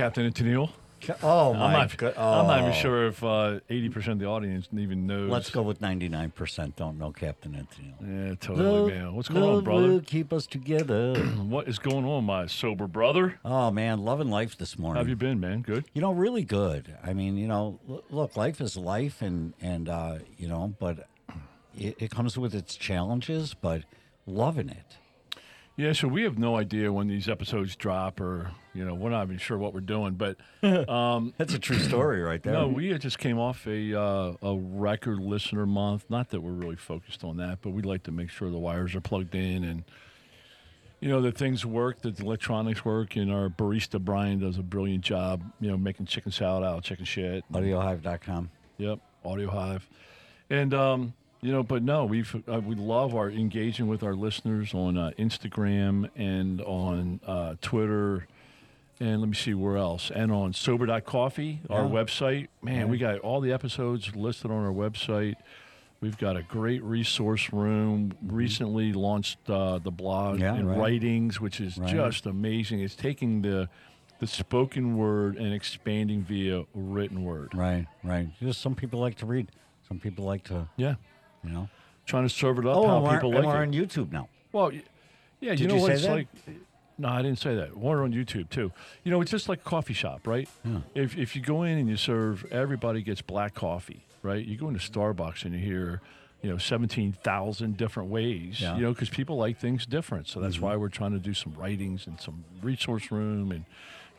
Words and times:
Captain 0.00 0.24
and 0.24 0.34
Tennille. 0.34 0.70
Ca- 1.02 1.16
Oh 1.22 1.52
I'm 1.54 1.58
my 1.58 1.72
not, 1.72 1.96
god! 1.96 2.14
I'm 2.18 2.46
not 2.46 2.58
even 2.58 2.70
Oh. 2.72 2.74
sure 2.74 3.06
if 3.06 3.22
uh, 3.24 3.60
80% 3.70 4.08
of 4.12 4.18
the 4.18 4.26
audience 4.26 4.68
even 4.76 5.06
knows. 5.06 5.30
Let's 5.30 5.48
go 5.50 5.62
with 5.62 5.80
ninety-nine 5.80 6.30
percent. 6.32 6.76
Don't 6.76 6.98
know 6.98 7.10
Captain 7.10 7.54
Anthony. 7.54 7.94
Yeah, 8.02 8.34
totally, 8.38 8.92
man. 8.92 9.14
What's 9.14 9.28
going 9.30 9.42
on, 9.44 9.64
brother? 9.64 9.88
will 9.88 10.00
keep 10.00 10.30
us 10.32 10.46
together. 10.46 11.14
What 11.50 11.68
is 11.68 11.78
going 11.78 12.04
on, 12.04 12.24
my 12.24 12.46
sober 12.46 12.86
brother? 12.86 13.38
oh 13.46 13.70
man, 13.70 14.00
loving 14.04 14.28
life 14.30 14.56
this 14.58 14.78
morning. 14.78 14.96
How 14.96 15.00
morning. 15.00 15.00
have 15.00 15.08
you 15.08 15.16
been, 15.16 15.40
man? 15.40 15.62
Good. 15.62 15.84
You 15.94 16.02
know, 16.02 16.12
really 16.12 16.44
good. 16.44 16.94
I 17.02 17.12
mean, 17.14 17.36
you 17.38 17.48
know, 17.48 17.78
look, 18.10 18.36
life 18.36 18.60
is 18.60 18.76
life, 18.76 19.22
and 19.22 19.54
and 19.62 19.88
uh, 19.88 20.18
you 20.36 20.48
know, 20.48 20.74
but 20.78 21.08
it, 21.76 21.96
it 21.98 22.10
comes 22.10 22.36
with 22.36 22.54
its 22.54 22.76
challenges. 22.76 23.54
But 23.54 23.84
loving 24.26 24.68
it. 24.68 24.96
Yeah, 25.80 25.94
so 25.94 26.08
we 26.08 26.24
have 26.24 26.38
no 26.38 26.56
idea 26.58 26.92
when 26.92 27.08
these 27.08 27.26
episodes 27.26 27.74
drop, 27.74 28.20
or 28.20 28.50
you 28.74 28.84
know, 28.84 28.92
we're 28.92 29.08
not 29.08 29.24
even 29.24 29.38
sure 29.38 29.56
what 29.56 29.72
we're 29.72 29.80
doing. 29.80 30.12
But 30.12 30.36
That's 30.60 31.54
a 31.54 31.58
true 31.58 31.78
story, 31.78 32.20
right 32.20 32.42
there. 32.42 32.52
no, 32.52 32.68
we 32.68 32.92
just 32.98 33.18
came 33.18 33.38
off 33.38 33.66
a 33.66 33.98
uh, 33.98 34.34
a 34.42 34.56
record 34.56 35.20
listener 35.20 35.64
month. 35.64 36.04
Not 36.10 36.28
that 36.30 36.42
we're 36.42 36.52
really 36.52 36.76
focused 36.76 37.24
on 37.24 37.38
that, 37.38 37.60
but 37.62 37.70
we 37.70 37.80
like 37.80 38.02
to 38.02 38.12
make 38.12 38.28
sure 38.28 38.50
the 38.50 38.58
wires 38.58 38.94
are 38.94 39.00
plugged 39.00 39.34
in 39.34 39.64
and 39.64 39.84
you 41.00 41.08
know 41.08 41.22
that 41.22 41.38
things 41.38 41.64
work, 41.64 42.02
that 42.02 42.16
the 42.16 42.24
electronics 42.24 42.84
work, 42.84 43.16
and 43.16 43.32
our 43.32 43.48
barista 43.48 43.98
Brian 43.98 44.38
does 44.38 44.58
a 44.58 44.62
brilliant 44.62 45.02
job. 45.02 45.42
You 45.60 45.70
know, 45.70 45.78
making 45.78 46.04
chicken 46.04 46.30
salad 46.30 46.62
out 46.62 46.76
of 46.76 46.84
chicken 46.84 47.06
shit. 47.06 47.42
AudioHive.com. 47.50 48.50
Yep, 48.76 48.98
AudioHive, 49.24 49.80
and 50.50 50.74
um, 50.74 51.14
you 51.42 51.52
know, 51.52 51.62
but 51.62 51.82
no, 51.82 52.04
we've 52.04 52.34
uh, 52.48 52.60
we 52.60 52.74
love 52.74 53.14
our 53.14 53.30
engaging 53.30 53.88
with 53.88 54.02
our 54.02 54.14
listeners 54.14 54.74
on 54.74 54.96
uh, 54.98 55.10
Instagram 55.18 56.08
and 56.16 56.60
on 56.62 57.20
uh, 57.26 57.54
Twitter, 57.62 58.26
and 59.00 59.20
let 59.20 59.28
me 59.28 59.34
see 59.34 59.54
where 59.54 59.76
else, 59.76 60.10
and 60.14 60.30
on 60.30 60.52
Sober.coffee, 60.52 61.60
our 61.70 61.84
Yeah. 61.84 61.88
website. 61.90 62.48
Man, 62.62 62.88
we 62.88 62.98
got 62.98 63.18
all 63.20 63.40
the 63.40 63.52
episodes 63.52 64.14
listed 64.14 64.50
on 64.50 64.64
our 64.64 64.72
website. 64.72 65.36
We've 66.02 66.16
got 66.16 66.36
a 66.36 66.42
great 66.42 66.82
resource 66.82 67.52
room. 67.52 68.12
Recently 68.22 68.92
launched 68.94 69.38
uh, 69.50 69.78
the 69.78 69.90
blog. 69.90 70.40
Yeah, 70.40 70.54
and 70.54 70.66
right. 70.68 70.78
writings, 70.78 71.40
which 71.40 71.60
is 71.60 71.76
Right. 71.78 71.90
just 71.90 72.26
amazing. 72.26 72.80
It's 72.80 72.94
taking 72.94 73.42
the 73.42 73.68
the 74.18 74.26
spoken 74.26 74.98
word 74.98 75.36
and 75.38 75.54
expanding 75.54 76.22
via 76.22 76.64
written 76.74 77.24
word. 77.24 77.54
Right, 77.54 77.86
right. 78.04 78.28
Just 78.38 78.60
some 78.60 78.74
people 78.74 79.00
like 79.00 79.14
to 79.16 79.26
read. 79.26 79.48
Some 79.88 79.98
people 79.98 80.26
like 80.26 80.44
to, 80.44 80.68
Yeah. 80.76 80.96
You 81.44 81.50
know. 81.50 81.68
trying 82.06 82.24
to 82.24 82.28
serve 82.34 82.58
it 82.58 82.66
up 82.66 82.76
Oh, 82.76 82.86
how 82.86 82.96
and 82.96 83.04
we're, 83.04 83.14
people 83.14 83.36
and 83.36 83.46
we're 83.46 83.62
it. 83.62 83.66
on 83.66 83.72
YouTube 83.72 84.12
now. 84.12 84.28
well, 84.52 84.70
y- 84.70 84.82
yeah, 85.40 85.50
Did 85.52 85.60
you 85.60 85.68
know 85.68 85.74
you 85.76 85.80
what 85.82 85.88
say 85.88 85.94
it's 85.94 86.02
that? 86.04 86.12
like. 86.12 86.28
No, 86.98 87.08
I 87.08 87.22
didn't 87.22 87.38
say 87.38 87.54
that. 87.54 87.78
We're 87.78 88.02
on 88.04 88.12
YouTube 88.12 88.50
too. 88.50 88.72
You 89.04 89.10
know, 89.10 89.22
it's 89.22 89.30
just 89.30 89.48
like 89.48 89.60
a 89.60 89.64
coffee 89.64 89.94
shop, 89.94 90.26
right? 90.26 90.46
Yeah. 90.64 90.80
If 90.94 91.16
if 91.16 91.34
you 91.34 91.40
go 91.40 91.62
in 91.62 91.78
and 91.78 91.88
you 91.88 91.96
serve, 91.96 92.44
everybody 92.50 93.00
gets 93.02 93.22
black 93.22 93.54
coffee, 93.54 94.04
right? 94.22 94.44
You 94.44 94.58
go 94.58 94.68
into 94.68 94.80
Starbucks 94.80 95.44
and 95.46 95.54
you 95.54 95.60
hear, 95.60 96.02
you 96.42 96.50
know, 96.50 96.58
seventeen 96.58 97.12
thousand 97.12 97.78
different 97.78 98.10
ways. 98.10 98.60
Yeah. 98.60 98.76
You 98.76 98.82
know, 98.82 98.92
because 98.92 99.08
people 99.08 99.38
like 99.38 99.58
things 99.58 99.86
different. 99.86 100.28
So 100.28 100.40
that's 100.40 100.56
mm-hmm. 100.56 100.64
why 100.66 100.76
we're 100.76 100.90
trying 100.90 101.12
to 101.12 101.18
do 101.18 101.32
some 101.32 101.54
writings 101.54 102.06
and 102.06 102.20
some 102.20 102.44
resource 102.60 103.10
room 103.10 103.50
and 103.50 103.64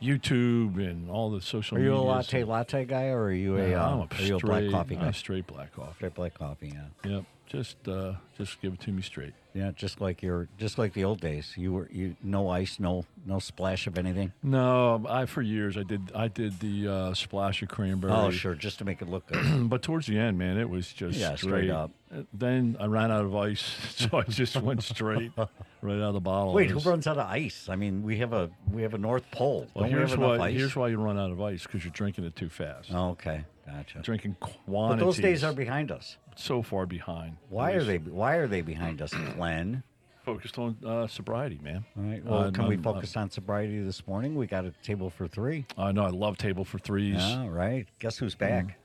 YouTube 0.02 0.76
and 0.78 1.08
all 1.10 1.30
the 1.30 1.40
social. 1.40 1.76
Media. 1.78 1.92
Are 1.92 1.94
you 1.94 2.00
a 2.00 2.02
latte 2.02 2.44
latte 2.44 2.84
guy 2.84 3.06
or 3.08 3.22
are 3.24 3.32
you 3.32 3.56
a, 3.56 3.70
Yeah, 3.70 3.84
uh, 3.86 3.90
I'm 3.90 3.98
a 4.18 4.22
you 4.22 4.36
a 4.36 4.38
black 4.40 4.58
straight- 4.62 4.70
coffee 4.72 4.94
I'm 4.96 5.02
guy? 5.02 5.08
a 5.08 5.12
straight 5.12 5.46
black 5.46 5.74
coffee. 5.74 5.94
Straight 5.96 6.14
black 6.14 6.34
coffee, 6.34 6.72
yeah. 6.74 7.10
Yep. 7.10 7.24
Just 7.46 7.88
uh, 7.88 8.14
just 8.38 8.60
give 8.60 8.72
it 8.74 8.80
to 8.80 8.90
me 8.92 9.02
straight. 9.02 9.32
Yeah, 9.54 9.70
just 9.76 10.00
like 10.00 10.22
your 10.22 10.48
just 10.56 10.78
like 10.78 10.94
the 10.94 11.04
old 11.04 11.20
days. 11.20 11.52
You 11.56 11.72
were 11.74 11.88
you 11.92 12.16
no 12.22 12.48
ice, 12.48 12.80
no 12.80 13.04
no 13.26 13.38
splash 13.38 13.86
of 13.86 13.98
anything. 13.98 14.32
No, 14.42 15.04
I 15.08 15.26
for 15.26 15.42
years 15.42 15.76
I 15.76 15.82
did 15.82 16.10
I 16.14 16.28
did 16.28 16.58
the 16.60 16.88
uh, 16.88 17.14
splash 17.14 17.60
of 17.62 17.68
cranberry. 17.68 18.12
Oh, 18.14 18.30
sure, 18.30 18.54
just 18.54 18.78
to 18.78 18.84
make 18.86 19.02
it 19.02 19.08
look 19.08 19.26
good. 19.26 19.68
But 19.68 19.82
towards 19.82 20.06
the 20.06 20.18
end, 20.18 20.38
man, 20.38 20.56
it 20.56 20.68
was 20.70 20.90
just 20.92 21.18
Yeah, 21.18 21.34
straight, 21.34 21.50
straight 21.66 21.70
up. 21.70 21.90
Uh, 22.14 22.22
Then 22.32 22.76
I 22.80 22.86
ran 22.86 23.10
out 23.12 23.24
of 23.26 23.36
ice, 23.36 23.60
so 23.96 24.08
I 24.18 24.22
just 24.22 24.56
went 24.56 24.82
straight 24.82 25.32
right 25.36 25.48
out 25.96 26.00
of 26.00 26.14
the 26.14 26.20
bottle. 26.20 26.54
Wait, 26.54 26.70
It 26.70 26.72
who 26.74 26.90
runs 26.90 27.06
out 27.06 27.18
of 27.18 27.28
ice? 27.28 27.68
I 27.68 27.76
mean, 27.76 28.02
we 28.02 28.16
have 28.18 28.32
a 28.32 28.48
we 28.72 28.80
have 28.82 28.94
a 28.94 28.98
North 28.98 29.30
Pole. 29.32 29.66
Well, 29.74 29.84
Don't 29.84 29.92
we 29.92 29.98
here's 29.98 30.10
have 30.12 30.18
why. 30.20 30.50
Here's 30.50 30.74
why 30.74 30.88
you 30.88 30.96
run 30.96 31.18
out 31.18 31.30
of 31.30 31.40
ice 31.42 31.64
because 31.64 31.84
you're 31.84 31.92
drinking 31.92 32.24
it 32.24 32.34
too 32.36 32.48
fast. 32.48 32.88
Oh, 32.94 33.10
okay, 33.10 33.44
gotcha. 33.66 33.98
Drinking 34.00 34.36
quantity. 34.40 35.00
But 35.00 35.04
those 35.04 35.18
days 35.18 35.44
are 35.44 35.52
behind 35.52 35.90
us. 35.90 36.16
so 36.36 36.62
far 36.62 36.86
behind. 36.86 37.36
Why 37.50 37.72
are 37.72 37.84
they 37.84 37.98
Why 37.98 38.21
are 38.36 38.46
they 38.46 38.60
behind 38.62 39.02
us, 39.02 39.12
Glenn? 39.36 39.82
focused 40.24 40.56
on 40.56 40.76
uh, 40.86 41.04
sobriety, 41.08 41.58
man? 41.64 41.84
All 41.98 42.04
right. 42.04 42.24
Well, 42.24 42.38
Uh, 42.44 42.50
can 42.52 42.68
we 42.68 42.76
I'm- 42.76 42.82
focus 42.84 43.16
on 43.16 43.28
sobriety 43.28 43.82
this 43.82 44.06
morning? 44.06 44.36
We 44.36 44.46
got 44.46 44.64
a 44.64 44.70
table 44.84 45.10
for 45.10 45.26
three. 45.26 45.66
I 45.76 45.90
know 45.90 46.04
I 46.04 46.10
love 46.10 46.38
table 46.38 46.64
for 46.64 46.78
threes. 46.78 47.16
Yeah, 47.18 47.48
right. 47.48 47.88
Guess 47.98 48.18
who's 48.18 48.36
back? 48.36 48.78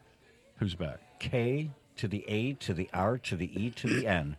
Who's 0.57 0.73
back? 0.73 0.97
K 1.19 1.69
to 1.97 2.07
the 2.07 2.25
A 2.27 2.53
to 2.53 2.73
the 2.73 2.89
R 2.91 3.19
to 3.19 3.35
the 3.35 3.51
E 3.61 3.69
to 3.69 3.87
the 3.87 4.07
N. 4.07 4.35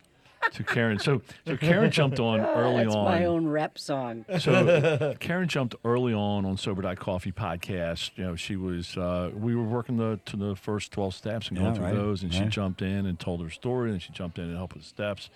To 0.53 0.63
Karen. 0.63 0.99
So 0.99 1.21
so 1.45 1.55
Karen 1.57 1.91
jumped 1.91 2.19
on 2.19 2.39
early 2.41 2.83
That's 2.83 2.95
on. 2.95 3.05
my 3.05 3.25
own 3.25 3.47
rep 3.47 3.77
song. 3.77 4.25
So 4.39 5.15
Karen 5.19 5.47
jumped 5.47 5.75
early 5.85 6.13
on 6.13 6.45
on 6.45 6.57
Sober 6.57 6.81
Diet 6.81 6.99
Coffee 6.99 7.31
podcast. 7.31 8.11
You 8.15 8.23
know, 8.25 8.35
she 8.35 8.55
was 8.55 8.97
uh, 8.97 9.31
we 9.35 9.55
were 9.55 9.63
working 9.63 9.97
the 9.97 10.19
to 10.25 10.35
the 10.37 10.55
first 10.55 10.91
twelve 10.91 11.13
steps 11.13 11.49
and 11.49 11.57
going 11.57 11.69
Yeah, 11.71 11.75
through 11.75 11.85
right. 11.85 11.95
those, 11.95 12.23
and 12.23 12.33
she 12.33 12.45
jumped 12.45 12.81
in 12.81 13.05
and 13.05 13.19
told 13.19 13.41
her 13.41 13.49
story, 13.49 13.91
and 13.91 14.01
she 14.01 14.11
jumped 14.11 14.37
in 14.39 14.45
and 14.45 14.55
helped 14.57 14.73
with 14.73 14.83
the 14.83 14.89
steps. 14.89 15.29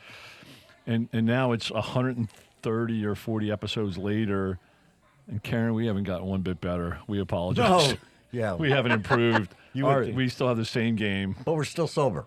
And 0.87 1.07
and 1.13 1.25
now 1.25 1.51
it's 1.51 1.69
hundred 1.69 2.17
and 2.17 2.27
thirty 2.61 3.05
or 3.05 3.15
forty 3.15 3.51
episodes 3.51 3.97
later, 3.97 4.57
and 5.29 5.41
Karen, 5.43 5.73
we 5.73 5.85
haven't 5.87 6.03
gotten 6.05 6.25
one 6.27 6.41
bit 6.41 6.59
better. 6.59 6.99
We 7.07 7.19
apologize. 7.19 7.91
No. 7.91 7.97
Yeah. 8.33 8.55
we 8.55 8.71
haven't 8.71 8.93
improved. 8.93 9.53
You 9.73 9.85
Our- 9.85 10.05
we 10.05 10.27
still 10.27 10.47
have 10.47 10.57
the 10.57 10.65
same 10.65 10.95
game, 10.95 11.35
but 11.45 11.53
we're 11.53 11.65
still 11.65 11.87
sober. 11.87 12.25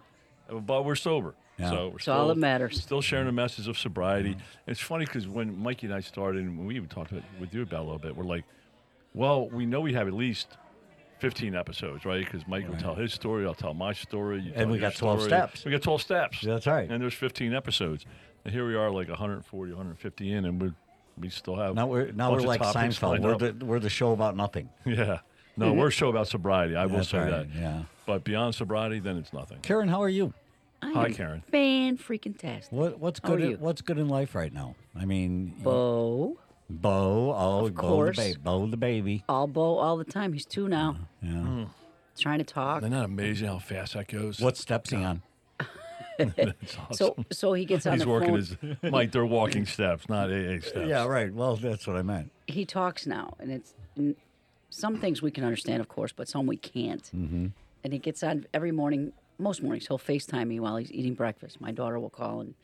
but 0.49 0.85
we're 0.85 0.95
sober. 0.95 1.35
Yeah. 1.59 1.71
So 1.71 1.89
we're 1.89 1.97
It's 1.97 2.09
all 2.09 2.17
still- 2.19 2.29
that 2.29 2.37
matters. 2.39 2.81
Still 2.83 3.01
sharing 3.01 3.27
the 3.27 3.33
message 3.33 3.69
of 3.69 3.79
sobriety. 3.79 4.37
It's 4.67 4.81
funny 4.81 5.05
because 5.07 5.27
when 5.27 5.59
Mikey 5.59 5.87
and 5.87 5.95
I 5.95 6.01
started, 6.01 6.43
and 6.45 6.67
we 6.67 6.77
even 6.77 6.89
talked 6.89 7.13
about, 7.13 7.25
with 7.41 7.55
you 7.55 7.63
about 7.63 7.81
a 7.81 7.85
little 7.85 7.99
bit, 7.99 8.17
we're 8.17 8.25
like, 8.25 8.45
well, 9.15 9.49
we 9.49 9.65
know 9.65 9.81
we 9.81 9.95
have 9.95 10.07
at 10.07 10.13
least 10.15 10.59
15 11.21 11.55
episodes, 11.55 12.05
right? 12.05 12.23
Because 12.25 12.47
Mike 12.47 12.69
will 12.69 12.77
tell 12.77 12.95
his 12.95 13.13
story, 13.13 13.47
I'll 13.47 13.55
tell 13.55 13.73
my 13.73 13.95
story. 13.95 14.41
You 14.41 14.53
And 14.55 14.71
we 14.71 14.79
got 14.79 14.95
12 14.95 15.21
story. 15.21 15.31
steps. 15.31 15.65
We 15.65 15.71
got 15.71 15.83
12 15.83 16.03
steps. 16.03 16.41
That's 16.43 16.67
right. 16.67 16.91
And 16.91 17.03
there's 17.03 17.15
15 17.15 17.55
episodes. 17.55 18.05
And 18.45 18.53
here 18.53 18.67
we 18.67 18.75
are, 18.77 18.91
like 18.91 19.09
140, 19.09 19.73
150 19.73 20.33
in, 20.33 20.45
and 20.45 20.61
we 20.61 20.73
we 21.19 21.31
still 21.31 21.57
have. 21.57 21.75
Now 21.75 21.87
we're 21.87 22.13
now 22.13 22.31
we're 22.31 22.41
like 22.41 22.61
Seinfeld. 22.61 23.21
We're 23.21 23.39
the 23.39 23.65
we're 23.65 23.81
the 23.81 23.89
show 23.91 24.13
about 24.13 24.37
nothing. 24.37 24.69
Yeah. 24.85 25.21
No, 25.57 25.71
mm-hmm. 25.71 25.79
we're 25.79 25.89
a 25.89 25.91
show 25.91 26.11
about 26.11 26.29
sobriety. 26.29 26.77
I 26.77 26.85
will 26.85 26.99
That's 26.99 27.09
say 27.09 27.19
right, 27.19 27.31
that. 27.31 27.47
yeah. 27.59 27.83
But 28.07 28.25
beyond 28.25 28.55
sobriety, 28.55 29.01
then 29.01 29.17
it's 29.17 29.33
nothing. 29.33 29.59
Karen, 29.63 29.89
how 29.89 30.03
are 30.03 30.09
you? 30.11 30.35
I 30.83 30.93
Hi, 30.93 31.05
am 31.07 31.15
Karen. 31.15 31.43
Fan 31.51 31.97
freaking 31.99 32.37
tastic. 32.39 32.73
What 32.73 32.99
what's 33.01 33.21
How 33.23 33.33
are 33.33 33.37
good? 33.37 33.45
in- 33.45 33.51
you? 33.53 33.57
what's 33.59 33.81
good 33.83 33.99
in 33.99 34.09
life 34.09 34.35
right 34.35 34.53
now? 34.53 34.75
I 34.95 35.05
mean, 35.05 35.55
Bo, 35.63 36.39
Bo. 36.69 37.33
Oh, 37.37 37.67
Of 37.67 37.75
Bo 37.75 37.83
the 37.83 37.89
course. 37.89 38.17
baby. 38.17 38.39
Bo 38.43 38.67
the 38.67 38.77
baby. 38.77 39.25
all 39.29 39.47
Bo 39.47 39.79
all 39.79 39.97
the 39.97 40.05
time. 40.05 40.33
He's 40.33 40.45
two 40.47 40.69
now. 40.69 40.97
Yeah. 41.23 41.67
Trying 42.19 42.39
to 42.39 42.45
talk. 42.45 42.83
Isn't 42.83 42.93
that 42.93 43.05
amazing 43.05 43.49
how 43.49 43.59
fast 43.59 43.95
that 43.95 44.09
goes? 44.09 44.41
What 44.41 44.57
steps 44.57 44.91
he 44.91 44.97
on? 44.97 45.23
It's 46.19 46.79
awesome. 46.79 46.95
So 46.97 47.25
so 47.31 47.53
he 47.53 47.67
gets 47.67 47.85
on 47.87 47.93
He's 47.95 48.03
the 48.05 48.09
working 48.09 48.29
phone. 48.31 48.77
his 48.83 48.91
Mike. 48.93 49.13
They're 49.13 49.27
walking 49.27 49.67
steps, 49.67 50.09
not 50.09 50.31
AA 50.31 50.61
steps. 50.63 50.89
Yeah, 50.89 51.05
right. 51.07 51.31
Well, 51.33 51.57
that's 51.57 51.87
what 51.87 51.97
I 51.97 52.01
meant. 52.03 52.33
he 52.47 52.65
talks 52.65 53.07
now, 53.07 53.35
and 53.39 53.51
it's 53.53 53.75
n- 53.99 54.17
some 54.71 54.97
things 54.99 55.21
we 55.21 55.31
can 55.31 55.45
understand, 55.45 55.81
of 55.83 55.89
course, 55.89 56.13
but 56.13 56.27
some 56.27 56.47
we 56.47 56.57
can't. 56.57 57.03
Mm-hmm. 57.15 57.47
And 57.85 57.93
he 57.93 57.99
gets 57.99 58.23
on 58.23 58.47
every 58.55 58.73
morning. 58.73 59.13
Most 59.39 59.63
mornings, 59.63 59.87
he'll 59.87 59.99
Facetime 59.99 60.49
me 60.49 60.61
while 60.61 60.77
he's 60.77 60.91
eating 60.93 61.15
breakfast. 61.15 61.61
My 61.61 61.71
daughter 61.71 61.99
will 61.99 62.11
call 62.11 62.41
and 62.41 62.55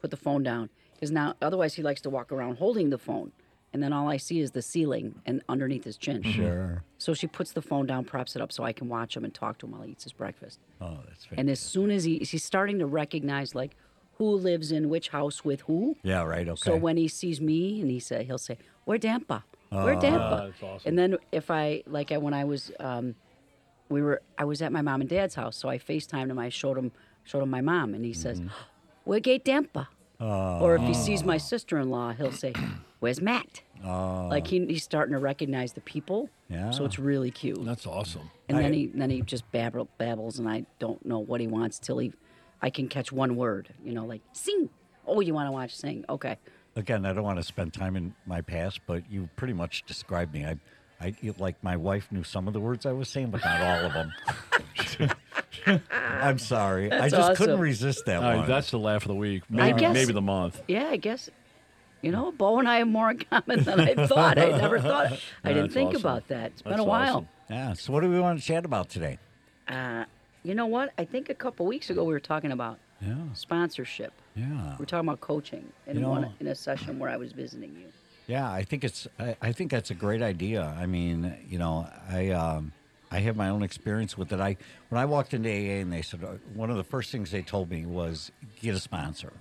put 0.00 0.10
the 0.10 0.16
phone 0.16 0.42
down 0.42 0.68
because 0.94 1.10
now, 1.10 1.34
otherwise, 1.40 1.74
he 1.74 1.82
likes 1.82 2.00
to 2.02 2.10
walk 2.10 2.30
around 2.30 2.58
holding 2.58 2.90
the 2.90 2.98
phone, 2.98 3.32
and 3.72 3.82
then 3.82 3.92
all 3.92 4.08
I 4.08 4.18
see 4.18 4.40
is 4.40 4.50
the 4.50 4.60
ceiling 4.62 5.14
and 5.24 5.42
underneath 5.48 5.84
his 5.84 5.96
chin. 5.96 6.22
Sure. 6.22 6.82
So 6.98 7.14
she 7.14 7.26
puts 7.26 7.52
the 7.52 7.62
phone 7.62 7.86
down, 7.86 8.04
props 8.04 8.36
it 8.36 8.42
up 8.42 8.52
so 8.52 8.64
I 8.64 8.72
can 8.72 8.88
watch 8.88 9.16
him 9.16 9.24
and 9.24 9.32
talk 9.32 9.58
to 9.58 9.66
him 9.66 9.72
while 9.72 9.82
he 9.82 9.92
eats 9.92 10.04
his 10.04 10.12
breakfast. 10.12 10.58
Oh, 10.80 10.98
that's 11.08 11.26
And 11.36 11.48
as 11.48 11.60
soon 11.60 11.90
as 11.90 12.04
he 12.04 12.18
he's 12.18 12.44
starting 12.44 12.78
to 12.80 12.86
recognize 12.86 13.54
like 13.54 13.76
who 14.18 14.34
lives 14.36 14.70
in 14.72 14.90
which 14.90 15.08
house 15.08 15.42
with 15.42 15.62
who. 15.62 15.96
yeah, 16.02 16.22
right. 16.22 16.46
Okay. 16.46 16.60
So 16.60 16.76
when 16.76 16.98
he 16.98 17.08
sees 17.08 17.40
me 17.40 17.80
and 17.80 17.90
he 17.90 17.98
say 18.00 18.24
he'll 18.24 18.36
say, 18.36 18.58
"Where 18.84 18.98
Dampa? 18.98 19.44
We're 19.72 20.00
Tampa. 20.00 20.50
that's 20.50 20.62
awesome. 20.62 20.88
And 20.88 20.98
then 20.98 21.16
if 21.32 21.50
I 21.50 21.82
like 21.86 22.12
I 22.12 22.18
when 22.18 22.34
I 22.34 22.44
was 22.44 22.72
um, 22.80 23.14
we 23.90 24.00
were 24.00 24.22
I 24.38 24.44
was 24.44 24.62
at 24.62 24.72
my 24.72 24.80
mom 24.80 25.02
and 25.02 25.10
dad's 25.10 25.34
house, 25.34 25.56
so 25.56 25.68
I 25.68 25.78
FaceTimed 25.78 26.30
him. 26.30 26.38
I 26.38 26.48
showed 26.48 26.78
him 26.78 26.92
showed 27.24 27.42
him 27.42 27.50
my 27.50 27.60
mom, 27.60 27.92
and 27.92 28.04
he 28.04 28.14
says, 28.14 28.40
mm-hmm. 28.40 28.48
"We're 29.04 29.20
gay 29.20 29.38
Tampa." 29.38 29.88
Oh. 30.20 30.60
Or 30.60 30.76
if 30.76 30.82
he 30.82 30.92
sees 30.94 31.24
my 31.24 31.38
sister-in-law, 31.38 32.12
he'll 32.12 32.32
say, 32.32 32.52
"Where's 33.00 33.20
Matt?" 33.20 33.62
Oh. 33.84 34.28
Like 34.30 34.46
he, 34.46 34.64
he's 34.66 34.84
starting 34.84 35.14
to 35.14 35.18
recognize 35.18 35.72
the 35.72 35.80
people. 35.80 36.28
Yeah. 36.48 36.70
So 36.70 36.84
it's 36.84 36.98
really 36.98 37.30
cute. 37.30 37.64
That's 37.64 37.86
awesome. 37.86 38.30
And 38.48 38.58
then 38.58 38.72
he 38.72 38.86
then 38.86 39.10
he 39.10 39.22
just 39.22 39.50
babble, 39.52 39.88
babbles, 39.98 40.38
and 40.38 40.48
I 40.48 40.64
don't 40.78 41.04
know 41.04 41.18
what 41.18 41.40
he 41.40 41.46
wants 41.46 41.78
till 41.78 41.98
he, 41.98 42.12
I 42.62 42.70
can 42.70 42.88
catch 42.88 43.12
one 43.12 43.36
word. 43.36 43.72
You 43.84 43.94
know, 43.94 44.04
like 44.04 44.22
sing. 44.32 44.70
Oh, 45.06 45.20
you 45.20 45.34
want 45.34 45.48
to 45.48 45.52
watch 45.52 45.74
sing? 45.74 46.04
Okay. 46.08 46.36
Again, 46.76 47.04
I 47.04 47.12
don't 47.12 47.24
want 47.24 47.38
to 47.38 47.42
spend 47.42 47.72
time 47.72 47.96
in 47.96 48.14
my 48.26 48.42
past, 48.42 48.80
but 48.86 49.10
you 49.10 49.28
pretty 49.34 49.54
much 49.54 49.84
described 49.86 50.32
me. 50.32 50.44
I, 50.44 50.56
I 51.00 51.14
like 51.38 51.62
my 51.64 51.76
wife 51.76 52.08
knew 52.12 52.22
some 52.24 52.46
of 52.46 52.52
the 52.52 52.60
words 52.60 52.84
I 52.86 52.92
was 52.92 53.08
saying, 53.08 53.30
but 53.30 53.42
not 53.44 53.60
all 53.60 53.86
of 53.86 53.92
them. 53.94 55.10
I'm 55.90 56.38
sorry. 56.38 56.90
I 56.92 57.08
That's 57.08 57.12
just 57.14 57.36
couldn't 57.38 57.60
resist 57.60 58.06
that 58.06 58.16
All 58.16 58.22
right, 58.22 58.36
one. 58.38 58.48
that's 58.48 58.70
the 58.70 58.78
laugh 58.78 59.02
of 59.02 59.08
the 59.08 59.14
week. 59.14 59.42
Maybe 59.48 59.80
guess- 59.80 59.94
maybe 59.94 60.12
the 60.12 60.20
month. 60.20 60.60
Yeah, 60.68 60.88
I 60.90 60.96
guess. 60.96 61.30
You 62.02 62.12
know, 62.12 62.32
Bo 62.32 62.58
and 62.58 62.66
I 62.68 62.78
have 62.78 62.88
more 62.88 63.10
in 63.10 63.18
common 63.18 63.62
than 63.64 63.78
I 63.80 63.94
thought. 64.06 64.38
I 64.38 64.48
never 64.58 64.80
thought. 64.80 65.18
I 65.44 65.52
didn't 65.52 65.70
think 65.72 65.90
awesome. 65.90 66.00
about 66.00 66.28
that. 66.28 66.46
It's 66.52 66.62
been 66.62 66.70
That's 66.70 66.80
a 66.80 66.84
while. 66.84 67.16
awesome. 67.16 67.28
yeah. 67.50 67.72
So, 67.74 67.92
what 67.92 68.00
do 68.00 68.08
we 68.10 68.18
want 68.18 68.40
to 68.40 68.44
chat 68.44 68.64
about 68.64 68.88
today? 68.88 69.18
Uh, 69.68 70.04
you 70.42 70.54
know 70.54 70.66
what? 70.66 70.92
I 70.96 71.04
think 71.04 71.28
a 71.28 71.34
couple 71.34 71.66
weeks 71.66 71.90
ago 71.90 72.04
we 72.04 72.14
were 72.14 72.20
talking 72.20 72.52
about 72.52 72.78
Yeah. 73.02 73.16
sponsorship. 73.34 74.12
Yeah. 74.34 74.76
We're 74.78 74.86
talking 74.86 75.08
about 75.08 75.20
coaching 75.20 75.70
in 75.86 75.96
You 75.96 76.02
know- 76.02 76.08
one 76.10 76.32
in 76.40 76.46
a 76.46 76.54
session 76.54 76.98
where 76.98 77.10
I 77.10 77.16
was 77.18 77.32
visiting 77.32 77.76
you. 77.78 77.88
Yeah, 78.30 78.48
I 78.48 78.62
think 78.62 78.84
it's. 78.84 79.08
I, 79.18 79.34
I 79.42 79.50
think 79.50 79.72
that's 79.72 79.90
a 79.90 79.94
great 79.94 80.22
idea. 80.22 80.62
I 80.78 80.86
mean, 80.86 81.36
you 81.48 81.58
know, 81.58 81.88
I 82.08 82.30
um, 82.30 82.70
I 83.10 83.18
have 83.18 83.34
my 83.34 83.48
own 83.48 83.64
experience 83.64 84.16
with 84.16 84.32
it. 84.32 84.38
I 84.38 84.56
when 84.88 85.00
I 85.00 85.04
walked 85.04 85.34
into 85.34 85.48
AA 85.50 85.80
and 85.80 85.92
they 85.92 86.02
said 86.02 86.22
uh, 86.22 86.34
one 86.54 86.70
of 86.70 86.76
the 86.76 86.84
first 86.84 87.10
things 87.10 87.32
they 87.32 87.42
told 87.42 87.68
me 87.68 87.86
was 87.86 88.30
get 88.62 88.76
a 88.76 88.78
sponsor, 88.78 89.32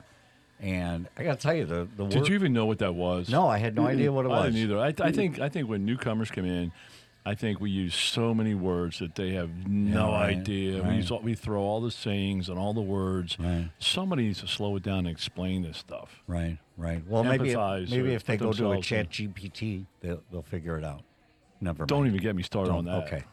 and 0.60 1.08
I 1.16 1.24
got 1.24 1.40
to 1.40 1.48
tell 1.48 1.54
you 1.54 1.66
the 1.66 1.88
the 1.98 2.06
Did 2.08 2.22
word- 2.22 2.30
you 2.30 2.34
even 2.34 2.52
know 2.52 2.66
what 2.66 2.80
that 2.80 2.96
was? 2.96 3.30
No, 3.30 3.48
I 3.48 3.60
had 3.60 3.76
no 3.76 3.86
idea 3.86 4.12
what 4.12 4.26
it 4.26 4.30
was. 4.30 4.42
I 4.42 4.46
didn't 4.50 4.72
either. 4.72 4.80
I, 4.80 5.08
I 5.08 5.12
think 5.12 5.40
I 5.40 5.50
think 5.50 5.70
when 5.70 5.86
newcomers 5.86 6.32
come 6.32 6.46
in, 6.46 6.72
I 7.26 7.36
think 7.36 7.60
we 7.60 7.70
use 7.70 7.94
so 7.94 8.34
many 8.34 8.56
words 8.56 9.00
that 9.00 9.16
they 9.16 9.32
have 9.32 9.68
no 9.68 10.12
right, 10.14 10.38
idea. 10.38 10.82
right. 10.82 10.90
We 10.92 10.96
use 10.96 11.12
all, 11.12 11.20
we 11.20 11.36
throw 11.36 11.62
all 11.62 11.82
the 11.82 11.92
sayings 11.92 12.50
and 12.50 12.58
all 12.58 12.74
the 12.74 12.82
words. 12.82 13.38
Right. 13.38 13.70
Somebody 13.78 14.24
needs 14.24 14.40
to 14.42 14.48
slow 14.48 14.76
it 14.78 14.84
down 14.84 15.00
and 15.00 15.10
explain 15.10 15.62
this 15.62 15.78
stuff. 15.78 16.24
Right, 16.28 16.58
right. 16.78 17.04
Well, 17.06 17.24
maybe 17.24 17.50
Empathize 17.50 17.92
maybe 17.92 18.10
or 18.14 18.16
if 18.16 18.24
they 18.26 18.38
go 18.38 18.54
to 18.54 18.72
a 18.72 18.82
Chat. 18.82 19.10
GPT, 19.10 19.86
they'll 20.02 20.24
they'll 20.32 20.42
figure 20.42 20.78
it 20.78 20.84
out. 20.84 21.02
Never. 21.62 21.86
Don't 21.86 22.04
mind. 22.04 22.14
even 22.16 22.24
get 22.24 22.36
me 22.36 22.44
started 22.44 22.72
on 22.72 22.86
Don't- 22.86 22.96
that. 23.06 23.08
Okay. 23.14 23.24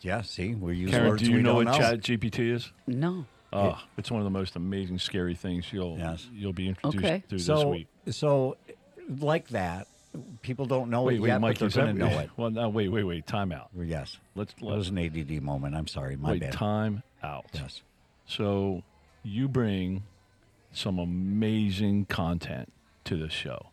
Yeah. 0.00 0.22
See, 0.22 0.54
we 0.54 0.76
use 0.76 0.90
Karen, 0.92 1.08
words 1.10 1.22
do 1.22 1.30
you 1.30 1.36
we 1.38 1.42
know 1.42 1.62
don't 1.62 1.72
what 1.72 1.78
Chat 1.78 2.00
GPT 2.00 2.50
is? 2.52 2.72
No. 2.86 3.26
Oh, 3.52 3.76
it's 3.98 4.10
one 4.12 4.20
of 4.20 4.24
the 4.24 4.30
most 4.30 4.54
amazing, 4.54 4.98
scary 5.00 5.34
things 5.34 5.72
you'll 5.72 5.98
Yes. 5.98 6.28
you'll 6.32 6.52
be 6.52 6.68
introduced 6.68 7.04
Okay. 7.04 7.24
to 7.28 7.36
this 7.36 7.64
week. 7.64 7.88
so 8.10 8.56
like 9.18 9.48
that, 9.48 9.88
people 10.42 10.66
don't 10.66 10.90
know 10.90 11.02
Wait, 11.04 11.16
it 11.16 11.20
wait, 11.20 11.28
yet, 11.28 11.40
Mike, 11.40 11.58
but 11.58 11.72
they're 11.72 11.84
going 11.84 11.96
to 11.96 12.08
know 12.08 12.18
it. 12.20 12.30
Well, 12.36 12.50
no, 12.50 12.68
wait, 12.68 12.88
wait, 12.88 13.04
wait. 13.04 13.26
Time 13.26 13.52
out. 13.52 13.70
Yes. 13.76 14.18
Let's 14.34 14.54
That 14.54 14.64
was 14.64 14.90
let's 14.90 14.90
an 14.90 14.98
ADD 14.98 15.42
moment. 15.42 15.74
I'm 15.74 15.86
sorry. 15.86 16.16
My 16.16 16.32
wait. 16.32 16.40
bad. 16.42 16.52
Time 16.52 17.02
out. 17.22 17.46
Yes. 17.52 17.82
So 18.26 18.82
you 19.22 19.48
bring 19.48 20.04
some 20.72 20.98
amazing 20.98 22.06
content 22.06 22.72
to 23.04 23.16
this 23.16 23.32
show 23.32 23.66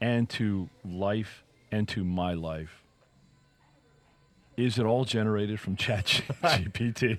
and 0.00 0.28
to 0.30 0.68
life 0.84 1.44
and 1.70 1.88
to 1.88 2.04
my 2.04 2.34
life. 2.34 2.82
Is 4.56 4.78
it 4.78 4.84
all 4.84 5.04
generated 5.04 5.60
from 5.60 5.76
ChatGPT? 5.76 7.18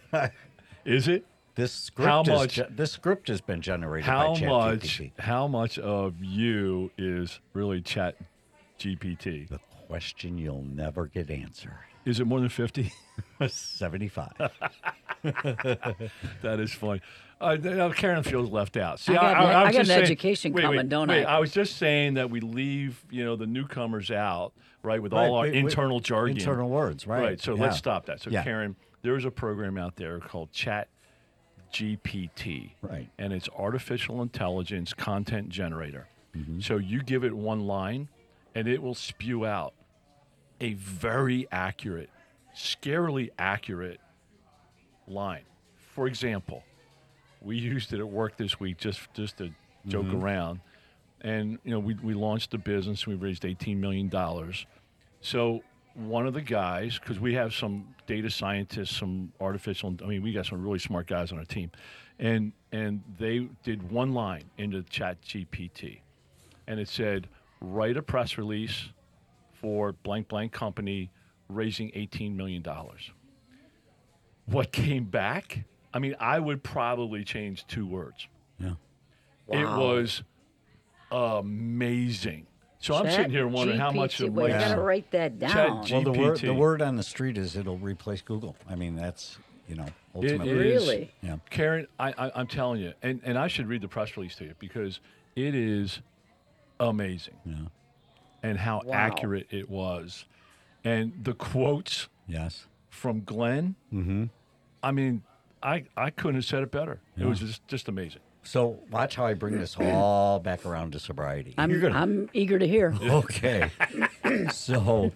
Is 0.86 1.08
it? 1.08 1.26
This 1.62 1.74
script 1.74 2.10
How 2.10 2.22
is 2.24 2.28
much- 2.28 2.56
ge- 2.56 2.76
this 2.76 2.92
script 2.92 3.28
has 3.28 3.40
been 3.40 3.62
generated 3.62 4.08
How 4.10 4.34
by 4.34 4.46
much 4.48 5.00
how 5.20 5.46
much 5.48 5.78
of 5.78 6.16
you 6.20 6.90
is 6.98 7.40
really 7.54 7.82
Chat 7.82 8.16
GPT? 8.80 9.48
The 9.48 9.60
question 9.86 10.40
you'll 10.40 10.64
never 10.64 11.06
get 11.06 11.30
answered. 11.30 11.78
Is 12.04 12.20
it 12.20 12.26
more 12.26 12.40
than 12.40 12.50
50? 12.50 12.92
75. 13.48 14.32
That 16.42 16.60
is 16.60 16.74
funny. 16.74 17.02
Uh, 17.40 17.92
Karen 17.96 18.24
feels 18.24 18.50
left 18.50 18.76
out. 18.76 19.00
See, 19.00 19.16
I 19.16 19.22
got 19.22 19.38
an- 19.38 19.44
was 19.44 19.56
I 19.56 19.64
got 19.64 19.66
just 19.68 19.80
an 19.82 19.86
saying- 19.86 20.02
education 20.02 20.54
wait, 20.54 20.62
coming, 20.64 20.78
wait, 20.78 20.90
don't 20.90 21.10
wait, 21.10 21.26
I? 21.26 21.36
I 21.36 21.40
was 21.40 21.52
just 21.52 21.78
saying 21.78 22.16
that 22.16 22.32
we 22.32 22.40
leave, 22.40 23.06
you 23.12 23.24
know, 23.24 23.36
the 23.36 23.46
newcomers 23.46 24.10
out, 24.10 24.54
right, 24.82 25.00
with 25.00 25.14
Right, 25.14 25.28
all 25.28 25.36
our 25.36 25.44
we- 25.46 25.52
we- 25.52 25.58
internal 25.60 26.00
jargon. 26.00 26.38
Internal 26.38 26.70
words, 26.72 27.06
right. 27.06 27.22
Right. 27.22 27.40
So 27.40 27.54
yeah. 27.56 27.62
let's 27.62 27.78
stop 27.78 28.08
that. 28.08 28.20
So 28.20 28.32
Yeah. 28.32 28.44
Karen, 28.44 28.76
there 29.04 29.16
is 29.16 29.26
a 29.26 29.32
program 29.32 29.78
out 29.78 29.96
there 29.96 30.18
called 30.20 30.52
Chat 30.52 30.88
GPT. 31.72 32.72
Right. 32.82 33.10
And 33.18 33.34
it's 33.34 33.50
artificial 33.58 34.22
intelligence 34.22 34.94
content 34.94 35.50
generator. 35.50 36.08
Mm-hmm. 36.36 36.60
So 36.62 36.78
you 36.78 37.02
give 37.04 37.24
it 37.24 37.34
one 37.34 37.62
line 37.68 38.10
and 38.56 38.68
it 38.68 38.82
will 38.82 38.96
spew 38.96 39.46
out 39.46 39.74
a 40.60 40.74
very 40.74 41.48
accurate, 41.52 42.10
scarily 42.56 43.30
accurate 43.38 44.00
line. 45.08 45.44
For 45.94 46.08
example, 46.08 46.64
we 47.42 47.58
used 47.58 47.92
it 47.94 48.00
at 48.00 48.08
work 48.08 48.38
this 48.38 48.60
week 48.60 48.78
just 48.78 49.02
just 49.14 49.38
to 49.38 49.52
joke 49.88 50.06
Mm-hmm. 50.06 50.24
around. 50.24 50.60
And 51.22 51.60
you 51.64 51.72
know, 51.72 51.80
we, 51.80 51.96
we 51.96 52.14
launched 52.14 52.54
a 52.54 52.58
business, 52.58 53.06
we 53.08 53.16
raised 53.16 53.46
eighteen 53.46 53.80
million 53.82 54.10
dollars. 54.10 54.66
So 55.22 55.62
one 55.96 56.26
of 56.26 56.34
the 56.34 56.42
guys, 56.42 57.00
because 57.00 57.20
we 57.20 57.34
have 57.34 57.54
some 57.54 57.88
data 58.08 58.30
scientists, 58.30 58.96
some 58.96 59.32
artificial 59.40 59.96
I 60.04 60.08
mean, 60.08 60.22
we 60.24 60.34
got 60.34 60.46
some 60.46 60.62
really 60.62 60.80
smart 60.80 61.08
guys 61.08 61.32
on 61.32 61.38
our 61.38 61.46
team. 61.46 61.72
And 62.20 62.54
and 62.72 63.02
they 63.18 63.50
did 63.64 63.92
one 63.92 64.14
line 64.14 64.44
into 64.58 64.84
Chat 64.84 65.22
GPT. 65.22 66.02
And 66.68 66.80
it 66.80 66.88
said, 66.88 67.28
write 67.60 67.98
a 67.98 68.02
press 68.02 68.38
release 68.38 68.90
for 69.54 69.94
blank 69.94 70.28
blank 70.28 70.52
company 70.52 71.12
raising 71.50 71.92
eighteen 71.94 72.38
million 72.38 72.62
dollars 72.62 73.12
what 74.52 74.72
came 74.72 75.06
back, 75.06 75.64
I 75.94 76.00
mean, 76.00 76.16
I 76.20 76.40
would 76.40 76.64
probably 76.64 77.24
change 77.24 77.66
two 77.68 77.86
words. 77.86 78.28
Yeah. 78.60 78.74
It 79.50 79.66
was 79.66 80.24
amazing. 81.12 82.48
So 82.82 82.96
I'm 82.96 83.10
sitting 83.12 83.32
here 83.32 83.48
wondering 83.48 83.80
how 83.80 83.92
much 83.92 84.18
GPT. 84.18 84.28
of 84.28 84.34
Well, 84.34 84.48
you 84.48 84.54
Yeah. 84.56 84.70
gotta 84.70 84.82
write 84.82 85.12
that 85.12 85.40
down. 85.40 85.52
Chat 85.86 85.92
Well, 86.04 86.14
the 86.14 86.20
word 86.20 86.38
GPT. 86.38 86.42
the 86.48 86.54
word 86.54 86.82
on 86.82 86.96
the 86.98 87.04
street 87.04 87.38
is 87.38 87.56
it'll 87.56 87.78
replace 87.78 88.22
Google. 88.22 88.56
I 88.70 88.76
mean, 88.76 88.96
that's 88.96 89.38
you 89.68 89.76
know 89.76 89.86
ultimately. 90.16 90.50
is- 90.50 90.58
really? 90.88 91.12
Yeah. 91.22 91.38
Karen, 91.52 91.88
I, 92.00 92.12
I, 92.18 92.32
I'm 92.36 92.48
telling 92.48 92.82
you, 92.82 92.94
and, 93.04 93.22
and 93.24 93.38
I 93.38 93.48
should 93.48 93.68
read 93.68 93.82
the 93.82 93.88
press 93.88 94.18
release 94.18 94.36
to 94.38 94.46
you 94.46 94.56
because 94.60 95.00
it 95.36 95.54
is 95.56 96.02
amazing 96.80 97.36
Yeah. 97.46 97.56
and 98.44 98.58
how 98.58 98.82
Wow. 98.84 98.94
accurate 98.94 99.48
it 99.52 99.70
was. 99.70 100.26
And 100.84 101.14
the 101.24 101.34
quotes 101.36 102.10
Yes. 102.28 102.66
from 102.90 103.22
Glenn, 103.24 103.76
Mm-hmm. 103.94 104.26
I 104.84 104.92
mean, 104.92 105.22
I, 105.64 105.84
I 105.96 106.10
couldn't 106.10 106.36
have 106.36 106.46
said 106.46 106.64
it 106.64 106.72
better. 106.72 107.00
It 107.18 107.26
was 107.26 107.40
just, 107.40 107.68
just 107.68 107.88
amazing. 107.88 108.22
So 108.44 108.80
watch 108.90 109.16
how 109.16 109.26
I 109.26 109.36
bring 109.36 109.60
this 109.60 109.76
all 109.80 110.40
back 110.40 110.66
around 110.66 110.94
to 110.94 111.00
sobriety. 111.00 111.54
I'm, 111.58 111.70
You're 111.70 111.82
gonna- 111.82 111.98
I'm 112.00 112.30
eager 112.34 112.58
to 112.58 112.68
hear. 112.68 112.94
okay. 113.04 113.70
so 114.52 115.12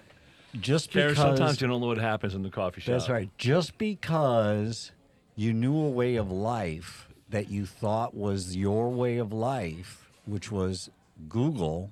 just 0.60 0.92
Karen, 0.92 1.10
because 1.10 1.24
sometimes 1.38 1.60
you 1.62 1.68
don't 1.68 1.82
know 1.82 1.88
what 1.88 1.98
happens 1.98 2.36
in 2.36 2.44
the 2.44 2.50
coffee 2.52 2.82
shop. 2.82 2.94
That's 2.94 3.10
right. 3.10 3.30
Just 3.38 3.78
because 3.80 4.92
you 5.36 5.54
knew 5.54 5.75
a 5.75 5.90
way 5.90 6.16
of 6.18 6.32
life 6.32 7.10
that 7.30 7.50
you 7.50 7.66
thought 7.66 8.14
was 8.16 8.56
your 8.56 8.90
way 8.90 9.18
of 9.18 9.34
life, 9.34 10.10
which 10.25 10.52
was 10.52 10.90
Google, 11.28 11.92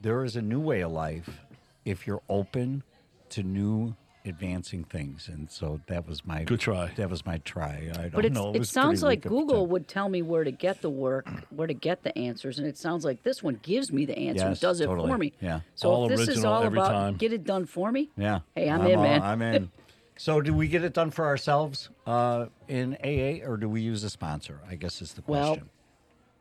there 0.00 0.24
is 0.24 0.36
a 0.36 0.42
new 0.42 0.60
way 0.60 0.80
of 0.82 0.92
life 0.92 1.40
if 1.84 2.06
you're 2.06 2.22
open 2.28 2.84
to 3.30 3.42
new 3.42 3.96
advancing 4.24 4.84
things. 4.84 5.28
And 5.28 5.50
so 5.50 5.80
that 5.86 6.06
was 6.06 6.24
my 6.26 6.44
Good 6.44 6.60
try. 6.60 6.90
That 6.96 7.08
was 7.10 7.24
my 7.24 7.38
try. 7.38 7.90
I 7.92 7.96
don't 8.02 8.10
But 8.12 8.24
it's, 8.26 8.34
know. 8.34 8.52
it 8.52 8.58
was 8.58 8.70
sounds 8.70 9.02
like 9.02 9.18
weak 9.18 9.18
at 9.18 9.22
the 9.24 9.28
Google 9.30 9.66
would 9.66 9.88
tell 9.88 10.08
me 10.08 10.22
where 10.22 10.44
to 10.44 10.50
get 10.50 10.82
the 10.82 10.90
work, 10.90 11.28
where 11.50 11.66
to 11.66 11.74
get 11.74 12.02
the 12.02 12.16
answers, 12.18 12.58
and 12.58 12.66
it 12.66 12.76
sounds 12.76 13.04
like 13.04 13.22
this 13.22 13.42
one 13.42 13.58
gives 13.62 13.92
me 13.92 14.04
the 14.04 14.16
answer, 14.18 14.48
Yes, 14.48 14.60
does 14.60 14.80
it 14.80 14.86
totally. 14.86 15.10
for 15.10 15.18
me. 15.18 15.32
Yeah. 15.40 15.60
So 15.74 15.90
All 15.90 16.10
if 16.10 16.18
this 16.18 16.28
is 16.28 16.44
all 16.44 16.62
every 16.62 16.78
about 16.78 16.90
time. 16.92 17.16
get 17.16 17.32
it 17.32 17.44
done 17.44 17.66
for 17.66 17.90
me, 17.90 18.10
Yeah. 18.16 18.40
Hey, 18.54 18.68
I'm 18.68 18.86
in, 18.86 18.96
all- 18.98 19.02
man. 19.04 19.22
I'm 19.22 19.42
in. 19.42 19.70
So, 20.16 20.42
do 20.42 20.52
we 20.52 20.68
get 20.68 20.84
it 20.84 20.92
done 20.92 21.10
for 21.10 21.24
ourselves 21.24 21.88
uh, 22.06 22.48
in 22.68 22.94
AA, 23.02 23.42
or 23.48 23.56
do 23.56 23.70
we 23.70 23.80
use 23.80 24.04
a 24.04 24.10
sponsor? 24.10 24.60
I 24.68 24.74
guess 24.74 25.00
is 25.00 25.14
the 25.14 25.22
question. 25.22 25.40
Well, 25.42 25.52
question. 25.54 25.70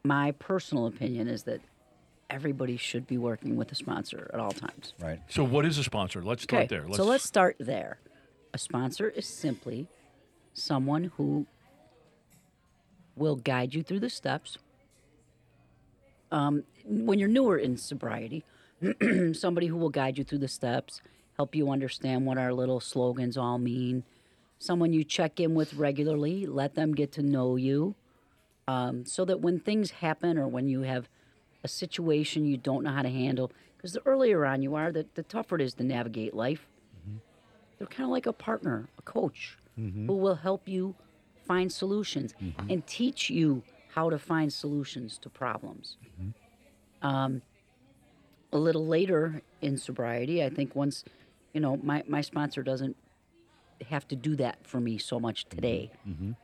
my 0.03 0.31
personal 0.33 0.85
opinion 0.87 1.29
is 1.29 1.43
that 1.43 1.61
everybody 2.29 2.77
should 2.77 3.07
be 3.07 3.17
working 3.17 3.55
with 3.55 3.71
a 3.71 3.75
sponsor 3.75 4.29
at 4.33 4.39
all 4.39 4.51
times. 4.51 4.93
right. 4.99 5.19
So, 5.29 5.43
what 5.43 5.65
is 5.65 5.77
a 5.77 5.83
sponsor? 5.83 6.21
Let's 6.23 6.43
start 6.43 6.65
Okay, 6.65 6.75
there. 6.75 6.93
so 6.93 7.03
let's 7.03 7.23
start 7.23 7.55
there. 7.59 7.99
A 8.53 8.57
sponsor 8.57 9.09
is 9.09 9.25
simply 9.27 9.87
someone 10.53 11.11
who 11.17 11.45
will 13.15 13.35
guide 13.35 13.73
you 13.73 13.83
through 13.83 13.99
the 13.99 14.09
steps. 14.09 14.57
Um, 16.31 16.63
when 16.85 17.19
you're 17.19 17.27
newer 17.27 17.57
in 17.57 17.77
sobriety, 17.77 18.43
somebody 19.33 19.67
who 19.67 19.77
will 19.77 19.89
guide 19.89 20.17
you 20.17 20.23
through 20.23 20.37
the 20.39 20.47
steps, 20.47 21.01
help 21.35 21.55
you 21.55 21.69
understand 21.69 22.25
what 22.25 22.37
our 22.37 22.53
little 22.53 22.79
slogans 22.79 23.37
all 23.37 23.57
mean, 23.57 24.03
someone 24.59 24.93
you 24.93 25.03
check 25.03 25.39
in 25.39 25.55
with 25.55 25.73
regularly, 25.73 26.45
let 26.45 26.75
them 26.75 26.93
get 26.93 27.11
to 27.13 27.21
know 27.23 27.55
you, 27.55 27.95
um, 28.67 29.05
so 29.05 29.25
that 29.25 29.41
when 29.41 29.59
things 29.59 29.89
happen 29.91 30.37
or 30.37 30.47
when 30.47 30.67
you 30.67 30.81
have 30.81 31.09
a 31.63 31.67
situation 31.67 32.45
you 32.45 32.57
don't 32.57 32.83
know 32.83 32.91
how 32.91 33.01
to 33.01 33.09
handle, 33.09 33.51
because 33.75 33.93
the 33.93 34.01
earlier 34.05 34.45
on 34.45 34.61
you 34.61 34.75
are, 34.75 34.91
the, 34.91 35.05
the 35.15 35.23
tougher 35.23 35.55
it 35.55 35.61
is 35.61 35.73
to 35.75 35.83
navigate 35.83 36.33
life. 36.33 36.67
Mm-hmm. 37.01 37.17
They're 37.77 37.87
kind 37.87 38.03
of 38.03 38.09
like 38.11 38.25
a 38.25 38.33
partner, 38.33 38.89
a 38.97 39.01
coach, 39.01 39.57
mm-hmm. 39.79 40.07
who 40.07 40.15
will 40.15 40.35
help 40.35 40.67
you 40.67 40.95
find 41.45 41.71
solutions 41.71 42.33
mm-hmm. 42.41 42.69
and 42.69 42.85
teach 42.85 43.29
you 43.29 43.63
how 43.93 44.09
to 44.09 44.19
find 44.19 44.53
solutions 44.53 45.17
to 45.17 45.29
problems. 45.29 45.97
Um, 47.01 47.41
a 48.51 48.57
little 48.57 48.85
later 48.85 49.41
in 49.61 49.77
sobriety, 49.77 50.43
I 50.43 50.49
think 50.49 50.75
once, 50.75 51.03
you 51.53 51.61
know, 51.61 51.77
my, 51.81 52.03
my 52.07 52.21
sponsor 52.21 52.61
doesn't 52.61 52.95
have 53.89 54.07
to 54.09 54.15
do 54.15 54.35
that 54.35 54.57
for 54.67 54.79
me 54.79 54.97
so 54.97 55.19
much 55.19 55.45
today. 55.45 55.91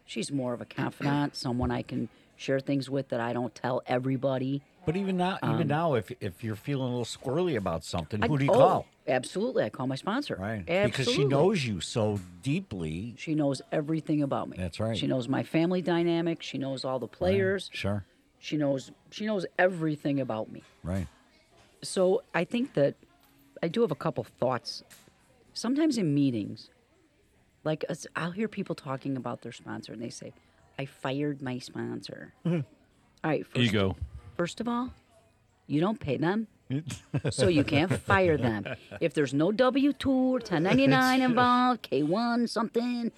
She's 0.05 0.31
more 0.31 0.53
of 0.53 0.61
a 0.61 0.65
confidant, 0.65 1.35
someone 1.35 1.71
I 1.71 1.81
can 1.81 2.09
share 2.35 2.59
things 2.59 2.89
with 2.89 3.09
that 3.09 3.19
I 3.19 3.33
don't 3.33 3.53
tell 3.53 3.81
everybody. 3.85 4.61
But 4.85 4.95
even 4.95 5.17
now, 5.17 5.37
even 5.43 5.61
um, 5.61 5.67
now, 5.67 5.93
if 5.95 6.11
if 6.19 6.43
you're 6.43 6.55
feeling 6.55 6.87
a 6.87 6.97
little 6.97 7.05
squirrely 7.05 7.57
about 7.57 7.83
something, 7.83 8.23
I- 8.23 8.27
who 8.27 8.37
do 8.37 8.45
you 8.45 8.51
oh, 8.51 8.55
call? 8.55 8.85
Absolutely, 9.07 9.63
I 9.63 9.69
call 9.69 9.85
my 9.87 9.95
sponsor. 9.95 10.35
Right, 10.39 10.63
Absolutely. 10.67 10.85
because 10.91 11.13
she 11.13 11.25
knows 11.25 11.65
you 11.65 11.79
so 11.79 12.19
deeply. 12.41 13.13
She 13.17 13.35
knows 13.35 13.61
everything 13.71 14.23
about 14.23 14.49
me. 14.49 14.57
That's 14.57 14.79
right. 14.79 14.97
She 14.97 15.05
knows 15.07 15.27
my 15.27 15.43
family 15.43 15.81
dynamic. 15.81 16.41
She 16.41 16.57
knows 16.57 16.83
all 16.83 16.97
the 16.97 17.07
players. 17.07 17.69
Sure, 17.73 18.03
She 18.39 18.57
knows 18.57 18.91
she 19.11 19.25
knows 19.25 19.45
everything 19.59 20.19
about 20.19 20.51
me. 20.51 20.63
right. 20.83 21.07
So 21.81 22.23
I 22.33 22.45
think 22.45 22.73
that 22.73 22.95
I 23.61 23.67
do 23.67 23.81
have 23.81 23.91
a 23.91 23.95
couple 23.95 24.23
thoughts. 24.23 24.83
Sometimes 25.53 25.97
in 25.97 26.13
meetings, 26.15 26.69
like 27.63 27.85
I'll 28.15 28.31
hear 28.31 28.47
people 28.47 28.75
talking 28.75 29.17
about 29.17 29.41
their 29.41 29.51
sponsor, 29.51 29.93
and 29.93 30.01
they 30.01 30.09
say, 30.09 30.33
"I 30.77 30.85
fired 30.85 31.41
my 31.41 31.59
sponsor." 31.59 32.33
Mm-hmm. 32.45 32.61
all 33.23 33.31
right, 33.31 33.45
first, 33.45 33.57
Ego. 33.57 33.95
First 34.37 34.59
of 34.61 34.67
all, 34.67 34.91
you 35.67 35.79
don't 35.81 35.99
pay 35.99 36.17
them, 36.17 36.47
so 37.29 37.47
you 37.47 37.63
can't 37.63 37.91
fire 38.01 38.37
them. 38.37 38.65
If 38.99 39.13
there's 39.13 39.33
no 39.33 39.51
W 39.51 39.93
two 39.93 40.35
or 40.35 40.39
ten 40.39 40.63
ninety 40.63 40.87
nine 40.87 41.21
involved, 41.29 41.83
K 41.83 42.03
one 42.03 42.47
something, 42.47 43.11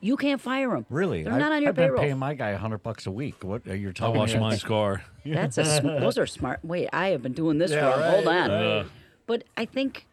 you 0.00 0.16
can't 0.16 0.40
fire 0.40 0.70
them. 0.70 0.86
Really, 0.90 1.22
they're 1.24 1.32
I, 1.34 1.38
not 1.38 1.52
on 1.52 1.62
your 1.62 1.72
payroll. 1.72 1.90
I've 1.92 1.96
been 1.96 2.04
paying 2.10 2.18
my 2.18 2.34
guy 2.34 2.50
a 2.50 2.58
hundred 2.58 2.82
bucks 2.82 3.06
a 3.06 3.10
week. 3.10 3.42
What 3.42 3.66
are 3.66 3.76
you 3.76 3.90
I 3.90 3.92
telling 3.92 4.18
wash 4.18 4.34
my 4.36 4.56
car. 4.56 5.04
That's 5.26 5.58
a 5.58 5.64
sm- 5.64 5.86
those 5.86 6.18
are 6.18 6.26
smart. 6.26 6.60
Wait, 6.64 6.88
I 6.92 7.08
have 7.08 7.22
been 7.22 7.32
doing 7.32 7.58
this 7.58 7.70
Yeah, 7.70 7.92
for 7.92 8.02
hold 8.02 8.26
right, 8.26 8.38
on. 8.42 8.50
Uh. 8.50 8.84
But 9.26 9.44
I 9.56 9.64
think 9.66 10.06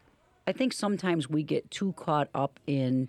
I 0.46 0.52
think 0.52 0.72
sometimes 0.72 1.28
we 1.28 1.42
get 1.42 1.70
too 1.70 1.92
caught 1.94 2.28
up 2.34 2.60
in 2.66 3.08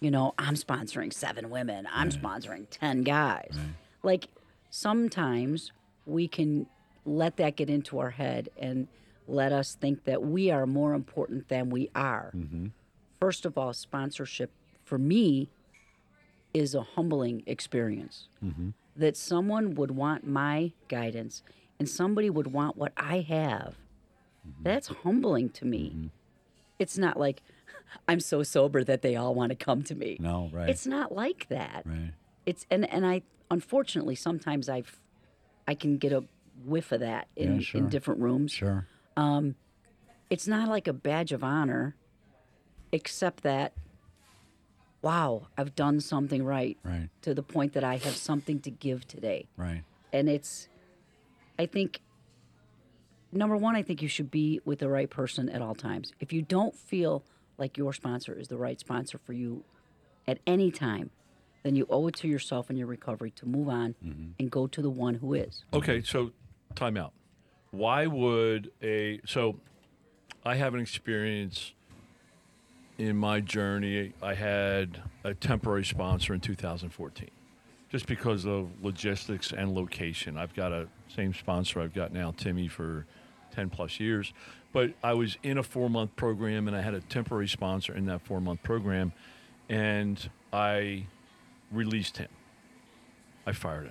you 0.00 0.10
know, 0.10 0.34
I'm 0.38 0.54
sponsoring 0.54 1.12
7 1.12 1.50
women. 1.50 1.86
I'm 1.92 2.10
sponsoring 2.10 2.66
10 2.70 3.02
guys. 3.02 3.56
Like 4.02 4.28
sometimes 4.70 5.72
we 6.06 6.26
can 6.26 6.66
let 7.04 7.36
that 7.36 7.56
get 7.56 7.70
into 7.70 7.98
our 7.98 8.10
head 8.10 8.48
and 8.58 8.88
let 9.28 9.52
us 9.52 9.74
think 9.74 10.04
that 10.04 10.22
we 10.22 10.50
are 10.50 10.66
more 10.66 10.94
important 10.94 11.48
than 11.48 11.70
we 11.70 11.90
are. 11.94 12.32
Mm-hmm. 12.34 12.68
First 13.20 13.44
of 13.46 13.58
all, 13.58 13.72
sponsorship 13.72 14.50
for 14.84 14.98
me 14.98 15.50
is 16.52 16.74
a 16.74 16.82
humbling 16.82 17.42
experience 17.46 18.28
mm-hmm. 18.44 18.70
that 18.96 19.16
someone 19.16 19.74
would 19.74 19.92
want 19.92 20.26
my 20.26 20.72
guidance 20.88 21.42
and 21.78 21.88
somebody 21.88 22.28
would 22.28 22.52
want 22.52 22.76
what 22.76 22.92
I 22.96 23.20
have. 23.20 23.76
Mm-hmm. 24.46 24.62
That's 24.62 24.88
humbling 24.88 25.50
to 25.50 25.64
me. 25.64 26.10
It's 26.78 26.98
not 26.98 27.18
like 27.18 27.42
I'm 28.08 28.20
so 28.20 28.42
sober 28.42 28.84
that 28.84 29.02
they 29.02 29.16
all 29.16 29.34
want 29.34 29.50
to 29.50 29.56
come 29.56 29.82
to 29.84 29.94
me. 29.94 30.16
No, 30.20 30.48
right. 30.52 30.68
It's 30.68 30.86
not 30.86 31.12
like 31.12 31.48
that. 31.48 31.82
Right. 31.84 32.12
It's 32.46 32.66
and 32.70 32.88
and 32.92 33.06
I 33.06 33.22
unfortunately 33.50 34.14
sometimes 34.14 34.68
I've 34.68 35.00
I 35.66 35.74
can 35.74 35.96
get 35.98 36.12
a 36.12 36.24
whiff 36.64 36.92
of 36.92 37.00
that 37.00 37.28
in, 37.36 37.56
Yeah, 37.56 37.60
sure. 37.60 37.80
in 37.80 37.88
different 37.88 38.20
rooms. 38.20 38.52
Sure. 38.52 38.86
Um, 39.16 39.54
it's 40.28 40.46
not 40.46 40.68
like 40.68 40.86
a 40.88 40.92
badge 40.92 41.32
of 41.32 41.42
honor, 41.44 41.94
except 42.92 43.42
that 43.42 43.72
wow, 45.02 45.46
I've 45.56 45.74
done 45.74 46.00
something 46.00 46.44
right. 46.44 46.76
Right. 46.84 47.08
To 47.22 47.34
the 47.34 47.42
point 47.42 47.72
that 47.72 47.84
I 47.84 47.96
have 47.96 48.16
something 48.16 48.60
to 48.60 48.70
give 48.70 49.06
today. 49.08 49.46
Right. 49.56 49.82
and 50.12 50.28
it's 50.28 50.68
i 51.58 51.66
think 51.66 52.00
number 53.32 53.56
one 53.56 53.76
i 53.76 53.82
think 53.82 54.02
you 54.02 54.08
should 54.08 54.30
be 54.30 54.60
with 54.64 54.78
the 54.80 54.88
right 54.88 55.08
person 55.10 55.48
at 55.50 55.60
all 55.62 55.74
times 55.74 56.12
if 56.18 56.32
you 56.32 56.42
don't 56.42 56.74
feel 56.74 57.22
like 57.60 57.78
your 57.78 57.92
sponsor 57.92 58.32
is 58.32 58.48
the 58.48 58.56
right 58.56 58.80
sponsor 58.80 59.18
for 59.18 59.32
you 59.32 59.62
at 60.26 60.38
any 60.46 60.70
time 60.70 61.10
then 61.62 61.76
you 61.76 61.86
owe 61.90 62.06
it 62.06 62.16
to 62.16 62.26
yourself 62.26 62.70
and 62.70 62.78
your 62.78 62.86
recovery 62.86 63.30
to 63.30 63.46
move 63.46 63.68
on 63.68 63.94
mm-hmm. 64.04 64.30
and 64.38 64.50
go 64.50 64.66
to 64.66 64.82
the 64.82 64.90
one 64.90 65.14
who 65.14 65.34
is 65.34 65.64
Okay, 65.72 66.02
so 66.02 66.32
time 66.74 66.96
out. 66.96 67.12
Why 67.70 68.06
would 68.06 68.70
a 68.82 69.20
so 69.26 69.56
I 70.44 70.56
have 70.56 70.74
an 70.74 70.80
experience 70.80 71.74
in 73.00 73.16
my 73.16 73.40
journey. 73.40 74.12
I 74.22 74.34
had 74.34 75.02
a 75.24 75.32
temporary 75.34 75.84
sponsor 75.84 76.34
in 76.34 76.40
2014. 76.40 77.30
Just 77.90 78.06
because 78.06 78.46
of 78.46 78.68
logistics 78.82 79.52
and 79.52 79.74
location. 79.74 80.36
I've 80.36 80.54
got 80.54 80.70
a 80.70 80.86
same 81.08 81.34
sponsor 81.34 81.80
I've 81.80 81.94
got 81.94 82.12
now, 82.12 82.32
Timmy, 82.36 82.68
for 82.68 83.06
10 83.60 83.68
plus 83.68 84.00
years. 84.00 84.32
But 84.72 84.92
I 85.02 85.12
was 85.12 85.36
in 85.42 85.58
a 85.58 85.62
four 85.62 85.90
month 85.90 86.16
program 86.16 86.66
and 86.66 86.76
I 86.76 86.80
had 86.80 86.94
a 86.94 87.00
temporary 87.00 87.48
sponsor 87.48 87.94
in 87.94 88.06
that 88.06 88.22
four 88.22 88.40
month 88.40 88.62
program 88.62 89.12
and 89.68 90.30
I 90.50 91.04
released 91.70 92.16
him. 92.16 92.30
I 93.46 93.52
fired 93.52 93.90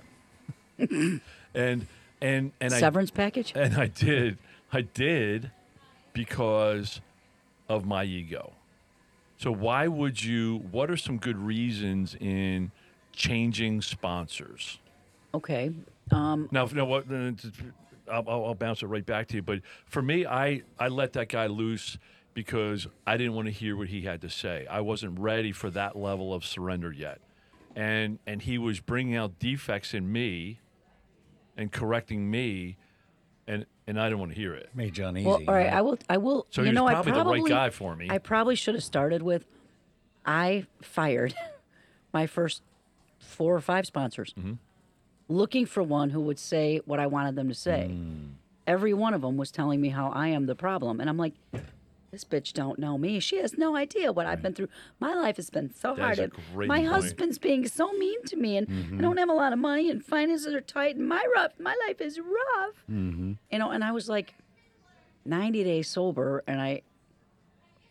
him. 0.78 1.20
and 1.54 1.86
and 2.20 2.52
and 2.60 2.74
I 2.74 2.80
severance 2.80 3.12
package 3.12 3.52
and 3.54 3.76
I 3.76 3.86
did. 3.86 4.38
I 4.72 4.80
did 4.80 5.52
because 6.12 7.00
of 7.68 7.84
my 7.84 8.02
ego. 8.02 8.52
So 9.38 9.52
why 9.52 9.86
would 9.86 10.24
you 10.24 10.64
what 10.72 10.90
are 10.90 10.96
some 10.96 11.18
good 11.18 11.38
reasons 11.38 12.16
in 12.18 12.72
changing 13.12 13.82
sponsors? 13.82 14.78
okay 15.32 15.70
um, 16.10 16.48
Now, 16.50 16.68
no, 16.72 16.84
what? 16.84 17.08
I'll, 18.10 18.24
I'll 18.28 18.44
I'll 18.46 18.54
bounce 18.54 18.82
it 18.82 18.86
right 18.86 19.04
back 19.04 19.28
to 19.28 19.36
you. 19.36 19.42
But 19.42 19.60
for 19.86 20.02
me, 20.02 20.26
I 20.26 20.62
I 20.78 20.88
let 20.88 21.12
that 21.14 21.28
guy 21.28 21.46
loose 21.46 21.98
because 22.34 22.86
I 23.06 23.16
didn't 23.16 23.34
want 23.34 23.46
to 23.46 23.52
hear 23.52 23.76
what 23.76 23.88
he 23.88 24.02
had 24.02 24.20
to 24.22 24.30
say. 24.30 24.66
I 24.70 24.80
wasn't 24.80 25.18
ready 25.18 25.52
for 25.52 25.70
that 25.70 25.96
level 25.96 26.32
of 26.34 26.44
surrender 26.44 26.92
yet, 26.92 27.20
and 27.74 28.18
and 28.26 28.42
he 28.42 28.58
was 28.58 28.80
bringing 28.80 29.16
out 29.16 29.38
defects 29.38 29.94
in 29.94 30.10
me, 30.12 30.60
and 31.56 31.70
correcting 31.72 32.30
me, 32.30 32.76
and 33.46 33.66
and 33.86 34.00
I 34.00 34.04
didn't 34.08 34.20
want 34.20 34.32
to 34.32 34.38
hear 34.38 34.54
it. 34.54 34.70
Made 34.74 34.94
John 34.94 35.16
easy. 35.16 35.26
well 35.26 35.36
all 35.48 35.54
right 35.54 35.64
right? 35.66 35.72
i 35.72 35.80
will 35.80 35.98
i 36.08 36.16
will 36.16 36.46
So 36.50 36.60
you 36.62 36.66
he 36.66 36.70
was 36.70 36.74
know 36.76 36.86
probably 36.86 37.10
i 37.12 37.14
the 37.14 37.18
right 37.18 37.24
probably 37.38 37.50
guy 37.50 37.70
for 37.70 37.96
me. 37.96 38.06
i 38.08 38.18
probably 38.18 38.54
should 38.54 38.74
have 38.74 38.84
started 38.84 39.20
with 39.22 39.46
i 40.24 40.66
fired 40.80 41.34
my 42.12 42.26
first 42.28 42.62
four 43.18 43.54
or 43.56 43.60
five 43.60 43.86
sponsors 43.86 44.32
Mm-hmm. 44.38 44.52
Looking 45.30 45.64
for 45.64 45.82
one 45.82 46.10
who 46.10 46.20
would 46.20 46.38
say 46.38 46.80
what 46.84 46.98
I 46.98 47.06
wanted 47.06 47.36
them 47.36 47.48
to 47.48 47.54
say. 47.54 47.88
Mm. 47.92 48.32
Every 48.66 48.92
one 48.92 49.14
of 49.14 49.22
them 49.22 49.36
was 49.36 49.50
telling 49.50 49.80
me 49.80 49.88
how 49.88 50.10
I 50.10 50.28
am 50.28 50.46
the 50.46 50.54
problem, 50.54 51.00
and 51.00 51.08
I'm 51.08 51.16
like, 51.16 51.34
this 52.10 52.24
bitch 52.24 52.52
don't 52.52 52.78
know 52.78 52.98
me. 52.98 53.20
She 53.20 53.36
has 53.36 53.56
no 53.56 53.76
idea 53.76 54.12
what 54.12 54.26
I've 54.26 54.42
been 54.42 54.52
through. 54.54 54.68
My 54.98 55.14
life 55.14 55.36
has 55.36 55.48
been 55.48 55.72
so 55.72 55.94
That 55.94 56.02
hard. 56.02 56.12
is 56.14 56.18
a 56.18 56.22
and 56.24 56.32
great 56.54 56.68
my 56.68 56.78
point. 56.78 56.86
Mm-hmm. 56.86 56.94
husband's 56.94 57.38
being 57.38 57.68
so 57.68 57.92
mean 57.92 58.22
to 58.24 58.36
me, 58.36 58.56
and 58.56 58.66
I 58.98 59.00
don't 59.00 59.16
have 59.16 59.28
a 59.28 59.34
lot 59.34 59.52
of 59.52 59.58
money, 59.60 59.88
and 59.90 60.04
finances 60.04 60.52
are 60.52 60.60
tight, 60.60 60.96
and 60.96 61.08
my 61.08 61.24
rough, 61.36 61.52
my 61.58 61.76
life 61.86 62.00
is 62.00 62.18
rough. 62.18 62.74
Mm-hmm. 62.90 63.32
You 63.52 63.58
know, 63.58 63.70
and 63.70 63.84
I 63.84 63.92
was 63.92 64.08
like 64.08 64.34
90 65.24 65.62
days 65.64 65.88
sober, 65.88 66.42
and 66.48 66.60
I 66.60 66.82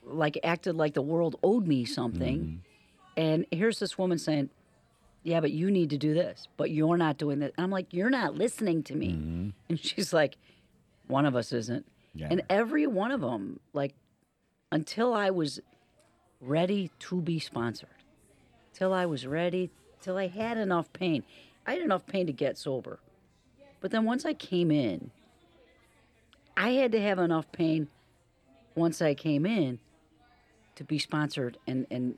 like 0.04 0.38
acted 0.44 0.76
like 0.76 0.94
the 0.94 1.02
world 1.02 1.38
owed 1.42 1.68
me 1.68 1.86
something. 1.86 2.40
Mm-hmm. 2.40 2.56
And 3.16 3.46
here's 3.52 3.80
this 3.80 3.98
woman 3.98 4.18
saying, 4.18 4.50
yeah, 5.24 5.40
but 5.40 5.52
you 5.52 5.70
need 5.70 5.90
to 5.90 5.98
do 5.98 6.14
this, 6.14 6.48
but 6.58 6.72
you're 6.72 6.98
not 6.98 7.18
doing 7.18 7.40
this. 7.40 7.52
And 7.58 7.64
I'm 7.64 7.72
like, 7.72 7.94
you're 7.94 8.10
not 8.10 8.36
listening 8.36 8.84
to 8.84 8.96
me. 8.96 9.10
Mm-hmm. 9.10 9.50
And 9.70 9.80
she's 9.80 10.14
like, 10.14 10.38
one 11.08 11.26
of 11.26 11.36
us 11.36 11.52
isn't. 11.52 11.86
Yeah. 12.14 12.28
And 12.32 12.42
every 12.50 12.88
one 12.88 13.12
of 13.12 13.22
them, 13.22 13.60
like, 13.74 13.94
until 14.72 15.14
I 15.14 15.30
was 15.30 15.60
ready 16.40 16.92
to 17.00 17.22
be 17.22 17.40
sponsored, 17.40 17.90
till 18.74 18.94
I 18.94 19.06
was 19.06 19.28
ready, 19.28 19.72
till 20.02 20.18
I 20.18 20.28
had 20.28 20.58
enough 20.58 20.92
pain. 20.94 21.24
I 21.66 21.74
had 21.74 21.82
enough 21.82 22.06
pain 22.06 22.26
to 22.28 22.34
get 22.34 22.58
sober. 22.58 23.00
But 23.82 23.92
then 23.92 24.06
once 24.06 24.26
I 24.26 24.34
came 24.34 24.72
in, 24.72 25.12
I 26.56 26.72
had 26.72 26.92
to 26.94 27.02
have 27.02 27.20
enough 27.20 27.52
pain 27.52 27.88
once 28.76 29.02
I 29.02 29.14
came 29.14 29.46
in 29.46 29.80
to 30.76 30.84
be 30.84 30.98
sponsored 30.98 31.58
and, 31.68 31.86
and 31.92 32.18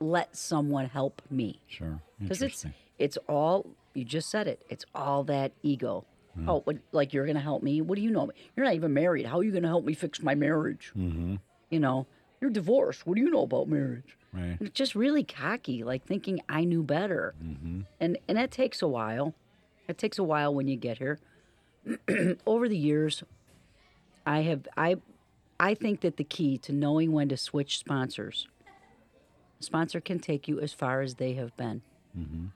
let 0.00 0.34
someone 0.36 0.86
help 0.86 1.22
me 1.30 1.60
Sure. 1.68 2.00
because 2.18 2.42
it's 2.42 2.64
it's 2.98 3.18
all 3.28 3.66
you 3.94 4.04
just 4.04 4.30
said 4.30 4.46
it 4.48 4.64
it's 4.68 4.84
all 4.94 5.24
that 5.24 5.52
ego 5.62 6.04
Oh, 6.46 6.60
what, 6.60 6.78
like 6.92 7.12
you're 7.12 7.26
going 7.26 7.36
to 7.36 7.42
help 7.42 7.62
me? 7.62 7.82
What 7.82 7.96
do 7.96 8.02
you 8.02 8.10
know? 8.10 8.30
You're 8.56 8.64
not 8.64 8.74
even 8.74 8.94
married. 8.94 9.26
How 9.26 9.40
are 9.40 9.42
you 9.42 9.50
going 9.50 9.64
to 9.64 9.68
help 9.68 9.84
me 9.84 9.92
fix 9.92 10.22
my 10.22 10.34
marriage? 10.34 10.90
Mm-hmm. 10.96 11.34
You 11.70 11.80
know, 11.80 12.06
you're 12.40 12.48
divorced. 12.50 13.06
What 13.06 13.16
do 13.16 13.20
you 13.20 13.30
know 13.30 13.42
about 13.42 13.68
marriage? 13.68 14.16
Right. 14.32 14.56
And 14.58 14.62
it's 14.62 14.70
just 14.70 14.94
really 14.94 15.22
cocky, 15.24 15.82
like 15.82 16.06
thinking 16.06 16.40
I 16.48 16.64
knew 16.64 16.82
better. 16.82 17.34
Mm-hmm. 17.44 17.80
And 17.98 18.16
and 18.26 18.38
that 18.38 18.52
takes 18.52 18.80
a 18.80 18.88
while. 18.88 19.34
It 19.88 19.98
takes 19.98 20.18
a 20.18 20.22
while 20.24 20.54
when 20.54 20.66
you 20.68 20.76
get 20.76 20.96
here. 20.98 21.18
Over 22.46 22.68
the 22.68 22.78
years, 22.78 23.22
I 24.24 24.40
have 24.42 24.66
I 24.76 24.96
I 25.58 25.74
think 25.74 26.00
that 26.00 26.16
the 26.16 26.24
key 26.24 26.56
to 26.58 26.72
knowing 26.72 27.12
when 27.12 27.28
to 27.30 27.36
switch 27.36 27.78
sponsors, 27.78 28.46
sponsor 29.60 30.00
can 30.00 30.18
take 30.18 30.48
you 30.48 30.60
as 30.60 30.72
far 30.72 31.00
as 31.00 31.14
they 31.16 31.34
have 31.34 31.56
been. 31.56 31.82
Mm-hmm. 32.18 32.46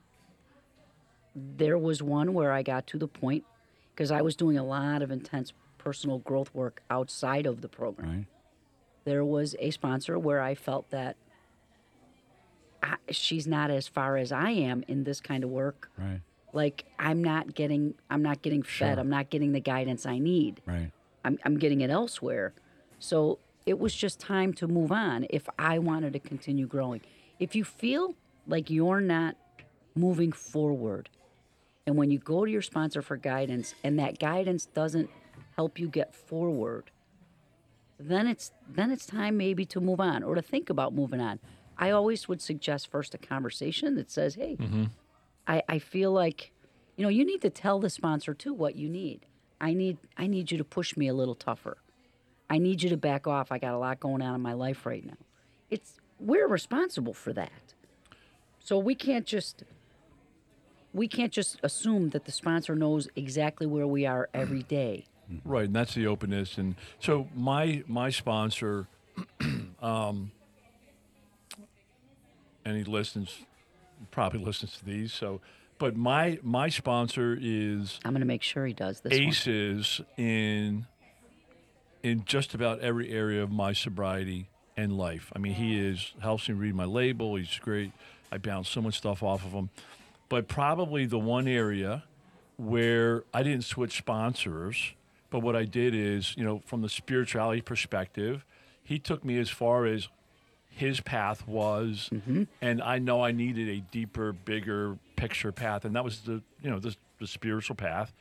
There 1.35 1.77
was 1.77 2.01
one 2.01 2.33
where 2.33 2.51
I 2.51 2.61
got 2.63 2.87
to 2.87 2.97
the 2.97 3.07
point 3.07 3.43
because 3.93 4.11
I 4.11 4.21
was 4.21 4.35
doing 4.35 4.57
a 4.57 4.63
lot 4.63 5.01
of 5.01 5.11
intense 5.11 5.53
personal 5.77 6.19
growth 6.19 6.53
work 6.53 6.81
outside 6.89 7.45
of 7.45 7.61
the 7.61 7.67
program 7.69 8.09
Right. 8.09 8.25
there 9.03 9.23
was 9.23 9.55
a 9.59 9.69
sponsor 9.71 10.17
where 10.17 10.41
I 10.41 10.55
felt 10.55 10.89
that 10.89 11.15
I, 12.81 12.95
she's 13.11 13.45
not 13.47 13.69
as 13.69 13.87
far 13.87 14.17
as 14.17 14.31
I 14.31 14.49
am 14.51 14.83
in 14.87 15.03
this 15.03 15.21
kind 15.21 15.43
of 15.43 15.49
work. 15.49 15.89
Right. 15.97 16.21
Like 16.53 16.85
I'm 16.97 17.23
not 17.23 17.53
getting, 17.53 17.93
I'm 18.09 18.21
not 18.23 18.41
getting 18.41 18.63
fed. 18.63 18.95
Sure. 18.95 18.99
I'm 18.99 19.09
not 19.09 19.29
getting 19.29 19.51
the 19.51 19.59
guidance 19.59 20.05
I 20.05 20.17
need. 20.19 20.61
Right. 20.65 20.91
I'm, 21.23 21.37
I'm 21.45 21.57
getting 21.59 21.81
it 21.81 21.89
elsewhere. 21.89 22.53
So 22.99 23.39
it 23.65 23.79
was 23.79 23.93
just 23.95 24.19
time 24.19 24.53
to 24.53 24.67
move 24.67 24.91
on 24.91 25.25
if 25.29 25.47
I 25.57 25.79
wanted 25.79 26.13
to 26.13 26.19
continue 26.19 26.67
growing. 26.67 27.01
If 27.39 27.55
you 27.55 27.63
feel 27.63 28.15
like 28.47 28.69
you're 28.69 29.01
not 29.01 29.35
moving 29.95 30.31
forward, 30.31 31.09
and 31.87 31.95
when 31.95 32.11
you 32.11 32.19
go 32.19 32.45
to 32.45 32.51
your 32.51 32.61
sponsor 32.61 33.01
for 33.01 33.17
guidance 33.17 33.75
and 33.83 33.99
that 33.99 34.19
guidance 34.19 34.65
doesn't 34.67 35.09
help 35.55 35.79
you 35.79 35.87
get 35.87 36.13
forward, 36.13 36.91
then 37.99 38.27
it's 38.27 38.51
then 38.69 38.91
it's 38.91 39.05
time 39.05 39.37
maybe 39.37 39.65
to 39.65 39.79
move 39.79 39.99
on 39.99 40.23
or 40.23 40.35
to 40.35 40.41
think 40.41 40.69
about 40.69 40.93
moving 40.93 41.21
on. 41.21 41.39
I 41.77 41.91
always 41.91 42.27
would 42.27 42.41
suggest 42.41 42.89
first 42.89 43.13
a 43.13 43.17
conversation 43.17 43.95
that 43.95 44.11
says, 44.11 44.35
"Hey, 44.35 44.55
mm-hmm. 44.55 44.85
I, 45.47 45.61
I 45.67 45.79
feel 45.79 46.11
like, 46.11 46.51
you 46.95 47.03
know, 47.03 47.09
you 47.09 47.25
need 47.25 47.41
to 47.41 47.49
tell 47.49 47.79
the 47.79 47.89
sponsor 47.89 48.33
too 48.33 48.53
what 48.53 48.75
you 48.75 48.89
need. 48.89 49.25
I 49.61 49.73
need 49.73 49.97
I 50.17 50.27
need 50.27 50.51
you 50.51 50.57
to 50.57 50.63
push 50.63 50.97
me 50.97 51.07
a 51.07 51.13
little 51.13 51.35
tougher. 51.35 51.77
I 52.55 52.57
need 52.57 52.81
you 52.81 52.89
to 52.91 52.95
back 52.97 53.27
off. 53.27 53.51
I 53.51 53.57
got 53.57 53.73
a 53.73 53.77
lot 53.77 53.99
going 53.99 54.21
on 54.21 54.33
in 54.33 54.39
my 54.39 54.53
life 54.53 54.85
right 54.85 55.05
now. 55.05 55.17
It's 55.69 55.99
we're 56.21 56.47
responsible 56.47 57.13
for 57.13 57.33
that. 57.33 57.73
So 58.59 58.79
we 58.79 58.95
can't 58.95 59.25
just 59.25 59.65
we 60.93 61.09
can't 61.09 61.33
just 61.33 61.59
assume 61.63 62.11
that 62.11 62.23
the 62.23 62.31
sponsor 62.31 62.73
knows 62.73 63.09
exactly 63.13 63.67
where 63.67 63.85
we 63.85 64.05
are 64.05 64.29
every 64.33 64.63
day. 64.79 65.03
Right, 65.43 65.65
and 65.65 65.75
that's 65.75 65.95
the 65.95 66.07
openness. 66.07 66.57
And 66.57 66.75
so 66.97 67.27
my 67.35 67.83
my 67.87 68.09
sponsor, 68.09 68.87
um, 69.81 70.31
and 72.63 72.77
he 72.77 72.85
listens, 72.85 73.39
probably 74.11 74.39
listens 74.39 74.77
to 74.77 74.85
these. 74.85 75.11
So, 75.11 75.41
but 75.77 75.97
my 75.97 76.39
my 76.41 76.69
sponsor 76.69 77.37
is 77.37 77.99
I'm 78.05 78.11
going 78.11 78.21
to 78.21 78.25
make 78.25 78.43
sure 78.43 78.65
he 78.65 78.71
does 78.71 79.01
this 79.01 79.11
one. 79.11 79.27
aces 79.27 79.99
in 80.15 80.85
in 82.05 82.23
just 82.23 82.53
about 82.53 82.81
every 82.81 83.09
area 83.09 83.41
of 83.41 83.51
my 83.51 83.73
sobriety 83.73 84.47
and 84.77 84.95
life. 84.95 85.33
I 85.35 85.39
mean, 85.39 85.55
he 85.55 85.79
is 85.79 86.13
helps 86.19 86.47
me 86.47 86.53
read 86.53 86.75
my 86.75 86.85
label. 86.85 87.35
He's 87.35 87.57
great. 87.57 87.91
I 88.31 88.37
bounce 88.37 88.69
so 88.69 88.79
much 88.79 88.95
stuff 88.95 89.23
off 89.23 89.43
of 89.43 89.53
him. 89.53 89.71
But 90.29 90.47
probably 90.47 91.07
the 91.07 91.17
one 91.17 91.47
area 91.47 92.03
where 92.57 93.23
I 93.33 93.41
didn't 93.41 93.63
switch 93.63 93.97
sponsors, 93.97 94.93
but 95.31 95.39
what 95.39 95.55
I 95.55 95.65
did 95.65 95.95
is, 95.95 96.35
you 96.37 96.43
know, 96.43 96.61
from 96.67 96.83
the 96.83 96.89
spirituality 96.89 97.61
perspective, 97.61 98.45
he 98.83 98.99
took 98.99 99.25
me 99.25 99.39
as 99.39 99.49
far 99.49 99.87
as 99.87 100.07
his 100.69 101.01
path 101.01 101.47
was, 101.47 102.09
mm-hmm. 102.13 102.43
and 102.61 102.83
I 102.83 102.99
know 102.99 103.23
I 103.23 103.31
needed 103.31 103.67
a 103.67 103.79
deeper, 103.91 104.31
bigger 104.31 104.99
picture 105.15 105.51
path, 105.51 105.85
and 105.85 105.95
that 105.95 106.03
was 106.03 106.19
the 106.19 106.43
you 106.61 106.69
know 106.69 106.77
the, 106.77 106.95
the 107.19 107.25
spiritual 107.25 107.75
path, 107.75 108.13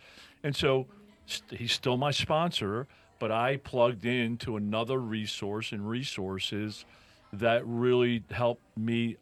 and 0.42 0.56
so 0.56 0.86
st- 1.26 1.60
he's 1.60 1.72
still 1.72 1.98
my 1.98 2.12
sponsor, 2.12 2.86
but 3.18 3.30
I 3.30 3.56
plugged 3.56 4.04
into 4.04 4.56
another 4.56 4.98
resource 4.98 5.72
and 5.72 5.88
resources 5.88 6.84
that 7.32 7.66
really 7.66 8.22
helped 8.30 8.62
me 8.76 9.16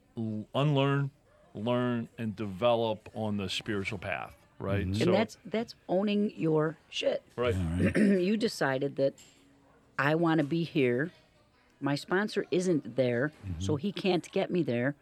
unlearn, 0.55 1.11
learn, 1.55 2.09
and 2.19 2.37
develop 2.37 3.09
on 3.15 3.37
the 3.37 3.49
spiritual 3.49 3.99
path. 3.99 4.35
Right, 4.59 4.87
mm-hmm. 4.87 5.03
and 5.03 5.15
that's 5.15 5.39
that's 5.45 5.75
owning 5.89 6.33
your 6.37 6.79
shit. 6.89 7.23
right. 7.37 7.55
you 7.97 8.37
decided 8.37 8.95
that 8.97 9.15
I 9.99 10.15
want 10.15 10.39
to 10.39 10.45
be 10.45 10.63
here. 10.63 11.11
My 11.81 11.97
sponsor 11.97 12.47
isn't 12.53 12.95
there, 12.95 13.33
so 13.59 13.73
mm-hmm. 13.73 13.81
he 13.81 13.93
can't 13.93 14.31
get 14.31 14.53
me 14.53 14.63
there, 14.63 14.95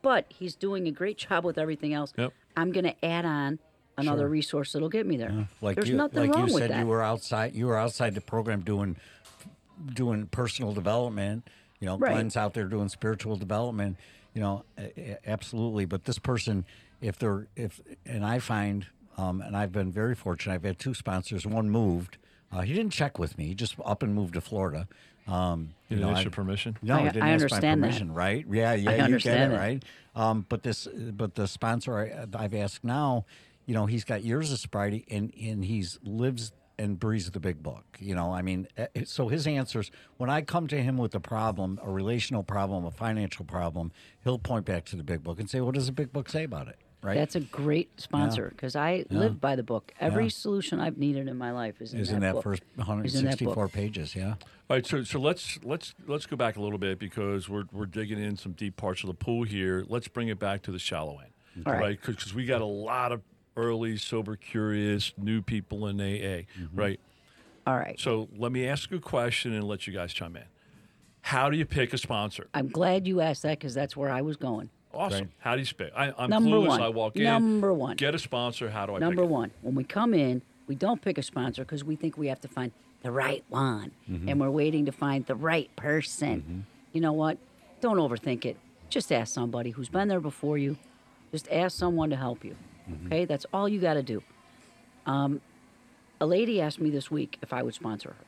but 0.00 0.24
he's 0.30 0.54
doing 0.54 0.88
a 0.88 0.90
great 0.90 1.18
job 1.18 1.44
with 1.44 1.58
everything 1.58 1.92
else. 1.92 2.14
Yep. 2.16 2.32
I'm 2.56 2.72
going 2.72 2.84
to 2.84 3.04
add 3.04 3.26
on 3.26 3.58
another 3.98 4.22
Sure. 4.22 4.28
resource 4.28 4.72
that'll 4.72 4.88
get 4.88 5.06
me 5.06 5.16
there. 5.16 5.48
Like 5.60 5.76
There's 5.76 5.88
you, 5.88 5.96
nothing 5.96 6.20
like 6.28 6.34
wrong 6.34 6.48
you 6.48 6.54
with 6.54 6.62
said, 6.62 6.70
that. 6.70 6.80
you 6.80 6.86
were 6.86 7.02
outside. 7.02 7.54
You 7.54 7.66
were 7.66 7.76
outside 7.78 8.14
the 8.14 8.20
program 8.20 8.60
doing 8.62 8.96
doing 9.94 10.26
personal 10.26 10.72
development. 10.72 11.48
You 11.80 11.86
know, 11.86 11.98
Right. 11.98 12.12
Glenn's 12.12 12.36
out 12.36 12.54
there 12.54 12.66
doing 12.66 12.88
spiritual 12.88 13.36
development. 13.36 13.96
You 14.34 14.40
know, 14.40 14.64
a- 14.78 14.92
a- 15.12 15.18
absolutely. 15.28 15.84
But 15.84 16.04
this 16.04 16.18
person, 16.18 16.64
if 17.00 17.18
they're 17.18 17.48
if, 17.56 17.80
and 18.06 18.24
I 18.24 18.38
find, 18.38 18.86
um, 19.18 19.40
and 19.40 19.56
I've 19.56 19.72
been 19.72 19.90
very 19.92 20.14
fortunate. 20.14 20.54
I've 20.54 20.62
had 20.62 20.78
two 20.78 20.94
sponsors. 20.94 21.46
One 21.46 21.68
moved. 21.68 22.18
Uh, 22.52 22.60
he 22.60 22.72
didn't 22.74 22.92
check 22.92 23.18
with 23.18 23.36
me. 23.38 23.46
He 23.46 23.54
just 23.54 23.74
up 23.84 24.02
and 24.02 24.14
moved 24.14 24.34
to 24.34 24.40
Florida. 24.40 24.86
Um, 25.26 25.74
You 25.88 25.96
know, 25.96 26.02
didn't 26.02 26.10
ask 26.10 26.18
I- 26.18 26.22
your 26.22 26.30
permission. 26.32 26.76
no, 26.82 26.96
I- 26.96 27.00
I, 27.00 27.04
didn't 27.04 27.22
I 27.22 27.30
ask 27.30 27.42
understand 27.42 27.80
my 27.80 27.88
that. 27.90 28.04
right? 28.08 28.46
Yeah, 28.50 28.72
yeah, 28.74 28.96
you 28.96 29.02
understand 29.04 29.36
get 29.38 29.46
it, 29.46 29.50
that. 29.50 29.58
right? 29.58 29.84
Um, 30.14 30.46
but 30.48 30.62
this, 30.62 30.86
but 31.12 31.34
the 31.36 31.46
sponsor 31.46 31.96
I, 31.96 32.26
I've 32.44 32.54
asked 32.54 32.84
now, 32.84 33.24
you 33.66 33.74
know, 33.74 33.86
he's 33.86 34.04
got 34.04 34.22
years 34.24 34.52
of 34.52 34.58
sobriety, 34.58 35.04
and 35.10 35.32
and 35.40 35.64
he's 35.64 35.98
lives 36.02 36.52
and 36.78 36.98
breathes 36.98 37.30
the 37.30 37.40
big 37.40 37.62
book. 37.62 37.84
You 38.00 38.14
know, 38.14 38.32
I 38.32 38.42
mean, 38.42 38.66
eh, 38.76 38.86
so 39.04 39.28
his 39.28 39.46
answers 39.46 39.90
when 40.16 40.30
I 40.30 40.40
come 40.42 40.66
to 40.68 40.82
him 40.82 40.96
with 40.96 41.14
a 41.14 41.20
problem, 41.20 41.78
a 41.82 41.90
relational 41.90 42.42
problem, 42.42 42.84
a 42.84 42.90
financial 42.90 43.44
problem, 43.44 43.92
he'll 44.24 44.38
point 44.38 44.64
back 44.64 44.84
to 44.86 44.96
the 44.96 45.04
big 45.04 45.22
book 45.22 45.38
and 45.38 45.48
say, 45.48 45.60
"What 45.60 45.74
does 45.74 45.86
the 45.86 45.92
big 45.92 46.12
book 46.12 46.28
say 46.28 46.44
about 46.44 46.68
it?" 46.68 46.76
Right? 47.02 47.16
That's 47.16 47.34
a 47.34 47.40
great 47.40 48.00
sponsor 48.00 48.48
because 48.50 48.76
I 48.76 49.04
live 49.10 49.40
by 49.40 49.56
the 49.56 49.64
book. 49.64 49.92
Every 49.98 50.24
Yeah. 50.24 50.30
solution 50.30 50.78
I've 50.78 50.98
needed 50.98 51.26
in 51.26 51.36
my 51.36 51.50
life 51.50 51.82
is 51.82 51.92
in 51.92 51.98
is 52.00 52.10
that, 52.10 52.14
in 52.14 52.20
that 52.20 52.34
book. 52.34 52.44
first 52.44 52.62
Is 52.62 52.68
in 52.70 52.76
that 52.78 52.86
164 52.86 53.68
pages. 53.68 54.14
Yeah. 54.14 54.34
All 54.70 54.76
right, 54.76 54.86
so 54.86 55.02
so 55.02 55.18
let's 55.18 55.58
let's 55.64 55.94
let's 56.06 56.26
go 56.26 56.36
back 56.36 56.56
a 56.56 56.60
little 56.60 56.78
bit 56.78 57.00
because 57.00 57.48
we're 57.48 57.64
we're 57.72 57.86
digging 57.86 58.20
in 58.22 58.36
some 58.36 58.52
deep 58.52 58.76
parts 58.76 59.02
of 59.02 59.08
the 59.08 59.14
pool 59.14 59.42
here. 59.42 59.84
Let's 59.88 60.06
bring 60.06 60.28
it 60.28 60.38
back 60.38 60.62
to 60.62 60.70
the 60.70 60.78
shallow 60.78 61.18
end, 61.18 61.66
All 61.66 61.72
right. 61.72 62.00
Because 62.00 62.32
we 62.34 62.46
got 62.46 62.60
a 62.62 62.66
lot 62.66 63.10
of 63.10 63.20
early 63.56 63.96
sober 63.96 64.36
curious 64.36 65.12
new 65.16 65.42
people 65.42 65.86
in 65.86 66.00
AA, 66.00 66.42
right? 66.74 66.98
All 67.66 67.76
right. 67.76 67.98
So 68.00 68.28
let 68.36 68.50
me 68.52 68.66
ask 68.66 68.90
you 68.90 68.96
a 68.96 69.00
question 69.00 69.52
and 69.52 69.64
let 69.64 69.86
you 69.86 69.92
guys 69.92 70.12
chime 70.12 70.36
in. 70.36 70.44
How 71.20 71.48
do 71.50 71.56
you 71.56 71.64
pick 71.64 71.92
a 71.92 71.98
sponsor? 71.98 72.48
I'm 72.54 72.68
glad 72.68 73.06
you 73.06 73.20
asked 73.20 73.42
that 73.42 73.58
because 73.58 73.74
that's 73.74 73.96
where 73.96 74.10
I 74.10 74.22
was 74.22 74.36
going. 74.36 74.70
Awesome. 74.92 75.18
Right. 75.20 75.28
How 75.38 75.54
do 75.54 75.62
you 75.62 75.68
pick? 75.74 75.92
I, 75.96 76.12
I'm 76.18 76.28
Number 76.28 76.50
clueless. 76.50 76.68
one. 76.68 76.82
I 76.82 76.88
walk 76.88 77.16
in. 77.16 77.22
Number 77.24 77.72
one. 77.72 77.96
Get 77.96 78.14
a 78.14 78.18
sponsor. 78.18 78.68
How 78.70 78.86
do 78.86 78.96
I 78.96 78.98
Number 78.98 79.22
pick 79.22 79.30
it? 79.30 79.32
one, 79.32 79.50
when 79.62 79.74
we 79.74 79.84
come 79.84 80.12
in, 80.12 80.42
we 80.66 80.74
don't 80.74 81.00
pick 81.00 81.18
a 81.18 81.22
sponsor 81.22 81.62
because 81.62 81.84
we 81.84 81.94
think 81.96 82.18
we 82.18 82.26
have 82.26 82.40
to 82.40 82.48
find 82.48 82.72
the 83.02 83.10
right 83.10 83.42
one, 83.48 83.90
Mm-hmm. 84.10 84.28
and 84.28 84.40
we're 84.40 84.50
waiting 84.50 84.86
to 84.86 84.92
find 84.92 85.24
the 85.26 85.34
right 85.34 85.74
person. 85.76 86.66
You 86.92 87.00
know 87.00 87.12
what? 87.12 87.38
Don't 87.80 87.96
overthink 87.96 88.44
it. 88.44 88.56
Just 88.90 89.10
ask 89.10 89.32
somebody 89.32 89.70
who's 89.70 89.88
been 89.88 90.08
there 90.08 90.20
before 90.20 90.58
you. 90.58 90.76
Just 91.32 91.48
ask 91.50 91.76
someone 91.76 92.10
to 92.10 92.16
help 92.16 92.44
you. 92.44 92.54
Mm-hmm. 92.90 93.06
Okay, 93.06 93.24
that's 93.24 93.46
all 93.52 93.68
you 93.68 93.80
got 93.80 93.94
to 93.94 94.02
do. 94.02 94.22
Um, 95.06 95.40
a 96.20 96.26
lady 96.26 96.60
asked 96.60 96.80
me 96.80 96.90
this 96.90 97.10
week 97.10 97.38
if 97.42 97.52
I 97.52 97.62
would 97.62 97.74
sponsor 97.74 98.10
her, 98.10 98.24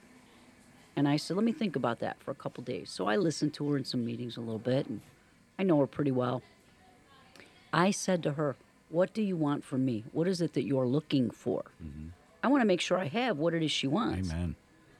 and 0.96 1.08
I 1.08 1.16
said, 1.16 1.36
"Let 1.36 1.44
me 1.44 1.52
think 1.52 1.76
about 1.76 2.00
that 2.00 2.20
for 2.22 2.30
a 2.30 2.34
couple 2.34 2.62
days." 2.64 2.90
So 2.90 3.06
I 3.06 3.16
listened 3.16 3.54
to 3.54 3.70
her 3.70 3.76
in 3.76 3.84
some 3.84 4.04
meetings 4.04 4.36
a 4.36 4.40
little 4.40 4.58
bit, 4.58 4.86
and 4.86 5.00
I 5.58 5.62
know 5.62 5.78
her 5.80 5.86
pretty 5.86 6.10
well. 6.10 6.42
I 7.72 7.90
said 7.90 8.22
to 8.22 8.32
her, 8.32 8.56
What 8.88 9.12
do 9.12 9.22
you 9.22 9.36
want 9.36 9.64
from 9.64 9.84
me? 9.84 10.04
What 10.12 10.28
is 10.28 10.40
it 10.40 10.52
that 10.52 10.62
you're 10.62 10.86
looking 10.86 11.30
for? 11.30 11.64
I 12.42 12.48
want 12.48 12.60
to 12.60 12.66
make 12.66 12.80
sure 12.80 12.98
I 12.98 13.06
have 13.08 13.38
what 13.38 13.54
it 13.54 13.62
is 13.62 13.72
she 13.72 13.86
wants. 13.86 14.30
Amen. 14.30 14.54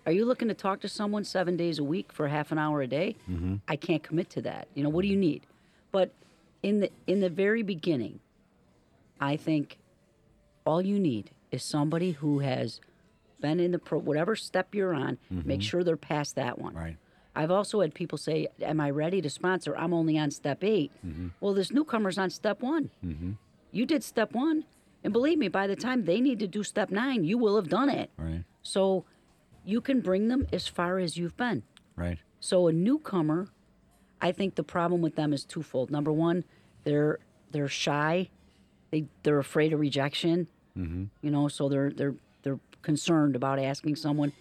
Are 0.06 0.12
you 0.12 0.24
looking 0.24 0.48
to 0.48 0.54
talk 0.54 0.80
to 0.80 0.88
someone 0.88 1.24
seven 1.24 1.56
days 1.56 1.78
a 1.78 1.84
week 1.84 2.12
for 2.12 2.28
half 2.28 2.50
an 2.52 2.58
hour 2.58 2.82
a 2.82 2.86
day? 2.86 3.16
I 3.68 3.76
can't 3.76 4.02
commit 4.02 4.30
to 4.30 4.42
that. 4.42 4.68
You 4.74 4.82
know, 4.82 4.88
what 4.88 5.02
do 5.02 5.08
you 5.08 5.16
need? 5.16 5.42
But 5.92 6.10
in 6.62 6.80
the 6.80 6.90
in 7.06 7.20
the 7.20 7.30
very 7.30 7.62
beginning, 7.62 8.18
I 9.20 9.36
think 9.36 9.78
all 10.64 10.82
you 10.82 10.98
need 10.98 11.30
is 11.50 11.62
somebody 11.62 12.12
who 12.12 12.40
has 12.40 12.80
been 13.40 13.60
in 13.60 13.72
the 13.72 13.78
pro 13.78 13.98
whatever 13.98 14.34
step 14.36 14.74
you're 14.74 14.94
on, 14.94 15.18
make 15.30 15.60
mm-hmm. 15.60 15.60
sure 15.60 15.84
they're 15.84 15.96
past 15.96 16.34
that 16.36 16.58
one. 16.58 16.74
Right. 16.74 16.96
I've 17.36 17.50
also 17.50 17.80
had 17.80 17.94
people 17.94 18.16
say, 18.16 18.48
Am 18.62 18.80
I 18.80 18.90
ready 18.90 19.20
to 19.20 19.28
sponsor? 19.28 19.76
I'm 19.76 19.92
only 19.92 20.18
on 20.18 20.30
step 20.30 20.62
8 20.62 20.90
mm-hmm. 21.06 21.28
Well, 21.40 21.54
this 21.54 21.70
newcomer's 21.70 22.18
on 22.18 22.30
step 22.30 22.62
one. 22.62 22.90
Mm-hmm. 23.04 23.32
You 23.72 23.86
did 23.86 24.04
step 24.04 24.32
one. 24.32 24.64
And 25.02 25.12
believe 25.12 25.36
me, 25.36 25.48
by 25.48 25.66
the 25.66 25.76
time 25.76 26.04
they 26.04 26.20
need 26.20 26.38
to 26.38 26.46
do 26.46 26.62
step 26.62 26.90
nine, 26.90 27.24
you 27.24 27.36
will 27.36 27.56
have 27.56 27.68
done 27.68 27.90
it. 27.90 28.10
Right. 28.16 28.44
So 28.62 29.04
you 29.64 29.80
can 29.80 30.00
bring 30.00 30.28
them 30.28 30.46
as 30.52 30.66
far 30.66 30.98
as 30.98 31.16
you've 31.16 31.36
been. 31.36 31.62
Right. 31.96 32.18
So 32.40 32.68
a 32.68 32.72
newcomer, 32.72 33.48
I 34.20 34.32
think 34.32 34.54
the 34.54 34.62
problem 34.62 35.02
with 35.02 35.16
them 35.16 35.32
is 35.32 35.44
twofold. 35.44 35.90
Number 35.90 36.12
one, 36.12 36.44
they're 36.84 37.18
they're 37.50 37.68
shy, 37.68 38.30
they 38.94 39.04
they're 39.24 39.40
afraid 39.40 39.72
of 39.72 39.80
rejection. 39.80 40.46
Mm-hmm. 40.78 41.04
You 41.20 41.30
know, 41.30 41.48
so 41.48 41.68
they're 41.68 41.90
they're 41.90 42.14
they're 42.42 42.60
concerned 42.82 43.34
about 43.34 43.58
asking 43.58 43.96
someone. 43.96 44.32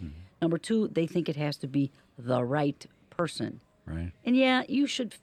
Number 0.41 0.59
two, 0.59 0.89
they 0.89 1.07
think 1.07 1.27
it 1.27 1.35
has 1.37 1.57
to 1.57 1.67
be 1.67 1.91
the 2.19 2.43
right 2.43 2.85
person. 3.09 3.61
Right. 3.87 4.11
And 4.25 4.37
yeah, 4.37 4.63
you 4.67 4.85
should. 4.85 5.15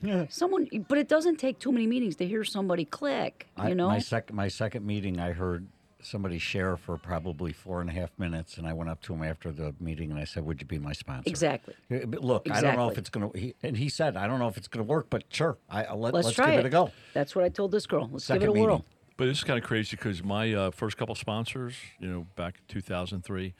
Yeah. 0.00 0.26
Someone, 0.28 0.68
but 0.88 0.98
it 0.98 1.08
doesn't 1.08 1.36
take 1.36 1.58
too 1.58 1.72
many 1.72 1.86
meetings 1.86 2.16
to 2.16 2.26
hear 2.26 2.44
somebody 2.44 2.84
click. 2.84 3.48
I, 3.56 3.68
You 3.68 3.74
know, 3.74 3.88
my 3.88 3.98
second 3.98 4.36
my 4.36 4.48
second 4.48 4.86
meeting, 4.86 5.18
I 5.18 5.32
heard 5.32 5.66
somebody 6.02 6.38
share 6.38 6.76
for 6.76 6.96
probably 6.98 7.52
four 7.52 7.80
and 7.80 7.88
a 7.88 7.92
half 7.92 8.10
minutes, 8.18 8.58
and 8.58 8.66
I 8.66 8.72
went 8.72 8.90
up 8.90 9.00
to 9.02 9.14
him 9.14 9.22
after 9.22 9.50
the 9.50 9.74
meeting 9.80 10.10
and 10.10 10.18
I 10.18 10.24
said, 10.24 10.44
"Would 10.44 10.60
you 10.60 10.66
be 10.66 10.78
my 10.78 10.92
sponsor?" 10.92 11.28
exactly. 11.28 11.74
Yeah, 11.88 12.04
but 12.06 12.22
Look, 12.22 12.50
I 12.50 12.60
don't 12.60 12.76
know 12.76 12.90
if 12.90 12.98
it's 12.98 13.10
gonna. 13.10 13.30
And 13.62 13.76
he 13.76 13.88
said, 13.88 14.16
"I 14.16 14.26
don't 14.26 14.38
know 14.38 14.48
if 14.48 14.56
it's 14.56 14.68
gonna 14.68 14.84
work, 14.84 15.06
but 15.10 15.24
sure, 15.30 15.58
I, 15.70 15.84
I'll 15.84 15.98
let, 15.98 16.14
Let's, 16.14 16.26
let's 16.26 16.36
try 16.36 16.50
give 16.50 16.60
it. 16.60 16.66
it 16.66 16.66
a 16.66 16.70
go." 16.70 16.90
That's 17.14 17.34
what 17.34 17.44
I 17.44 17.48
told 17.48 17.72
this 17.72 17.86
girl. 17.86 18.08
Let's 18.12 18.24
Second 18.24 18.40
give 18.40 18.48
it 18.48 18.58
a 18.58 18.62
whirl. 18.62 18.76
meeting. 18.76 18.86
But 19.16 19.28
it's 19.28 19.44
kind 19.44 19.58
of 19.58 19.64
crazy 19.64 19.96
because 19.96 20.22
my 20.22 20.52
uh, 20.52 20.70
first 20.70 20.96
couple 20.96 21.14
sponsors, 21.14 21.74
you 22.00 22.08
know, 22.08 22.26
back 22.34 22.56
in 22.58 22.64
2003, 22.74 23.54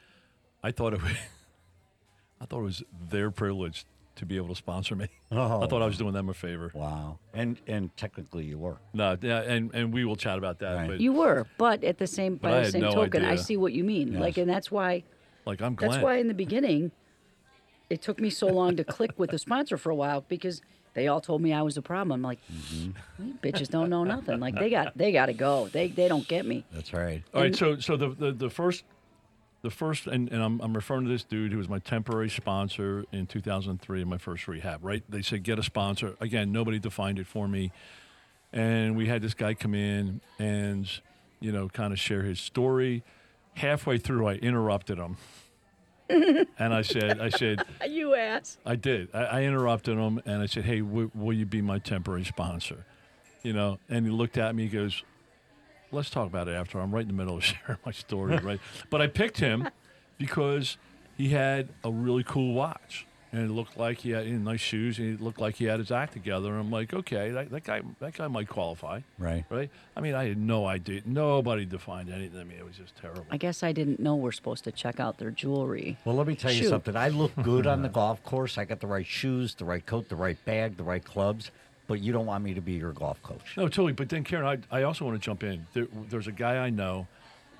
I 0.63 0.71
thought 0.73 0.95
it 0.95 1.03
was, 1.03 1.13
I 2.41 2.47
thought 2.47 2.61
it 2.61 2.65
was 2.65 2.83
their 3.11 3.31
privilege 3.31 3.85
to 4.17 4.27
be 4.27 4.37
able 4.37 4.49
to 4.49 4.55
sponsor 4.55 4.95
me. 4.95 5.09
I 5.31 5.67
thought 5.67 5.83
I 5.83 5.87
was 5.87 5.99
doing 5.99 6.13
them 6.13 6.29
a 6.29 6.35
favor. 6.35 6.71
Wow. 6.75 7.19
And 7.33 7.59
and 7.67 7.95
technically, 7.97 8.45
you 8.45 8.59
were. 8.59 8.77
No, 8.93 9.17
yeah, 9.21 9.41
and, 9.41 9.75
and 9.75 9.93
we 9.93 10.05
will 10.05 10.17
chat 10.17 10.39
about 10.39 10.59
that. 10.61 10.75
Right. 10.75 10.89
But 10.89 11.01
You 11.01 11.13
were, 11.13 11.47
but 11.59 11.83
at 11.85 11.99
the 11.99 12.07
same 12.07 12.37
by 12.37 12.63
the 12.63 12.71
same 12.71 12.83
no 12.83 12.93
token, 12.93 13.25
I 13.25 13.37
see 13.37 13.57
what 13.57 13.73
you 13.73 13.85
mean. 13.85 14.19
Like, 14.19 14.37
and 14.37 14.49
that's 14.49 14.71
why 14.71 15.05
like 15.47 15.61
I'm 15.61 15.75
glad. 15.75 15.93
that's 15.93 16.03
why 16.03 16.17
in 16.17 16.29
the 16.29 16.35
beginning, 16.35 16.93
it 17.91 18.03
took 18.03 18.21
me 18.21 18.31
so 18.31 18.47
long 18.49 18.77
to 18.77 18.85
click 18.85 19.13
with 19.19 19.31
the 19.31 19.39
sponsor 19.39 19.77
for 19.77 19.91
a 19.91 19.95
while 19.95 20.25
because 20.29 20.63
they 20.95 21.09
all 21.09 21.21
told 21.21 21.41
me 21.41 21.53
I 21.53 21.63
was 21.63 21.77
a 21.77 21.83
problem. 21.83 22.13
I'm 22.13 22.23
like, 22.23 22.39
Mm-hmm. 22.53 23.31
Bitches 23.43 23.69
don't 23.69 23.89
know 23.89 24.05
nothing. 24.05 24.41
Like 24.41 24.59
they 24.59 24.69
got 24.71 24.97
they 24.97 25.13
got 25.13 25.27
to 25.27 25.33
go. 25.33 25.69
They 25.69 25.89
they 25.89 26.09
don't 26.09 26.27
get 26.29 26.45
me. 26.47 26.65
That's 26.73 26.93
right. 26.93 27.23
All 27.35 27.41
right, 27.43 27.55
so 27.57 27.79
so 27.79 27.97
the 27.97 28.11
the, 28.11 28.33
the 28.33 28.51
first 28.51 28.85
the 29.63 29.71
first 29.71 30.07
and, 30.07 30.31
and 30.31 30.43
I'm, 30.43 30.61
I'm 30.61 30.75
referring 30.75 31.05
to 31.05 31.11
this 31.11 31.25
dude 31.25 31.53
who 31.53 31.59
was 31.59 31.69
my 31.69 31.79
temporary 31.79 32.29
sponsor 32.29 33.05
in 33.13 33.27
2003 33.27 34.03
in 34.03 34.09
my 34.09 34.19
first 34.19 34.47
rehab 34.49 34.85
right 34.85 35.03
they 35.09 35.23
said 35.23 35.43
get 35.43 35.59
a 35.59 35.63
sponsor 35.63 36.17
again 36.21 36.53
nobody 36.53 36.79
defined 36.79 37.19
it 37.19 37.27
for 37.27 37.49
me 37.49 37.73
and 38.53 38.97
we 38.97 39.07
had 39.07 39.23
this 39.23 39.35
guy 39.35 39.55
come 39.55 39.75
in 39.75 40.21
and 40.39 40.89
you 41.41 41.53
know 41.53 41.69
kind 41.69 41.93
of 41.93 41.99
share 42.01 42.23
his 42.23 42.41
story 42.41 43.03
halfway 43.55 43.99
through 43.99 44.27
i 44.27 44.35
interrupted 44.35 44.99
him 44.99 45.17
and 46.59 46.75
i 46.75 46.83
said 46.83 47.21
i 47.21 47.29
said 47.29 47.63
You 47.89 48.15
ass. 48.15 48.59
I 48.65 48.77
did. 48.77 49.09
I, 49.15 49.25
I 49.25 49.43
interrupted 49.43 49.97
him 49.99 50.21
and 50.25 50.41
I 50.43 50.47
said, 50.47 50.65
"Hey, 50.65 50.81
w- 50.81 51.11
will 51.15 51.33
you 51.33 51.45
be 51.47 51.61
my 51.61 51.79
temporary 51.79 52.25
sponsor?" 52.25 52.85
You 53.43 53.53
know, 53.53 53.79
and 53.89 54.07
he 54.07 54.11
looked 54.13 54.39
at 54.39 54.55
me. 54.55 54.65
He 54.65 54.69
goes, 54.71 55.03
"Let's 55.93 56.11
talk 56.11 56.27
about 56.27 56.49
it 56.49 56.53
after. 56.53 56.81
I'm 56.81 56.93
right 56.93 57.03
in 57.03 57.09
the 57.09 57.15
middle 57.15 57.37
of 57.37 57.45
sharing 57.45 57.79
my 57.87 57.93
story, 57.93 58.37
right?" 58.39 58.61
but 58.91 59.01
I 59.01 59.07
picked 59.07 59.39
him 59.39 59.69
because 60.19 60.77
he 61.17 61.29
had 61.31 61.69
a 61.85 61.91
really 61.91 62.25
cool 62.25 62.55
watch, 62.55 63.07
and 63.33 63.43
it 63.43 63.53
looked 63.53 63.77
like 63.77 63.99
he 63.99 64.11
had 64.11 64.27
you 64.27 64.35
know, 64.39 64.51
nice 64.53 64.61
shoes, 64.61 64.99
and 64.99 65.19
he 65.19 65.23
looked 65.25 65.41
like 65.41 65.57
he 65.57 65.65
had 65.67 65.79
his 65.79 65.91
act 65.91 66.13
together. 66.13 66.51
And 66.51 66.61
I'm 66.61 66.71
like, 66.71 66.93
okay, 66.93 67.31
that, 67.31 67.51
that 67.51 67.65
guy, 67.65 67.81
that 68.01 68.15
guy 68.15 68.29
might 68.29 68.49
qualify, 68.49 69.01
Right. 69.19 69.45
right? 69.51 69.71
I 69.97 70.01
mean, 70.01 70.15
I 70.15 70.29
had 70.29 70.39
no 70.39 70.67
idea. 70.67 71.03
Nobody 71.05 71.65
defined 71.65 72.11
anything. 72.11 72.41
I 72.41 72.45
mean, 72.45 72.59
it 72.59 72.65
was 72.65 72.77
just 72.77 72.97
terrible. 72.97 73.27
I 73.31 73.37
guess 73.37 73.63
I 73.63 73.73
didn't 73.73 74.01
know 74.01 74.17
we're 74.17 74.33
supposed 74.33 74.65
to 74.65 74.73
check 74.73 75.01
out 75.01 75.19
their 75.19 75.31
jewelry. 75.31 75.99
Well, 76.05 76.15
let 76.15 76.27
me 76.27 76.35
tell 76.35 76.51
you 76.53 76.63
Shoot. 76.63 76.69
something. 76.71 76.97
I 76.97 77.09
look 77.09 77.33
good 77.43 77.67
on 77.67 77.83
the 77.83 77.89
golf 78.01 78.23
course. 78.25 78.59
I 78.59 78.65
got 78.65 78.81
the 78.81 78.87
right 78.87 79.07
shoes, 79.07 79.55
the 79.55 79.65
right 79.65 79.85
coat, 79.85 80.09
the 80.09 80.17
right 80.17 80.43
bag, 80.45 80.77
the 80.77 80.85
right 80.85 81.05
clubs. 81.05 81.51
But 81.93 82.01
you 82.01 82.11
don't 82.11 82.25
want 82.25 82.43
me 82.43 82.55
to 82.55 82.63
be 82.63 82.73
your 82.73 82.93
golf 82.93 83.23
coach. 83.23 83.55
No, 83.55 83.65
totally. 83.65 83.93
But 83.93 84.09
then, 84.09 84.25
Karen, 84.25 84.65
I, 84.71 84.79
I 84.79 84.85
also 84.85 85.05
want 85.05 85.21
to 85.21 85.23
jump 85.23 85.43
in. 85.43 85.67
There, 85.75 85.87
there's 86.09 86.27
a 86.27 86.33
guy 86.33 86.57
I 86.57 86.71
know, 86.71 87.07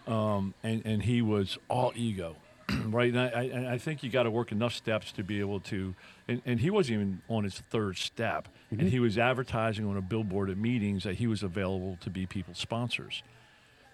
um, 0.07 0.55
and, 0.63 0.81
and 0.87 1.03
he 1.03 1.21
was 1.21 1.59
all 1.69 1.93
ego, 1.95 2.37
right? 2.87 3.13
And 3.13 3.21
I, 3.21 3.27
I, 3.27 3.43
and 3.43 3.69
I 3.69 3.77
think 3.77 4.03
you 4.03 4.09
got 4.09 4.23
to 4.23 4.31
work 4.31 4.51
enough 4.51 4.73
steps 4.73 5.13
to 5.13 5.23
be 5.23 5.41
able 5.41 5.61
to. 5.61 5.95
And, 6.29 6.41
and 6.47 6.61
he 6.61 6.71
wasn't 6.71 6.95
even 6.95 7.21
on 7.29 7.45
his 7.45 7.59
third 7.59 7.99
step, 7.99 8.49
and 8.71 8.89
he 8.89 9.01
was 9.01 9.19
advertising 9.19 9.85
on 9.85 9.99
a 9.99 10.01
billboard 10.01 10.49
at 10.49 10.57
meetings 10.57 11.05
that 11.05 11.17
he 11.17 11.27
was 11.27 11.43
available 11.43 11.99
to 12.01 12.09
be 12.09 12.25
people's 12.25 12.57
sponsors. 12.57 13.23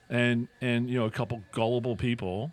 And 0.09 0.47
and 0.61 0.89
you 0.89 1.01
know, 1.01 1.07
a 1.07 1.11
couple 1.11 1.43
gullible 1.51 1.97
people, 1.97 2.53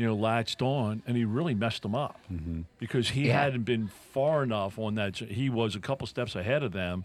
you 0.00 0.06
know, 0.06 0.14
latched 0.14 0.62
on, 0.62 1.02
and 1.06 1.14
he 1.14 1.26
really 1.26 1.54
messed 1.54 1.82
them 1.82 1.94
up 1.94 2.18
mm-hmm. 2.32 2.62
because 2.78 3.10
he 3.10 3.26
Yeah. 3.26 3.42
hadn't 3.42 3.64
been 3.64 3.86
far 3.88 4.42
enough 4.42 4.78
on 4.78 4.94
that. 4.94 5.18
He 5.18 5.50
was 5.50 5.76
a 5.76 5.78
couple 5.78 6.06
steps 6.06 6.34
ahead 6.34 6.62
of 6.62 6.72
them, 6.72 7.04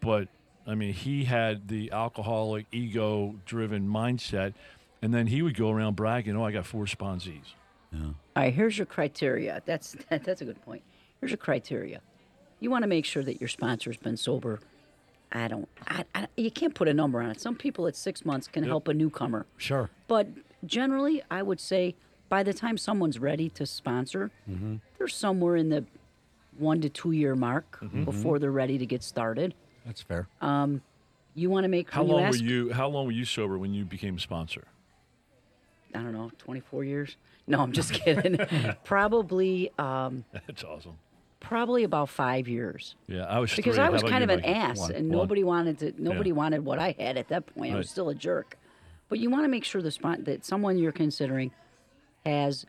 but 0.00 0.26
I 0.66 0.74
mean, 0.74 0.94
he 0.94 1.24
had 1.26 1.68
the 1.68 1.92
alcoholic, 1.92 2.66
ego-driven 2.72 3.86
mindset, 3.86 4.54
and 5.00 5.14
then 5.14 5.28
he 5.28 5.42
would 5.42 5.56
go 5.56 5.70
around 5.70 5.94
bragging, 5.94 6.36
"Oh, 6.36 6.42
I 6.44 6.50
got 6.50 6.66
four 6.66 6.86
sponsees." 6.86 7.54
All 7.94 8.14
right, 8.34 8.52
here's 8.52 8.76
your 8.76 8.86
criteria. 8.86 9.62
That's 9.64 9.94
that's 10.08 10.40
a 10.40 10.44
good 10.44 10.60
point. 10.64 10.82
Here's 11.20 11.30
your 11.30 11.38
criteria. 11.38 12.00
You 12.58 12.68
want 12.68 12.82
to 12.82 12.88
make 12.88 13.04
sure 13.04 13.22
that 13.22 13.40
your 13.40 13.46
sponsor's 13.48 13.96
been 13.96 14.16
sober. 14.16 14.58
I 15.30 15.46
don't. 15.46 15.68
I, 15.86 16.04
I, 16.16 16.26
you 16.36 16.50
can't 16.50 16.74
put 16.74 16.88
a 16.88 16.94
number 16.94 17.22
on 17.22 17.30
it. 17.30 17.40
Some 17.40 17.54
people 17.54 17.86
at 17.86 17.94
six 17.94 18.24
months 18.24 18.48
can 18.48 18.64
help 18.64 18.88
a 18.88 18.94
newcomer, 18.94 19.46
Sure. 19.56 19.88
but 20.08 20.26
generally, 20.66 21.22
I 21.30 21.42
would 21.42 21.60
say 21.60 21.94
by 22.34 22.42
the 22.42 22.52
time 22.52 22.76
someone's 22.76 23.20
ready 23.20 23.48
to 23.48 23.64
sponsor, 23.64 24.28
Mm-hmm. 24.50 24.74
they're 24.98 25.06
somewhere 25.06 25.54
in 25.54 25.68
the 25.68 25.84
one 26.58 26.80
to 26.80 26.88
two 26.88 27.12
year 27.12 27.36
mark 27.36 27.78
Mm-hmm. 27.80 28.02
before 28.02 28.40
they're 28.40 28.50
ready 28.50 28.76
to 28.76 28.86
get 28.86 29.04
started. 29.04 29.54
That's 29.86 30.02
fair. 30.02 30.26
You 31.36 31.50
want 31.50 31.62
to 31.64 31.68
make 31.68 31.90
How 31.92 32.02
when 32.02 32.08
you 32.08 32.14
long 32.16 32.22
ask, 32.24 32.40
were 32.40 32.44
you? 32.46 32.72
How 32.72 32.88
long 32.88 33.06
were 33.06 33.12
you 33.12 33.24
sober 33.24 33.56
when 33.56 33.72
you 33.72 33.84
became 33.84 34.18
sponsor? 34.18 34.64
I 35.94 35.98
don't 35.98 36.12
know, 36.12 36.32
24 36.38 36.82
years. 36.82 37.16
No, 37.46 37.60
I'm 37.60 37.70
just 37.72 37.92
kidding. 38.00 38.36
probably, 38.84 39.70
um, 39.78 40.24
That's 40.32 40.64
awesome. 40.64 40.96
probably 41.38 41.84
about 41.84 42.08
five 42.08 42.48
years. 42.48 42.96
Yeah, 43.06 43.26
I 43.26 43.38
was 43.38 43.54
because 43.54 43.76
three. 43.76 43.84
I 43.84 43.90
was 43.90 44.02
about 44.02 44.10
kind 44.10 44.22
you, 44.22 44.32
of 44.32 44.38
an 44.38 44.40
Mikey? 44.40 44.54
ass, 44.54 44.78
One- 44.80 44.92
and 44.92 45.08
one. 45.08 45.18
nobody 45.18 45.44
wanted 45.44 45.78
to. 45.80 45.92
Nobody 46.02 46.30
Yeah. 46.30 46.34
wanted 46.42 46.64
what 46.64 46.80
I 46.80 46.96
had 46.98 47.16
at 47.16 47.28
that 47.28 47.46
point. 47.46 47.74
I 47.74 47.76
was 47.78 47.88
still 47.90 48.08
a 48.08 48.14
jerk. 48.14 48.56
But 49.08 49.18
you 49.20 49.28
want 49.30 49.44
to 49.44 49.48
make 49.48 49.64
sure 49.64 49.82
the 49.82 49.90
spot 49.92 50.24
that 50.24 50.44
someone 50.44 50.78
you're 50.78 50.90
considering 51.04 51.50
has 52.24 52.64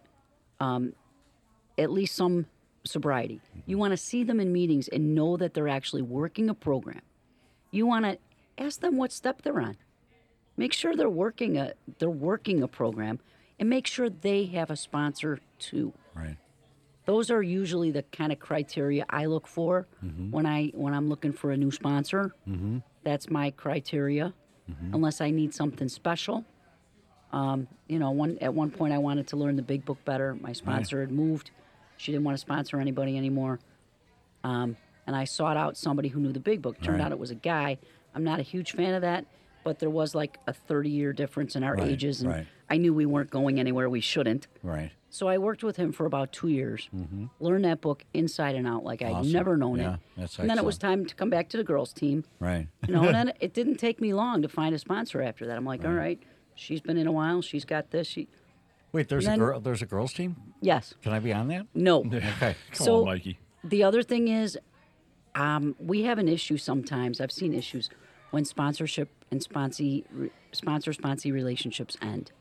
um, 0.60 0.94
at 1.78 1.91
least 1.91 2.15
some 2.15 2.46
sobriety. 2.84 3.41
You 3.65 3.78
want 3.78 3.91
to 3.91 3.98
see 3.98 4.24
them 4.24 4.39
in 4.39 4.52
meetings 4.52 4.88
and 4.88 5.15
know 5.15 5.38
that 5.38 5.54
they're 5.54 5.68
actually 5.68 6.02
working 6.04 6.50
a 6.50 6.54
program. 6.54 7.02
You 7.72 7.88
want 7.88 8.06
to 8.06 8.18
ask 8.58 8.80
them 8.80 8.98
what 8.98 9.12
step 9.12 9.41
they're 9.41 9.60
on. 9.60 9.78
Make 10.58 10.72
sure 10.72 10.96
they're 10.96 11.10
working 11.10 11.58
a 11.58 11.74
they're 12.00 12.10
working 12.10 12.63
a 12.63 12.68
program, 12.68 13.20
and 13.60 13.70
make 13.70 13.88
sure 13.88 14.10
they 14.10 14.46
have 14.46 14.70
a 14.70 14.76
sponsor 14.78 15.39
too 15.60 15.94
Right. 16.13 16.38
those 17.06 17.30
are 17.30 17.41
usually 17.44 17.91
the 17.91 18.04
kind 18.04 18.32
of 18.32 18.39
criteria 18.39 19.06
I 19.10 19.26
look 19.26 19.48
for 19.48 19.88
when 20.32 20.46
I 20.46 20.68
when 20.74 20.94
I'm 20.94 21.10
looking 21.10 21.34
for 21.34 21.52
a 21.52 21.58
new 21.58 21.72
sponsor. 21.72 22.34
Mm-hmm. 22.48 22.78
That's 23.04 23.30
my 23.30 23.52
criteria, 23.52 24.34
unless 24.94 25.20
I 25.22 25.30
need 25.32 25.54
something 25.54 25.89
special. 25.89 26.46
Um, 27.32 27.68
you 27.88 28.00
know, 28.00 28.12
one 28.12 28.38
at 28.42 28.54
one 28.54 28.72
point 28.72 28.94
I 28.94 28.98
wanted 28.98 29.28
to 29.28 29.36
learn 29.38 29.56
the 29.56 29.62
big 29.62 29.84
book 29.86 30.04
better. 30.06 30.36
My 30.36 30.54
sponsor 30.54 31.02
had 31.02 31.12
moved; 31.12 31.52
she 31.98 32.12
didn't 32.12 32.24
want 32.24 32.36
to 32.36 32.42
sponsor 32.42 32.80
anybody 32.80 33.18
anymore. 33.18 33.60
Um, 34.44 34.78
and 35.08 35.16
I 35.16 35.26
sought 35.26 35.58
out 35.58 35.78
somebody 35.78 36.10
who 36.10 36.20
knew 36.20 36.32
the 36.32 36.40
big 36.40 36.62
book. 36.62 36.82
Turned 36.82 37.00
Right. 37.00 37.06
out 37.06 37.12
it 37.12 37.20
was 37.20 37.32
a 37.32 37.36
guy. 37.36 37.78
I'm 38.14 38.24
not 38.24 38.40
a 38.40 38.44
huge 38.44 38.72
fan 38.72 38.94
of 38.94 39.02
that, 39.02 39.26
but 39.64 39.80
there 39.80 39.90
was 39.90 40.16
like 40.16 40.40
a 40.48 40.54
30 40.54 40.90
year 40.90 41.14
difference 41.14 41.56
in 41.56 41.64
our 41.64 41.76
Right, 41.76 41.90
ages, 41.92 42.22
and 42.22 42.30
right. 42.32 42.48
I 42.70 42.78
knew 42.78 42.94
we 42.94 43.06
weren't 43.06 43.30
going 43.30 43.60
anywhere 43.60 43.90
we 43.90 44.00
shouldn't. 44.02 44.48
Right. 44.64 44.92
So 45.10 45.28
I 45.30 45.38
worked 45.38 45.64
with 45.64 45.78
him 45.78 45.92
for 45.94 46.06
about 46.06 46.32
two 46.34 46.50
years, 46.50 46.90
learned 47.40 47.64
that 47.66 47.80
book 47.82 48.04
inside 48.14 48.56
and 48.56 48.68
out 48.68 48.84
like 48.84 49.02
I'd 49.02 49.08
Mm-hmm. 49.12 49.16
Awesome. 49.20 49.32
never 49.32 49.58
known 49.58 49.80
Yeah, 49.80 49.94
it. 49.96 50.00
that's 50.18 50.40
and 50.40 50.50
then 50.50 50.58
it 50.58 50.66
was 50.66 50.78
time 50.78 51.06
to 51.06 51.16
come 51.16 51.30
back 51.30 51.48
to 51.50 51.58
the 51.58 51.64
girls' 51.64 51.94
team. 51.94 52.26
Right. 52.40 52.68
You 52.88 52.94
know, 52.94 53.04
and 53.06 53.16
then 53.30 53.34
it 53.40 53.54
didn't 53.54 53.78
take 53.78 54.02
me 54.02 54.14
long 54.14 54.42
to 54.42 54.50
find 54.50 54.74
a 54.76 54.80
sponsor 54.80 55.22
after 55.22 55.46
that. 55.48 55.58
I'm 55.58 55.66
like, 55.66 55.86
all 55.86 55.92
right, 55.94 56.22
she's 56.56 56.82
been 56.82 56.98
in 56.98 57.08
a 57.08 57.12
while. 57.12 57.41
She's 57.41 57.65
got 57.65 57.91
this. 57.91 58.08
She, 58.08 58.28
Wait, 58.91 59.10
there's 59.10 59.28
And 59.28 59.36
a 59.36 59.46
girl. 59.46 59.60
There's 59.60 59.82
a 59.82 59.86
girls 59.86 60.13
team. 60.13 60.36
yes, 60.62 60.94
Can 61.04 61.12
I 61.13 61.20
be 61.20 61.34
on 61.34 61.48
that? 61.50 61.68
no. 61.74 62.00
Okay. 62.06 62.56
Come 62.72 62.86
so 62.86 63.00
on, 63.00 63.06
Mikey. 63.06 63.38
the 63.63 63.84
other 63.84 64.02
thing 64.02 64.30
is, 64.30 64.58
um, 65.36 65.76
we 65.80 66.04
have 66.04 66.18
an 66.18 66.28
issue 66.30 66.58
sometimes. 66.58 67.20
I've 67.20 67.32
seen 67.32 67.54
issues 67.54 67.89
when 68.32 68.46
sponsorship 68.46 69.10
and 69.32 69.41
sponsee, 69.41 70.06
sponsor 70.54 70.91
sponsee 70.94 71.32
relationships 71.34 71.98
end. 72.02 72.32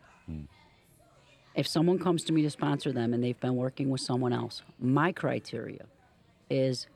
If 1.54 1.66
someone 1.68 1.98
comes 1.98 2.24
to 2.24 2.32
me 2.32 2.42
to 2.42 2.50
sponsor 2.50 2.92
them 2.92 3.14
and 3.14 3.22
they've 3.22 3.38
been 3.38 3.54
working 3.56 3.88
with 3.90 4.00
someone 4.00 4.32
else, 4.32 4.62
my 4.80 5.12
criteria 5.12 5.86
is 6.50 6.88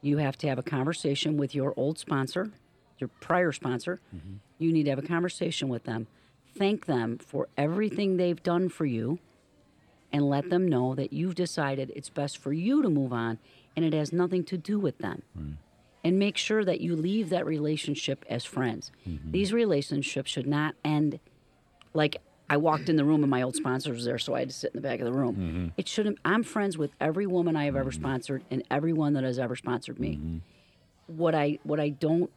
you 0.00 0.18
have 0.18 0.36
to 0.38 0.48
have 0.48 0.58
a 0.58 0.62
conversation 0.62 1.36
with 1.36 1.54
your 1.54 1.74
old 1.76 1.98
sponsor 1.98 2.52
your 2.98 3.08
prior 3.20 3.52
sponsor, 3.52 4.00
you 4.58 4.72
need 4.72 4.84
to 4.84 4.90
have 4.90 4.98
a 4.98 5.02
conversation 5.06 5.68
with 5.68 5.84
them, 5.84 6.06
thank 6.56 6.86
them 6.86 7.18
for 7.18 7.48
everything 7.56 8.16
they've 8.16 8.42
done 8.42 8.68
for 8.68 8.86
you, 8.86 9.18
and 10.12 10.28
let 10.28 10.50
them 10.50 10.66
know 10.66 10.94
that 10.94 11.12
you've 11.12 11.34
decided 11.34 11.92
it's 11.94 12.08
best 12.08 12.38
for 12.38 12.52
you 12.52 12.82
to 12.82 12.88
move 12.88 13.12
on 13.12 13.38
and 13.76 13.84
it 13.84 13.92
has 13.92 14.12
nothing 14.12 14.42
to 14.44 14.56
do 14.56 14.78
with 14.78 14.98
them. 14.98 15.22
And 16.02 16.18
make 16.18 16.36
sure 16.36 16.64
that 16.64 16.80
you 16.80 16.96
leave 16.96 17.30
that 17.30 17.44
relationship 17.44 18.24
as 18.30 18.44
friends. 18.44 18.92
Mm-hmm. 19.06 19.32
These 19.32 19.52
relationships 19.52 20.30
should 20.30 20.46
not 20.46 20.74
end 20.84 21.18
like 21.92 22.22
I 22.48 22.58
walked 22.58 22.88
in 22.88 22.96
the 22.96 23.04
room 23.04 23.22
and 23.22 23.30
my 23.30 23.42
old 23.42 23.56
sponsor 23.56 23.92
was 23.92 24.04
there, 24.04 24.18
so 24.18 24.34
I 24.34 24.40
had 24.40 24.50
to 24.50 24.54
sit 24.54 24.72
in 24.72 24.80
the 24.80 24.88
back 24.88 25.00
of 25.00 25.06
the 25.06 25.12
room. 25.12 25.34
Mm-hmm. 25.34 25.66
It 25.76 25.88
shouldn't. 25.88 26.18
I'm 26.24 26.44
friends 26.44 26.78
with 26.78 26.92
every 27.00 27.26
woman 27.26 27.56
I 27.56 27.64
have 27.64 27.74
ever 27.74 27.90
mm-hmm. 27.90 28.00
sponsored 28.00 28.44
and 28.50 28.62
everyone 28.70 29.14
that 29.14 29.24
has 29.24 29.38
ever 29.38 29.56
sponsored 29.56 29.98
me. 29.98 30.42
What 31.08 31.34
I 31.34 31.58
what 31.64 31.80
I 31.80 31.88
don't. 31.88 32.30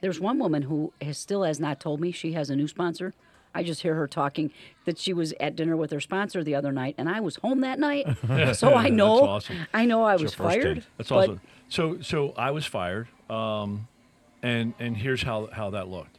There's 0.00 0.18
one 0.20 0.38
woman 0.38 0.62
who 0.62 0.92
has 1.00 1.16
still 1.16 1.44
has 1.44 1.60
not 1.60 1.80
told 1.80 2.00
me 2.00 2.10
she 2.10 2.32
has 2.32 2.50
a 2.50 2.56
new 2.56 2.68
sponsor. 2.68 3.14
I 3.56 3.62
just 3.62 3.82
hear 3.82 3.94
her 3.94 4.06
talking 4.06 4.52
that 4.84 4.98
she 4.98 5.12
was 5.12 5.32
at 5.40 5.56
dinner 5.56 5.76
with 5.76 5.90
her 5.90 6.00
sponsor 6.00 6.44
the 6.44 6.54
other 6.54 6.72
night, 6.72 6.94
and 6.98 7.08
I 7.08 7.20
was 7.20 7.36
home 7.36 7.60
that 7.62 7.78
night, 7.78 8.06
so 8.56 8.74
I 8.74 8.88
know. 8.90 9.26
awesome. 9.26 9.66
I 9.74 9.86
know 9.86 10.04
I 10.04 10.16
was 10.16 10.34
fired. 10.34 10.84
That's 10.98 11.10
awesome. 11.10 11.40
So 11.68 12.00
so 12.00 12.32
I 12.36 12.50
was 12.52 12.66
fired, 12.66 13.08
um, 13.30 13.88
and 14.42 14.74
and 14.78 14.96
here's 14.96 15.22
how 15.22 15.48
how 15.52 15.70
that 15.70 15.88
looked. 15.88 16.18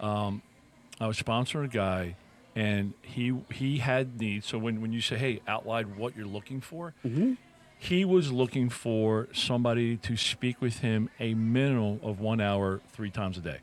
Um, 0.00 0.42
I 1.00 1.06
was 1.06 1.20
sponsoring 1.20 1.64
a 1.66 1.68
guy, 1.68 2.16
and 2.56 2.94
he 3.02 3.34
he 3.52 3.78
had 3.78 4.18
needs. 4.20 4.46
So 4.46 4.56
when 4.58 4.80
when 4.80 4.92
you 4.92 5.00
say, 5.00 5.16
hey, 5.16 5.40
outline 5.46 5.96
what 5.98 6.16
you're 6.16 6.26
looking 6.26 6.60
for, 6.60 6.94
Mm-hmm. 7.04 7.32
he 7.78 8.04
was 8.04 8.32
looking 8.32 8.68
for 8.70 9.28
somebody 9.32 9.96
to 9.98 10.16
speak 10.16 10.60
with 10.60 10.78
him 10.80 11.10
a 11.20 11.34
minimum 11.34 12.00
of 12.02 12.18
one 12.20 12.40
hour 12.40 12.80
three 12.92 13.10
times 13.10 13.36
a 13.38 13.40
day. 13.40 13.58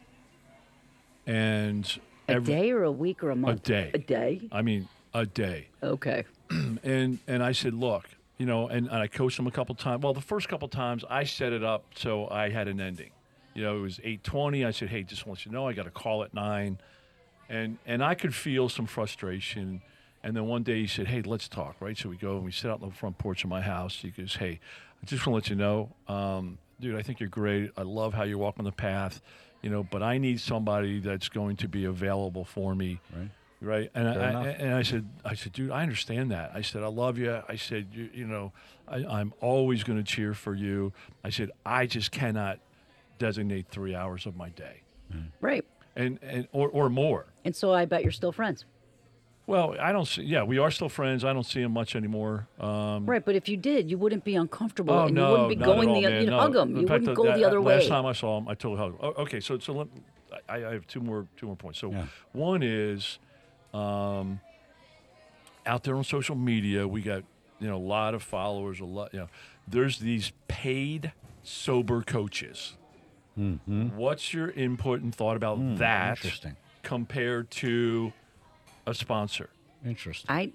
And 1.28 2.00
A 2.28 2.40
day 2.40 2.72
or 2.72 2.84
a 2.84 2.92
week 2.92 3.24
or 3.24 3.32
a 3.32 3.36
month? 3.36 3.62
A 3.62 3.64
day. 3.64 3.92
A 3.94 3.98
day. 3.98 4.42
I 4.52 4.62
mean, 4.62 4.88
a 5.14 5.26
day. 5.26 5.68
Okay. 5.84 6.26
and 6.84 7.20
and 7.28 7.44
I 7.44 7.52
said, 7.52 7.74
look, 7.74 8.10
you 8.38 8.46
know, 8.46 8.68
and, 8.68 8.88
and 8.88 8.98
I 8.98 9.08
coached 9.08 9.40
him 9.40 9.48
a 9.48 9.52
couple 9.52 9.76
times. 9.76 10.04
Well, 10.04 10.14
the 10.14 10.22
first 10.22 10.50
couple 10.50 10.68
times 10.68 11.04
I 11.10 11.24
set 11.24 11.54
it 11.54 11.64
up 11.64 11.86
so 11.96 12.28
I 12.30 12.50
had 12.50 12.68
an 12.68 12.82
ending. 12.82 13.12
You 13.54 13.64
know, 13.64 13.78
it 13.78 13.82
was 13.82 14.00
eight 14.04 14.24
twenty. 14.24 14.66
I 14.66 14.72
said, 14.72 14.90
hey, 14.90 15.04
just 15.04 15.26
want 15.26 15.46
you 15.46 15.52
to 15.52 15.56
know, 15.56 15.68
I 15.68 15.74
got 15.74 15.88
a 15.88 15.92
call 15.92 16.24
at 16.24 16.34
nine, 16.34 16.78
and 17.48 17.78
and 17.86 18.04
I 18.04 18.16
could 18.16 18.36
feel 18.36 18.70
some 18.70 18.86
frustration. 18.86 19.82
And 20.24 20.36
then 20.36 20.48
one 20.48 20.64
day 20.64 20.82
he 20.82 20.88
said, 20.88 21.06
hey, 21.08 21.22
let's 21.22 21.48
talk, 21.48 21.76
right? 21.80 21.96
So 21.96 22.10
we 22.10 22.18
go 22.18 22.38
and 22.38 22.44
we 22.44 22.52
sit 22.52 22.72
out 22.72 22.82
on 22.82 22.90
the 22.90 22.96
front 22.96 23.20
porch 23.20 23.44
of 23.44 23.50
my 23.50 23.62
house. 23.62 24.00
He 24.02 24.10
goes, 24.10 24.36
hey, 24.36 24.60
I 25.02 25.06
just 25.06 25.26
want 25.28 25.46
to 25.46 25.50
let 25.50 25.50
you 25.52 25.56
know, 25.56 25.92
um, 26.08 26.58
dude, 26.80 26.96
I 26.96 27.04
think 27.04 27.20
you're 27.20 27.30
great. 27.30 27.70
I 27.78 27.84
love 27.84 28.16
how 28.16 28.24
you 28.24 28.40
walk 28.40 28.56
on 28.58 28.66
the 28.66 28.72
path, 28.72 29.22
you 29.62 29.70
know, 29.70 29.84
but 29.84 30.04
I 30.04 30.18
need 30.18 30.40
somebody 30.40 31.00
that's 31.00 31.30
going 31.30 31.56
to 31.58 31.68
be 31.68 31.86
available 31.86 32.46
for 32.46 32.76
me 32.76 33.00
Right. 33.16 33.30
right? 33.62 33.92
And 33.96 34.14
Fair 34.14 34.22
I, 34.24 34.26
I 34.26 34.30
enough. 34.30 34.56
and 34.60 34.74
I 34.76 34.82
said, 34.84 35.10
I 35.24 35.34
said, 35.36 35.54
dude, 35.54 35.72
I 35.72 35.82
understand 35.82 36.32
that. 36.32 36.52
I 36.54 36.62
said, 36.62 36.84
I 36.84 36.88
love 36.88 37.18
you. 37.18 37.42
I 37.50 37.56
said, 37.56 37.88
you, 37.92 38.10
you 38.14 38.26
know, 38.28 38.54
I, 38.88 38.98
I'm 39.06 39.34
always 39.42 39.84
going 39.84 39.98
to 39.98 40.04
cheer 40.04 40.34
for 40.34 40.54
you. 40.54 40.94
I 41.24 41.30
said, 41.30 41.50
I 41.66 41.86
just 41.88 42.12
cannot 42.12 42.60
designate 43.18 43.68
three 43.70 43.96
hours 43.96 44.26
of 44.26 44.36
my 44.36 44.50
day, 44.50 44.84
Right. 45.42 45.64
and 45.96 46.20
and 46.22 46.48
or 46.52 46.70
or 46.70 46.90
more. 46.90 47.28
And 47.46 47.56
so 47.56 47.74
I 47.74 47.86
bet 47.86 48.04
you're 48.04 48.12
still 48.12 48.32
friends. 48.32 48.66
Well, 49.48 49.76
I 49.80 49.92
don't 49.92 50.08
see. 50.08 50.24
Yeah, 50.24 50.44
we 50.44 50.58
are 50.58 50.72
still 50.72 50.90
friends. 50.90 51.24
I 51.24 51.32
don't 51.32 51.46
see 51.46 51.62
him 51.62 51.72
much 51.74 51.96
anymore. 51.96 52.48
Um, 52.60 53.06
Right, 53.06 53.24
but 53.24 53.36
if 53.36 53.48
you 53.48 53.58
did, 53.58 53.90
you 53.92 53.98
wouldn't 53.98 54.24
be 54.24 54.36
uncomfortable, 54.36 54.94
Oh 54.96 55.06
and 55.06 55.14
no, 55.16 55.26
you 55.26 55.32
wouldn't 55.32 55.50
be 55.50 55.56
going 55.66 55.90
all, 55.90 55.96
the 56.02 56.10
man. 56.10 56.22
you'd 56.22 56.30
no. 56.32 56.40
hug 56.40 56.56
him. 56.56 56.76
In 56.76 56.82
You 56.82 56.88
fact, 56.88 57.02
wouldn't 57.02 57.18
go 57.18 57.24
that- 57.26 57.38
the 57.38 57.44
other 57.46 57.60
last 57.60 57.68
way. 57.68 57.76
Last 57.76 57.88
time 57.90 58.06
I 58.08 58.14
saw 58.14 58.38
him, 58.40 58.48
I 58.48 58.56
totally 58.56 58.78
hugged. 58.78 58.96
him. 58.96 59.12
Oh, 59.18 59.22
okay, 59.24 59.40
so 59.40 59.60
so 59.60 59.74
let, 59.74 59.88
I, 60.50 60.56
I 60.66 60.74
have 60.74 60.88
two 60.88 61.00
more 61.00 61.28
two 61.38 61.46
more 61.46 61.56
points. 61.56 61.78
So 61.80 61.92
Yeah. 61.92 62.06
one 62.32 62.64
is, 62.64 63.20
um, 63.74 64.40
out 65.66 65.84
there 65.84 65.96
on 65.96 66.04
social 66.04 66.36
media, 66.36 66.88
we 66.88 67.02
got 67.02 67.24
you 67.60 67.68
know 67.68 67.78
a 67.78 67.78
lot 67.78 68.16
of 68.16 68.24
followers. 68.24 68.80
A 68.80 68.86
lot, 68.86 69.14
you 69.14 69.20
know, 69.20 69.28
there's 69.68 70.00
these 70.00 70.32
paid 70.48 71.14
sober 71.44 72.02
coaches. 72.02 72.78
What's 73.36 74.34
your 74.34 74.50
input 74.52 75.02
and 75.02 75.14
thought 75.14 75.36
about 75.36 75.78
that 75.78 76.12
interesting. 76.18 76.56
compared 76.84 77.52
to 77.52 78.14
a 78.86 78.94
sponsor? 78.94 79.50
Interesting. 79.86 80.30
I 80.30 80.52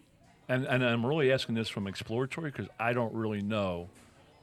And 0.48 0.64
and 0.66 0.84
I'm 0.84 1.04
really 1.06 1.32
asking 1.32 1.54
this 1.54 1.68
from 1.68 1.86
exploratory 1.86 2.50
because 2.50 2.68
I 2.78 2.92
don't 2.92 3.14
really 3.14 3.42
know 3.42 3.88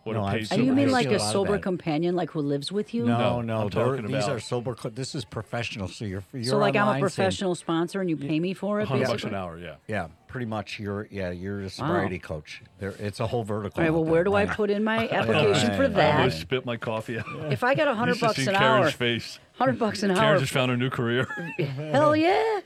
what 0.04 0.14
No, 0.14 0.22
a 0.22 0.24
I've 0.26 0.34
paid 0.40 0.48
seen- 0.48 0.60
do 0.60 0.66
you 0.66 0.74
mean 0.74 0.90
like 0.92 1.08
a 1.08 1.10
a 1.10 1.12
lot 1.18 1.22
of 1.22 1.32
sober 1.34 1.52
that. 1.54 1.62
companion, 1.64 2.16
like 2.16 2.32
who 2.32 2.40
lives 2.40 2.72
with 2.72 2.94
you? 2.94 3.06
No, 3.06 3.18
No, 3.18 3.42
no, 3.42 3.62
I'm 3.64 3.70
they're- 3.70 4.02
these 4.08 4.28
are 4.30 4.40
sober. 4.40 4.74
Co- 4.74 4.90
this 4.90 5.14
is 5.16 5.26
professional. 5.26 5.90
So 5.90 6.06
you're, 6.06 6.24
you're 6.32 6.44
so 6.46 6.58
like 6.58 6.76
I'm 6.78 6.84
a 6.84 6.86
online 6.86 6.94
saying- 6.94 7.02
professional 7.02 7.56
sponsor, 7.56 8.00
and 8.00 8.10
you 8.10 8.16
pay 8.16 8.40
me 8.40 8.54
for 8.54 8.80
it. 8.80 8.88
hundred 8.88 9.08
bucks 9.08 9.24
an 9.26 9.36
hour? 9.36 9.58
Yeah. 9.58 9.76
yeah, 9.88 10.08
pretty 10.28 10.46
much. 10.46 10.80
You're 10.80 11.08
yeah, 11.12 11.32
you're 11.32 11.62
a 11.62 11.70
sobriety 11.70 12.20
coach. 12.20 12.62
There, 12.80 12.94
it's 13.00 13.20
a 13.20 13.28
whole 13.28 13.44
vertical. 13.44 13.80
All 13.82 13.84
right. 13.88 13.94
Well, 13.94 14.04
where 14.04 14.24
do 14.24 14.34
I 14.36 14.46
put 14.46 14.70
in 14.70 14.84
my 14.84 15.08
application 15.12 15.76
for 15.76 15.84
I 15.84 15.86
I 15.86 15.90
that? 15.90 16.34
spit 16.34 16.66
my 16.66 16.78
coffee 16.78 17.20
out. 17.20 17.26
If 17.52 17.64
I 17.64 17.76
got 17.76 17.88
a 17.88 17.92
You 17.92 17.98
hundred 17.98 18.16
should 18.18 18.26
bucks 18.26 18.36
see 18.38 18.48
an 18.48 18.56
Karen's 18.56 18.86
hour, 18.86 18.92
face. 18.92 19.40
hundred 19.58 19.80
bucks 19.80 20.04
an 20.04 20.14
Karen 20.14 20.24
hour. 20.34 20.40
just 20.40 20.52
found 20.54 20.72
a 20.72 20.78
new 20.78 20.90
career. 20.90 21.26
Hell 21.60 22.16
yeah, 22.16 22.60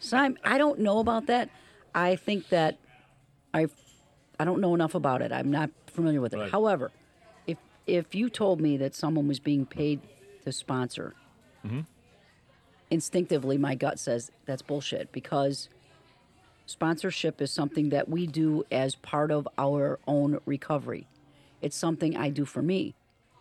Simon. 0.00 0.38
I 0.44 0.58
don't 0.58 0.80
know 0.80 0.98
about 0.98 1.26
that. 1.26 1.50
I 1.94 2.16
think 2.16 2.48
that 2.50 2.76
I, 3.54 3.66
I 4.38 4.44
don't 4.44 4.60
know 4.60 4.74
enough 4.74 4.94
about 4.94 5.22
it. 5.22 5.32
I'm 5.32 5.50
not 5.50 5.70
familiar 5.86 6.20
with 6.20 6.34
it. 6.34 6.38
Right. 6.38 6.50
However, 6.52 6.90
if 7.46 7.56
if 7.86 8.14
you 8.14 8.28
told 8.28 8.60
me 8.60 8.76
that 8.76 8.94
someone 8.94 9.26
was 9.28 9.38
being 9.40 9.64
paid 9.66 10.00
to 10.44 10.52
sponsor, 10.52 11.14
Mm-hmm. 11.66 11.80
instinctively 12.90 13.58
my 13.58 13.74
gut 13.74 13.98
says 13.98 14.30
that's 14.44 14.62
bullshit 14.62 15.10
because 15.12 15.68
sponsorship 16.66 17.40
is 17.40 17.50
something 17.50 17.88
that 17.90 18.08
we 18.08 18.26
do 18.26 18.64
as 18.70 18.94
part 18.96 19.30
of 19.30 19.48
our 19.56 19.98
own 20.06 20.40
recovery. 20.44 21.06
It's 21.62 21.76
something 21.76 22.16
I 22.16 22.28
do 22.28 22.44
for 22.44 22.62
me. 22.62 22.94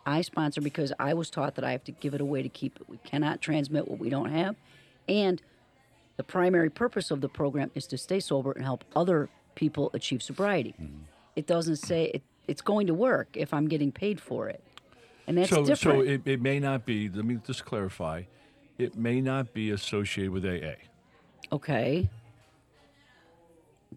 I 0.05 0.21
sponsor 0.21 0.61
because 0.61 0.93
I 0.99 1.13
was 1.13 1.29
taught 1.29 1.55
that 1.55 1.65
I 1.65 1.71
have 1.71 1.83
to 1.85 1.91
give 1.91 2.13
it 2.13 2.21
away 2.21 2.43
to 2.43 2.49
keep 2.49 2.77
it. 2.77 2.88
We 2.88 2.97
cannot 2.97 3.41
transmit 3.41 3.88
what 3.88 3.99
we 3.99 4.09
don't 4.09 4.29
have. 4.29 4.55
And 5.09 5.41
the 6.17 6.23
primary 6.23 6.69
purpose 6.69 7.11
of 7.11 7.21
the 7.21 7.29
program 7.29 7.71
is 7.75 7.88
to 7.88 7.97
stay 7.97 8.19
sober 8.19 8.51
and 8.51 8.63
help 8.63 8.83
other 8.95 9.29
people 9.55 9.89
achieve 9.93 10.21
sobriety. 10.21 10.75
Mm-hmm. 10.81 11.03
It 11.35 11.47
doesn't 11.47 11.77
say 11.77 12.05
it, 12.05 12.21
it's 12.47 12.61
going 12.61 12.88
to 12.88 12.93
work 12.93 13.29
if 13.33 13.53
I'm 13.53 13.67
getting 13.67 13.91
paid 13.91 14.21
for 14.21 14.47
it. 14.47 14.63
And 15.27 15.38
that's 15.38 15.49
so 15.49 15.65
different. 15.65 16.05
so 16.05 16.11
it, 16.11 16.21
it 16.25 16.41
may 16.41 16.59
not 16.59 16.85
be. 16.85 17.09
Let 17.09 17.25
me 17.25 17.39
just 17.45 17.65
clarify. 17.65 18.23
It 18.77 18.95
may 18.95 19.21
not 19.21 19.53
be 19.53 19.71
associated 19.71 20.31
with 20.31 20.45
AA. 20.45 20.75
okay. 21.51 22.09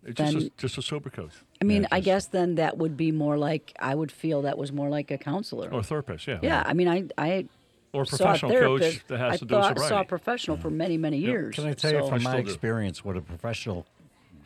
It's 0.04 0.16
just 0.18 0.37
a, 0.37 0.50
just 0.56 0.78
a 0.78 0.82
sober 0.82 1.11
coach 1.11 1.32
I 1.61 1.64
mean, 1.64 1.87
I 1.90 2.00
guess 2.00 2.26
then 2.26 2.54
that 2.56 2.78
would 2.78 2.96
be 2.96 3.11
more 3.12 3.37
like 3.37 3.72
I 3.80 3.94
would 3.94 4.12
feel 4.12 4.42
that 4.42 4.56
was 4.58 4.72
more 4.72 4.88
like 4.88 5.11
a 5.11 5.18
counselor. 5.18 5.68
or 5.72 5.80
a 5.80 5.82
therapist. 5.82 6.26
Yeah. 6.26 6.38
yeah, 6.42 6.62
I 6.64 6.72
mean, 6.72 6.88
I 6.88 7.08
I 7.18 7.46
Or 7.92 8.02
a 8.02 8.06
saw 8.06 8.14
a 8.14 8.18
professional 8.18 8.50
therapist. 8.52 8.98
coach 9.00 9.06
that 9.08 9.18
has 9.18 9.32
I 9.32 9.37
to 9.38 9.44
do 9.44 9.54
with 9.56 9.64
thought, 9.64 9.78
saw 9.78 9.82
a 9.84 9.88
sobriety. 9.88 10.08
professional 10.08 10.56
for 10.56 10.70
many 10.70 10.96
many 10.96 11.18
years. 11.18 11.54
Can 11.56 11.66
I 11.66 11.72
tell 11.72 11.92
you 11.92 12.08
from 12.08 12.22
my 12.22 12.37
experience 12.37 13.04
what 13.04 13.16
a 13.16 13.20
professional 13.20 13.87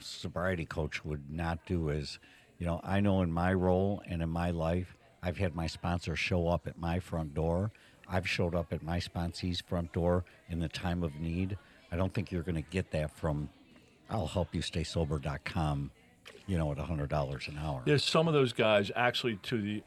sobriety 0.00 0.64
coach 0.64 1.04
would 1.04 1.30
not 1.30 1.64
do 1.66 1.88
is, 1.88 2.18
you 2.58 2.66
know, 2.66 2.80
I 2.82 3.00
know 3.00 3.22
in 3.22 3.30
my 3.32 3.52
role 3.52 4.02
and 4.08 4.22
in 4.22 4.28
my 4.28 4.50
life, 4.50 4.96
I've 5.22 5.36
had 5.38 5.54
my 5.54 5.66
sponsor 5.66 6.16
show 6.16 6.48
up 6.48 6.66
at 6.66 6.78
my 6.78 6.98
front 6.98 7.34
door. 7.34 7.70
I've 8.08 8.28
showed 8.28 8.54
up 8.54 8.72
at 8.72 8.82
my 8.82 8.98
sponsee's 8.98 9.60
front 9.60 9.92
door 9.92 10.24
in 10.48 10.58
the 10.58 10.68
time 10.68 11.02
of 11.02 11.14
need. 11.16 11.56
I 11.90 11.96
don't 11.96 12.12
think 12.12 12.32
you're 12.32 12.42
going 12.42 12.56
to 12.56 12.68
get 12.70 12.90
that 12.90 13.10
from 13.16 13.48
I'll 14.12 14.27
help 14.27 14.55
you 14.55 14.62
stay 14.62 14.85
sober.com, 14.85 15.90
you 16.46 16.59
know, 16.59 16.70
at 16.70 16.79
$100 16.79 17.48
an 17.48 17.59
hour. 17.59 17.83
There's 17.85 18.05
some 18.05 18.29
of 18.29 18.35
those 18.35 18.53
guys 18.53 18.90
actually 18.94 19.37
to 19.44 19.61
the 19.61 19.83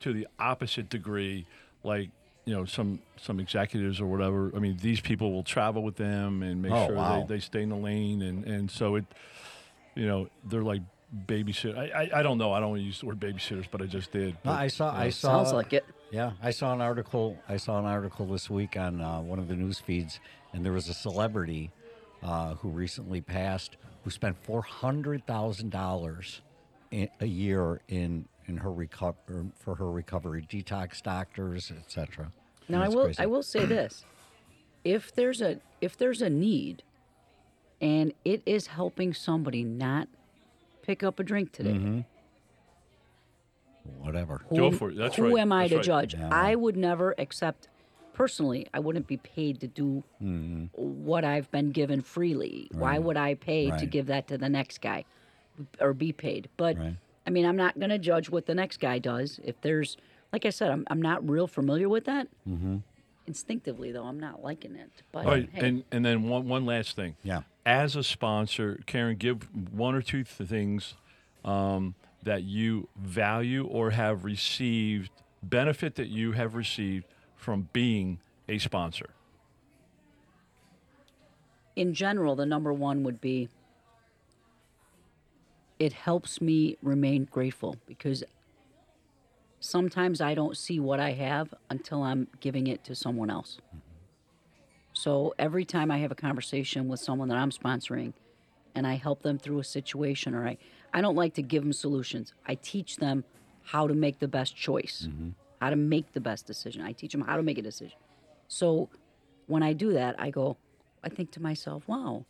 to 0.00 0.12
the 0.12 0.26
opposite 0.38 0.88
degree, 0.90 1.46
like 1.82 2.10
you 2.44 2.54
know 2.54 2.64
some 2.64 3.00
some 3.16 3.40
executives 3.40 4.00
or 4.00 4.06
whatever. 4.06 4.52
I 4.54 4.58
mean, 4.58 4.76
these 4.80 5.00
people 5.00 5.32
will 5.32 5.42
travel 5.42 5.82
with 5.82 5.96
them 5.96 6.42
and 6.42 6.62
make 6.62 6.72
Oh, 6.72 6.86
sure 6.86 6.96
wow. 6.96 7.20
they, 7.28 7.34
they 7.36 7.40
stay 7.40 7.62
in 7.62 7.70
the 7.70 7.76
lane, 7.76 8.22
and 8.22 8.44
and 8.44 8.70
so 8.70 8.94
it, 8.96 9.04
you 9.94 10.06
know, 10.06 10.28
they're 10.44 10.62
like 10.62 10.82
babysit. 11.26 11.76
I, 11.76 12.02
I 12.04 12.20
I 12.20 12.22
don't 12.22 12.38
know. 12.38 12.52
I 12.52 12.60
don't 12.60 12.70
want 12.70 12.80
to 12.80 12.86
use 12.86 13.00
the 13.00 13.06
word 13.06 13.18
babysitters, 13.18 13.66
but 13.70 13.82
I 13.82 13.86
just 13.86 14.12
did. 14.12 14.36
No, 14.44 14.52
I 14.52 14.68
saw. 14.68 14.92
you 14.94 15.04
I 15.06 15.10
saw. 15.10 15.42
Sounds 15.42 15.52
like 15.52 15.72
it. 15.72 15.84
Yeah, 16.10 16.32
I 16.42 16.52
saw 16.52 16.72
an 16.72 16.80
article. 16.80 17.36
I 17.48 17.56
saw 17.58 17.78
an 17.78 17.84
article 17.84 18.24
this 18.26 18.48
week 18.48 18.76
on 18.76 19.00
uh, 19.00 19.20
one 19.20 19.38
of 19.38 19.48
the 19.48 19.56
news 19.56 19.78
feeds, 19.78 20.20
and 20.52 20.64
there 20.64 20.72
was 20.72 20.88
a 20.88 20.94
celebrity 20.94 21.70
uh, 22.22 22.54
who 22.56 22.68
recently 22.68 23.20
passed 23.20 23.76
who 24.04 24.10
spent 24.10 24.36
four 24.44 24.62
hundred 24.62 25.26
thousand 25.26 25.70
dollars 25.70 26.40
a 27.20 27.26
year 27.26 27.80
in 27.88 28.26
in 28.46 28.56
her 28.58 28.70
reco- 28.70 29.14
for 29.58 29.74
her 29.74 29.90
recovery, 29.90 30.46
detox 30.50 31.02
doctors, 31.02 31.70
etc. 31.70 32.32
Now 32.68 32.82
I 32.82 32.88
will 32.88 33.12
I 33.18 33.26
will 33.26 33.42
say 33.42 33.64
this: 33.66 34.04
if 34.84 35.14
there's 35.14 35.40
a 35.42 35.60
if 35.80 35.96
there's 35.96 36.22
a 36.22 36.30
need, 36.30 36.82
and 37.80 38.12
it 38.24 38.42
is 38.46 38.68
helping 38.68 39.12
somebody 39.14 39.62
not 39.64 40.08
pick 40.82 41.02
up 41.02 41.20
a 41.20 41.22
drink 41.24 41.52
today, 41.52 41.70
Mm-hmm. 41.72 42.00
Whatever. 43.98 44.42
who, 44.48 44.56
Go 44.56 44.66
am- 44.68 44.72
for 44.78 44.90
it. 44.90 44.96
That's 44.96 45.16
who 45.16 45.34
right. 45.34 45.40
am 45.40 45.52
I 45.52 45.62
That's 45.68 45.70
to 45.70 45.76
right. 45.76 45.84
judge? 46.08 46.14
Yeah. 46.14 46.28
I 46.30 46.54
would 46.54 46.76
never 46.76 47.14
accept 47.18 47.68
personally, 48.18 48.66
I 48.74 48.80
wouldn't 48.80 49.06
be 49.06 49.16
paid 49.16 49.60
to 49.60 49.68
do 49.68 50.02
what 50.72 51.24
I've 51.24 51.48
been 51.52 51.70
given 51.70 52.02
freely. 52.02 52.68
Why 52.74 52.98
would 52.98 53.16
I 53.16 53.34
pay 53.34 53.70
to 53.70 53.86
give 53.86 54.06
that 54.06 54.26
to 54.28 54.36
the 54.36 54.48
next 54.48 54.80
guy 54.80 55.04
or 55.80 55.92
be 55.94 56.12
paid? 56.12 56.48
But 56.56 56.76
Right. 56.76 56.96
I 57.26 57.30
mean, 57.30 57.46
I'm 57.46 57.56
not 57.56 57.78
going 57.78 57.90
to 57.90 57.98
judge 57.98 58.28
what 58.30 58.46
the 58.46 58.54
next 58.54 58.80
guy 58.80 58.98
does. 58.98 59.38
If 59.44 59.60
there's, 59.60 59.96
like 60.32 60.44
I 60.46 60.50
said, 60.50 60.70
I'm, 60.70 60.84
I'm 60.90 61.00
not 61.00 61.28
real 61.28 61.46
familiar 61.46 61.88
with 61.88 62.06
that. 62.06 62.26
Mm-hmm. 62.48 62.78
Instinctively, 63.26 63.92
though, 63.92 64.04
I'm 64.04 64.18
not 64.18 64.42
liking 64.42 64.74
it. 64.74 64.90
But 65.12 65.26
All 65.26 65.32
right, 65.32 65.48
hey, 65.52 65.68
and 65.68 65.84
and 65.92 66.04
then 66.04 66.28
one 66.28 66.48
one 66.48 66.64
last 66.64 66.96
thing. 66.96 67.16
Yeah. 67.22 67.42
As 67.66 67.94
a 67.94 68.02
sponsor, 68.02 68.80
Karen, 68.86 69.16
give 69.16 69.46
one 69.70 69.94
or 69.94 70.00
two 70.00 70.24
th- 70.24 70.48
things 70.48 70.94
um, 71.44 71.94
that 72.22 72.44
you 72.44 72.88
value 72.96 73.66
or 73.66 73.90
have 73.90 74.24
received 74.24 75.10
benefit 75.42 75.96
that 75.96 76.08
you 76.08 76.32
have 76.32 76.54
received 76.54 77.04
from 77.38 77.70
being 77.72 78.20
a 78.48 78.58
sponsor. 78.58 79.14
in 81.78 81.94
general, 81.94 82.34
the 82.34 82.44
number 82.44 82.72
one 82.72 83.04
would 83.04 83.20
be 83.20 83.48
it 85.78 85.92
helps 85.92 86.40
me 86.40 86.76
remain 86.82 87.28
grateful 87.30 87.76
because 87.86 88.24
sometimes 89.60 90.20
I 90.20 90.34
don't 90.34 90.56
see 90.56 90.80
what 90.80 90.98
I 90.98 91.12
have 91.12 91.54
until 91.70 92.02
I'm 92.02 92.26
giving 92.40 92.66
it 92.66 92.82
to 92.82 92.96
someone 92.96 93.30
else. 93.30 93.58
So 94.92 95.34
every 95.38 95.64
time 95.64 95.92
I 95.92 95.98
have 95.98 96.10
a 96.10 96.16
conversation 96.16 96.88
with 96.88 96.98
someone 96.98 97.28
that 97.28 97.38
I'm 97.38 97.52
sponsoring 97.52 98.12
and 98.74 98.84
I 98.84 98.94
help 98.94 99.22
them 99.22 99.38
through 99.38 99.60
a 99.60 99.64
situation 99.64 100.34
or 100.34 100.48
I, 100.48 100.58
I 100.92 101.00
don't 101.00 101.14
like 101.14 101.34
to 101.34 101.42
give 101.42 101.62
them 101.62 101.72
solutions. 101.72 102.32
I 102.44 102.56
teach 102.56 102.96
them 102.96 103.22
how 103.62 103.86
to 103.86 103.94
make 103.94 104.18
the 104.18 104.26
best 104.26 104.56
choice, 104.56 105.06
mm-hmm. 105.08 105.28
How 105.60 105.70
to 105.70 105.76
make 105.76 106.12
the 106.12 106.20
best 106.20 106.46
decision. 106.46 106.82
I 106.82 106.92
teach 106.92 107.12
them 107.12 107.22
how 107.22 107.36
to 107.36 107.42
make 107.42 107.58
a 107.58 107.62
decision. 107.62 107.98
So 108.48 108.88
when 109.46 109.62
I 109.62 109.72
do 109.72 109.92
that, 109.92 110.16
I 110.18 110.30
go, 110.30 110.56
I 111.02 111.08
think 111.08 111.30
to 111.32 111.42
myself, 111.42 111.86
wow, 111.86 112.24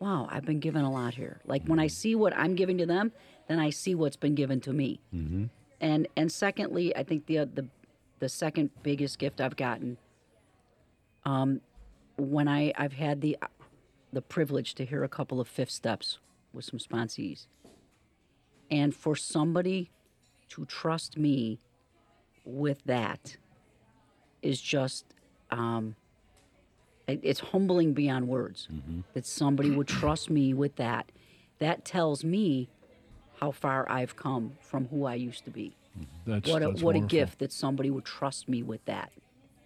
wow, 0.00 0.28
I've 0.30 0.44
been 0.44 0.60
given 0.60 0.84
a 0.84 0.90
lot 0.90 1.14
here. 1.14 1.40
Like 1.44 1.64
when 1.66 1.78
I 1.78 1.86
see 1.88 2.14
what 2.14 2.36
I'm 2.36 2.54
giving 2.54 2.78
to 2.78 2.86
them, 2.86 3.12
then 3.48 3.58
I 3.58 3.70
see 3.70 3.94
what's 3.94 4.16
been 4.16 4.34
given 4.34 4.60
to 4.62 4.72
me. 4.72 5.00
Mm-hmm. 5.14 5.44
And 5.80 6.08
and 6.16 6.30
secondly, 6.32 6.94
I 6.96 7.04
think 7.04 7.26
the 7.26 7.44
the 7.44 7.66
the 8.18 8.28
second 8.28 8.70
biggest 8.82 9.18
gift 9.18 9.40
I've 9.40 9.56
gotten, 9.56 9.96
um, 11.24 11.60
when 12.16 12.48
I 12.48 12.72
I've 12.76 12.94
had 12.94 13.20
the 13.20 13.36
the 14.12 14.22
privilege 14.22 14.74
to 14.74 14.84
hear 14.84 15.04
a 15.04 15.08
couple 15.08 15.40
of 15.40 15.46
fifth 15.46 15.70
steps 15.70 16.18
with 16.52 16.64
some 16.64 16.80
sponsees, 16.80 17.46
and 18.70 18.94
for 18.94 19.14
somebody 19.14 19.90
to 20.48 20.64
trust 20.64 21.16
me 21.16 21.60
with 22.48 22.82
that 22.84 23.36
is 24.42 24.60
just 24.60 25.04
um, 25.50 25.94
it- 27.06 27.20
it's 27.22 27.40
humbling 27.40 27.92
beyond 27.94 28.28
words 28.28 28.68
that 29.14 29.24
somebody 29.26 29.70
would 29.70 29.86
trust 29.88 30.30
me 30.30 30.52
with 30.54 30.76
that. 30.76 31.10
That 31.58 31.84
tells 31.84 32.24
me 32.24 32.68
how 33.40 33.50
far 33.50 33.90
I've 33.90 34.14
come 34.16 34.52
from 34.60 34.88
who 34.88 35.04
I 35.04 35.14
used 35.14 35.44
to 35.44 35.50
be. 35.50 35.74
That's 36.26 36.48
What 36.48 36.62
a, 36.62 36.68
that's 36.68 36.82
what 36.82 36.94
a 36.96 37.00
gift 37.00 37.38
that 37.40 37.52
somebody 37.52 37.90
would 37.90 38.04
trust 38.04 38.48
me 38.48 38.62
with 38.62 38.84
that. 38.84 39.10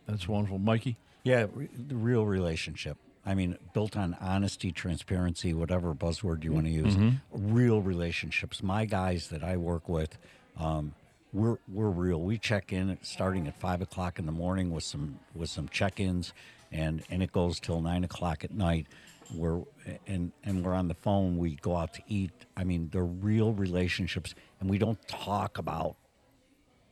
That's 0.06 0.26
wonderful, 0.28 0.58
Mikey. 0.58 0.96
Yeah, 1.24 1.46
re- 1.52 1.68
the 1.74 1.94
real 1.96 2.24
relationship. 2.26 2.96
I 3.24 3.34
mean, 3.34 3.56
built 3.74 3.96
on 3.96 4.16
honesty, 4.20 4.72
transparency, 4.72 5.52
whatever 5.54 5.94
buzzword 5.94 6.42
you 6.44 6.52
want 6.52 6.66
to 6.66 6.72
use. 6.72 6.96
Real 7.30 7.80
relationships. 7.82 8.62
My 8.62 8.84
guys 8.84 9.28
that 9.28 9.44
I 9.44 9.56
work 9.56 9.88
with, 9.88 10.16
um, 10.56 10.94
we're 11.32 11.58
we're 11.68 11.88
real. 11.90 12.20
We 12.20 12.38
check 12.38 12.72
in 12.72 12.90
at, 12.90 13.06
starting 13.06 13.46
at 13.48 13.58
five 13.58 13.80
o'clock 13.80 14.18
in 14.18 14.26
the 14.26 14.32
morning 14.32 14.70
with 14.70 14.84
some 14.84 15.18
with 15.34 15.50
some 15.50 15.68
check-ins, 15.68 16.32
and 16.70 17.02
and 17.10 17.22
it 17.22 17.32
goes 17.32 17.58
till 17.58 17.80
nine 17.80 18.04
o'clock 18.04 18.44
at 18.44 18.52
night. 18.52 18.86
We're 19.34 19.62
and 20.06 20.32
and 20.44 20.64
we're 20.64 20.74
on 20.74 20.88
the 20.88 20.94
phone. 20.94 21.38
We 21.38 21.56
go 21.56 21.76
out 21.76 21.94
to 21.94 22.02
eat. 22.06 22.32
I 22.56 22.64
mean, 22.64 22.90
they're 22.92 23.04
real 23.04 23.52
relationships, 23.52 24.34
and 24.60 24.68
we 24.68 24.78
don't 24.78 24.98
talk 25.08 25.58
about 25.58 25.96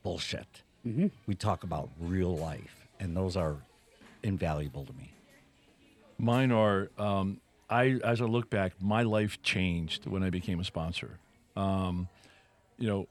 bullshit. 0.03 0.63
We 1.27 1.35
talk 1.35 1.63
about 1.63 1.89
real 1.99 2.35
life, 2.35 2.87
and 2.99 3.15
those 3.15 3.37
are 3.37 3.57
invaluable 4.23 4.85
to 4.85 4.93
me. 4.93 5.13
Mine 6.17 6.51
are. 6.51 6.89
Um, 6.97 7.41
I 7.69 7.99
as 8.03 8.21
I 8.21 8.25
look 8.25 8.49
back, 8.49 8.73
my 8.81 9.03
life 9.03 9.41
changed 9.43 10.07
when 10.07 10.23
I 10.23 10.29
became 10.31 10.59
a 10.59 10.63
sponsor. 10.63 11.19
Um, 11.55 12.09
you 12.77 12.87
know, 12.87 13.07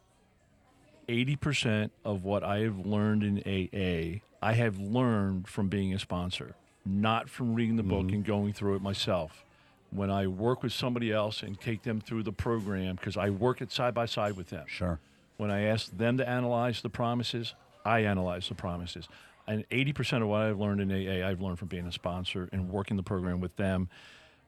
eighty 1.11 1.37
percent 1.37 1.92
of 2.05 2.25
what 2.25 2.42
I 2.42 2.61
have 2.61 2.87
learned 2.87 3.23
in 3.23 3.38
AA, 3.40 4.20
I 4.40 4.53
have 4.55 4.79
learned 4.79 5.49
from 5.49 5.68
being 5.68 5.92
a 5.92 5.99
sponsor, 5.99 6.55
not 6.87 7.29
from 7.29 7.55
reading 7.55 7.77
the 7.77 7.83
book 7.83 8.12
and 8.12 8.25
going 8.25 8.53
through 8.53 8.77
it 8.77 8.83
myself. 8.83 9.44
When 9.90 10.09
I 10.09 10.29
work 10.29 10.62
with 10.62 10.73
somebody 10.73 11.12
else 11.12 11.42
and 11.42 11.61
take 11.61 11.83
them 11.83 12.01
through 12.01 12.23
the 12.23 12.33
program, 12.33 12.94
because 12.94 13.16
I 13.16 13.31
work 13.31 13.61
it 13.61 13.73
side 13.73 13.92
by 13.92 14.07
side 14.07 14.37
with 14.37 14.49
them. 14.51 14.64
Sure. 14.68 15.01
When 15.37 15.51
I 15.51 15.62
ask 15.62 15.90
them 15.96 16.16
to 16.18 16.29
analyze 16.29 16.81
the 16.81 16.90
promises, 16.90 17.55
I 17.85 18.01
analyze 18.01 18.49
the 18.49 18.55
promises. 18.55 19.09
And 19.49 19.68
80% 19.70 20.23
of 20.23 20.29
what 20.29 20.42
I've 20.42 20.61
learned 20.61 20.81
in 20.81 20.90
AA, 20.92 21.27
I've 21.27 21.40
learned 21.40 21.59
from 21.59 21.68
being 21.68 21.87
a 21.87 21.92
sponsor 21.92 22.49
and 22.53 22.70
working 22.70 22.96
the 22.96 23.03
program 23.03 23.40
with 23.40 23.57
them. 23.57 23.88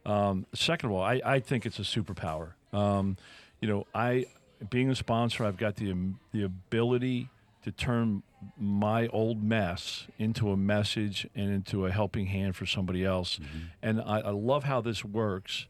Um, 0.06 0.46
second 0.54 0.90
of 0.90 0.94
all, 0.94 1.02
I, 1.02 1.20
I 1.24 1.40
think 1.40 1.66
it's 1.66 1.80
a 1.80 1.82
superpower. 1.82 2.52
Um, 2.72 3.16
you 3.60 3.68
know, 3.68 3.86
I 3.92 4.26
being 4.70 4.90
a 4.90 4.94
sponsor, 4.94 5.44
I've 5.44 5.56
got 5.56 5.76
the 5.76 5.92
um, 5.92 6.18
the 6.32 6.42
ability 6.42 7.28
to 7.64 7.70
turn 7.70 8.22
my 8.58 9.06
old 9.08 9.42
mess 9.42 10.06
into 10.18 10.50
a 10.50 10.56
message 10.56 11.28
and 11.34 11.50
into 11.50 11.86
a 11.86 11.92
helping 11.92 12.26
hand 12.26 12.56
for 12.56 12.66
somebody 12.66 13.04
else. 13.04 13.38
Mm-hmm. 13.38 13.58
And 13.82 14.00
I, 14.00 14.18
I 14.18 14.30
love 14.30 14.64
how 14.64 14.80
this 14.80 15.04
works 15.04 15.66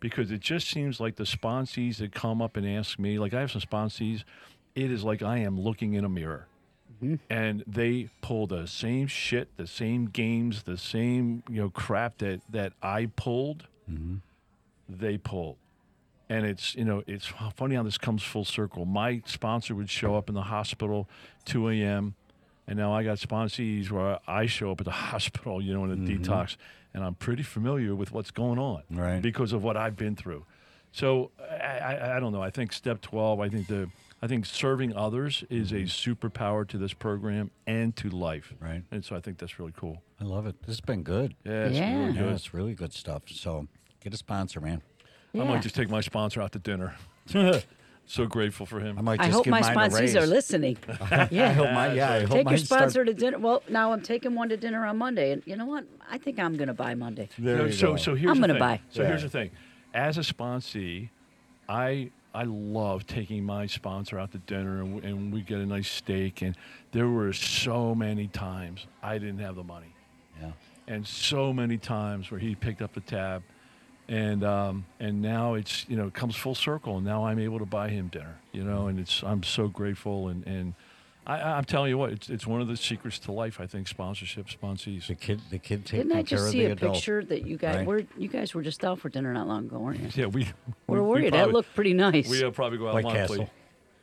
because 0.00 0.30
it 0.30 0.40
just 0.40 0.68
seems 0.68 1.00
like 1.00 1.16
the 1.16 1.24
sponsees 1.24 1.98
that 1.98 2.12
come 2.12 2.40
up 2.40 2.56
and 2.56 2.66
ask 2.66 2.98
me, 2.98 3.18
like 3.18 3.34
I 3.34 3.40
have 3.40 3.50
some 3.50 3.60
sponsees, 3.60 4.24
it 4.74 4.90
is 4.90 5.04
like 5.04 5.22
I 5.22 5.38
am 5.38 5.60
looking 5.60 5.94
in 5.94 6.04
a 6.04 6.08
mirror. 6.08 6.46
Mm-hmm. 7.02 7.16
And 7.30 7.64
they 7.66 8.08
pull 8.20 8.46
the 8.46 8.66
same 8.66 9.06
shit, 9.06 9.56
the 9.56 9.66
same 9.66 10.06
games, 10.06 10.62
the 10.62 10.78
same 10.78 11.42
you 11.48 11.62
know 11.62 11.70
crap 11.70 12.18
that 12.18 12.40
that 12.50 12.72
I 12.82 13.06
pulled. 13.16 13.66
Mm-hmm. 13.90 14.16
They 14.88 15.18
pull, 15.18 15.56
and 16.28 16.46
it's 16.46 16.74
you 16.74 16.84
know 16.84 17.02
it's 17.06 17.26
funny 17.54 17.74
how 17.74 17.82
this 17.82 17.98
comes 17.98 18.22
full 18.22 18.44
circle. 18.44 18.84
My 18.84 19.22
sponsor 19.26 19.74
would 19.74 19.90
show 19.90 20.16
up 20.16 20.28
in 20.28 20.34
the 20.34 20.42
hospital 20.42 21.08
2 21.44 21.68
a.m. 21.70 22.14
And 22.66 22.78
now 22.78 22.94
I 22.94 23.04
got 23.04 23.18
sponsees 23.18 23.90
where 23.90 24.18
I 24.26 24.46
show 24.46 24.70
up 24.70 24.80
at 24.80 24.86
the 24.86 24.90
hospital, 25.12 25.60
you 25.60 25.74
know, 25.74 25.84
in 25.84 25.90
a 25.92 25.96
mm-hmm. 25.96 26.22
detox, 26.22 26.56
and 26.94 27.04
I'm 27.04 27.14
pretty 27.14 27.42
familiar 27.42 27.94
with 27.94 28.10
what's 28.10 28.30
going 28.30 28.58
on 28.58 28.82
Right. 28.90 29.20
because 29.20 29.52
of 29.52 29.62
what 29.62 29.76
I've 29.76 29.96
been 29.96 30.16
through. 30.16 30.46
So 30.90 31.30
I, 31.38 31.66
I, 31.78 32.16
I 32.16 32.20
don't 32.20 32.32
know. 32.32 32.42
I 32.42 32.50
think 32.50 32.72
step 32.72 33.02
12. 33.02 33.40
I 33.40 33.48
think 33.48 33.66
the 33.66 33.90
I 34.22 34.26
think 34.26 34.46
serving 34.46 34.96
others 34.96 35.44
is 35.50 35.72
a 35.72 35.74
mm-hmm. 35.74 36.12
superpower 36.26 36.66
to 36.68 36.78
this 36.78 36.94
program 36.94 37.50
and 37.66 37.94
to 37.96 38.08
life. 38.08 38.54
Right. 38.58 38.82
And 38.90 39.04
so 39.04 39.14
I 39.14 39.20
think 39.20 39.36
that's 39.36 39.58
really 39.58 39.74
cool. 39.76 40.02
I 40.18 40.24
love 40.24 40.46
it. 40.46 40.58
This 40.62 40.76
has 40.76 40.80
been 40.80 41.02
good. 41.02 41.34
Yeah, 41.44 41.66
it's 41.66 41.76
Yeah. 41.76 41.98
really 41.98 42.18
Yeah, 42.18 42.34
it's 42.34 42.54
really 42.54 42.74
good 42.74 42.94
stuff. 42.94 43.24
So 43.26 43.66
get 44.00 44.14
a 44.14 44.16
sponsor, 44.16 44.62
man. 44.62 44.80
I 45.34 45.44
might 45.44 45.62
just 45.62 45.74
take 45.74 45.90
my 45.90 46.00
sponsor 46.00 46.40
out 46.40 46.52
to 46.52 46.58
dinner. 46.58 46.94
so 48.06 48.26
grateful 48.26 48.66
for 48.66 48.80
him. 48.80 48.98
I 48.98 49.02
might 49.02 49.20
I 49.20 49.24
just 49.24 49.36
hope 49.36 49.44
give 49.44 49.50
my 49.50 49.60
mine 49.60 49.76
a 49.90 49.90
sponsees 49.94 49.98
raise. 50.00 50.16
are 50.16 50.26
listening. 50.26 50.76
I 51.10 51.28
yeah. 51.30 51.52
hope 51.52 51.70
my, 51.72 51.92
yeah, 51.92 52.12
I 52.12 52.20
hope 52.20 52.28
Take 52.30 52.36
your 52.36 52.44
mine 52.44 52.58
start- 52.58 52.80
sponsor 52.82 53.04
to 53.04 53.14
dinner. 53.14 53.38
Well, 53.38 53.62
now 53.68 53.92
I'm 53.92 54.02
taking 54.02 54.34
one 54.34 54.48
to 54.50 54.56
dinner 54.56 54.84
on 54.86 54.98
Monday, 54.98 55.32
and 55.32 55.42
you 55.46 55.56
know 55.56 55.66
what? 55.66 55.84
I 56.10 56.18
think 56.18 56.38
I'm 56.38 56.56
going 56.56 56.68
to 56.68 56.74
buy 56.74 56.94
Monday. 56.94 57.28
There 57.38 57.56
No, 57.58 57.64
you 57.64 57.72
so 57.72 57.92
go. 57.92 57.96
so 57.96 58.14
here's 58.14 58.30
I'm 58.30 58.36
the 58.40 58.48
gonna 58.48 58.54
thing. 58.54 58.60
buy. 58.60 58.80
So 58.90 59.04
here's 59.04 59.22
the 59.22 59.28
thing. 59.28 59.50
As 59.94 60.18
a 60.18 60.20
sponsee, 60.22 61.08
I 61.68 62.10
I 62.34 62.42
love 62.44 63.06
taking 63.06 63.44
my 63.44 63.66
sponsor 63.66 64.18
out 64.18 64.32
to 64.32 64.38
dinner 64.38 64.80
and, 64.82 64.94
w- 64.96 65.08
and 65.14 65.32
we 65.32 65.40
get 65.42 65.58
a 65.60 65.66
nice 65.66 65.88
steak. 65.88 66.42
And 66.42 66.56
there 66.92 67.08
were 67.08 67.32
so 67.32 67.94
many 67.94 68.26
times 68.26 68.86
I 69.02 69.18
didn't 69.18 69.38
have 69.38 69.54
the 69.54 69.62
money, 69.64 69.94
yeah. 70.42 70.50
and 70.88 71.06
so 71.06 71.52
many 71.52 71.78
times 71.78 72.30
where 72.32 72.40
he 72.40 72.54
picked 72.56 72.82
up 72.82 72.92
the 72.92 73.00
tab, 73.00 73.42
and 74.08 74.44
um, 74.44 74.86
and 75.00 75.22
now 75.22 75.54
it's 75.54 75.86
you 75.88 75.96
know 75.96 76.06
it 76.06 76.14
comes 76.14 76.36
full 76.36 76.54
circle. 76.54 76.96
And 76.96 77.06
now 77.06 77.26
I'm 77.26 77.38
able 77.38 77.58
to 77.58 77.66
buy 77.66 77.88
him 77.88 78.08
dinner. 78.08 78.36
You 78.52 78.64
know, 78.64 78.86
and 78.88 78.98
it's 78.98 79.22
I'm 79.22 79.42
so 79.42 79.68
grateful 79.68 80.28
and 80.28 80.46
and. 80.46 80.74
I, 81.26 81.40
I'm 81.52 81.64
telling 81.64 81.88
you 81.88 81.96
what, 81.96 82.12
it's, 82.12 82.28
it's 82.28 82.46
one 82.46 82.60
of 82.60 82.68
the 82.68 82.76
secrets 82.76 83.18
to 83.20 83.32
life. 83.32 83.58
I 83.58 83.66
think 83.66 83.88
sponsorship, 83.88 84.46
sponsees. 84.48 85.06
The 85.06 85.14
kid, 85.14 85.40
the 85.48 85.58
kid 85.58 85.86
taking 85.86 86.08
Didn't 86.08 86.18
I 86.18 86.22
just 86.22 86.50
see 86.50 86.66
a 86.66 86.72
adult. 86.72 86.96
picture 86.96 87.24
that 87.24 87.46
you 87.46 87.56
guys 87.56 87.76
right? 87.76 87.86
were? 87.86 88.02
You 88.18 88.28
guys 88.28 88.52
were 88.52 88.60
just 88.60 88.84
out 88.84 88.98
for 88.98 89.08
dinner 89.08 89.32
not 89.32 89.48
long 89.48 89.64
ago, 89.64 89.78
weren't 89.78 90.00
you? 90.00 90.08
Yeah, 90.14 90.26
we. 90.26 90.44
Where 90.84 91.02
we, 91.02 91.08
were 91.08 91.14
we 91.14 91.24
you? 91.24 91.30
That 91.30 91.50
looked 91.50 91.74
pretty 91.74 91.94
nice. 91.94 92.28
We 92.28 92.44
uh, 92.44 92.50
probably 92.50 92.76
go 92.76 92.88
out 92.88 92.94
White 92.94 93.04
monthly. 93.04 93.38
Castle. 93.38 93.50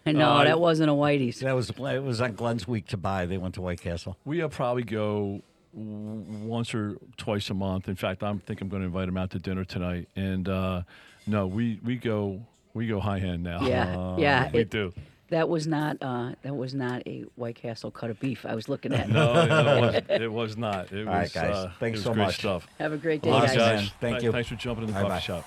I 0.05 0.13
know 0.13 0.31
uh, 0.31 0.43
that 0.45 0.59
wasn't 0.59 0.89
a 0.89 0.93
Whitey's. 0.93 1.39
That 1.41 1.55
was 1.55 1.69
it 1.69 2.03
was 2.03 2.21
on 2.21 2.33
Glenn's 2.33 2.67
week 2.67 2.87
to 2.87 2.97
buy. 2.97 3.27
They 3.27 3.37
went 3.37 3.53
to 3.55 3.61
White 3.61 3.81
Castle. 3.81 4.17
We 4.25 4.41
uh, 4.41 4.47
probably 4.47 4.83
go 4.83 5.13
w- 5.19 5.41
once 5.73 6.73
or 6.73 6.97
twice 7.17 7.49
a 7.49 7.53
month. 7.53 7.87
In 7.87 7.95
fact, 7.95 8.23
I 8.23 8.33
think 8.45 8.61
I'm 8.61 8.69
going 8.69 8.81
to 8.81 8.87
invite 8.87 9.07
him 9.07 9.17
out 9.17 9.31
to 9.31 9.39
dinner 9.39 9.63
tonight. 9.63 10.07
And 10.15 10.47
uh, 10.49 10.83
no, 11.27 11.47
we 11.47 11.79
we 11.83 11.95
go 11.97 12.41
we 12.73 12.87
go 12.87 12.99
high 12.99 13.19
end 13.19 13.43
now. 13.43 13.61
Yeah, 13.65 14.15
yeah. 14.17 14.49
we 14.51 14.61
it- 14.61 14.69
do. 14.69 14.93
That 15.29 15.47
was 15.47 15.65
not 15.65 15.95
uh, 16.01 16.33
that 16.41 16.53
was 16.53 16.75
not 16.75 17.03
a 17.07 17.21
White 17.35 17.55
Castle 17.55 17.89
cut 17.89 18.09
of 18.09 18.19
beef 18.19 18.45
I 18.45 18.53
was 18.53 18.67
looking 18.67 18.91
at. 18.93 19.07
No, 19.13 19.31
it, 19.33 20.05
was, 20.09 20.21
it 20.21 20.29
was 20.31 20.57
not. 20.57 20.91
It 20.91 21.07
All 21.07 21.13
right, 21.13 21.21
was, 21.21 21.31
guys. 21.31 21.55
Uh, 21.55 21.71
Thanks 21.79 21.99
it 21.99 21.99
was 21.99 22.03
so 22.03 22.13
great 22.13 22.23
much. 22.25 22.35
stuff. 22.39 22.67
Have 22.79 22.91
a 22.91 22.97
great 22.97 23.21
day, 23.21 23.31
Thanks, 23.31 23.55
guys. 23.55 23.81
Guys. 23.83 23.91
Thank 24.01 24.15
Th- 24.15 24.23
you. 24.23 24.31
Thanks 24.33 24.49
for 24.49 24.55
jumping 24.55 24.83
in 24.83 24.93
the 24.93 24.93
Bye-bye. 24.93 25.07
coffee 25.07 25.21
shop. 25.23 25.45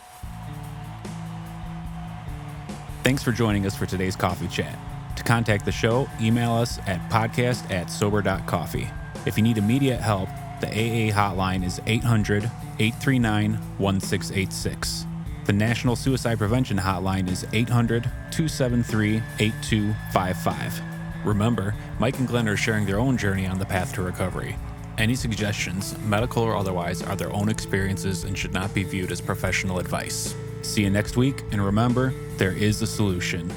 Thanks 3.03 3.23
for 3.23 3.33
joining 3.33 3.67
us 3.67 3.77
for 3.77 3.85
today's 3.85 4.17
coffee 4.17 4.49
chat. 4.49 4.79
To 5.17 5.23
contact 5.23 5.67
the 5.67 5.73
show, 5.73 6.09
email 6.19 6.53
us 6.53 6.79
at 6.87 6.99
podcast 7.11 7.71
at 7.71 7.91
sober.coffee. 7.91 8.89
If 9.27 9.39
you 9.39 9.43
need 9.43 9.59
immediate 9.59 10.01
help, 10.01 10.29
the 10.61 10.69
AA 10.69 11.13
hotline 11.13 11.65
is 11.65 11.81
800 11.87 12.45
839 12.79 13.53
1686. 13.79 15.07
The 15.47 15.53
National 15.53 15.97
Suicide 15.97 16.39
Prevention 16.39 16.79
Hotline 16.79 17.29
is 17.31 17.47
800 17.53 18.05
273 18.31 19.23
8255. 19.39 20.83
Remember, 21.25 21.75
Mike 21.99 22.19
and 22.19 22.29
Glenn 22.29 22.49
are 22.49 22.57
sharing 22.57 22.87
their 22.87 22.99
own 22.99 23.17
journey 23.17 23.47
on 23.47 23.59
the 23.59 23.65
path 23.67 23.95
to 23.95 24.03
recovery. 24.03 24.57
Any 24.97 25.15
suggestions, 25.15 25.99
medical 26.01 26.43
or 26.43 26.57
otherwise, 26.57 27.03
are 27.03 27.17
their 27.17 27.33
own 27.33 27.49
experiences 27.49 28.25
and 28.25 28.37
should 28.39 28.53
not 28.53 28.73
be 28.73 28.85
viewed 28.85 29.11
as 29.11 29.21
professional 29.21 29.79
advice. 29.79 30.35
See 30.63 30.83
you 30.83 30.91
next 30.91 31.17
week, 31.17 31.43
and 31.51 31.65
remember, 31.65 32.15
there 32.37 32.53
is 32.53 32.81
a 32.81 32.87
solution. 32.87 33.53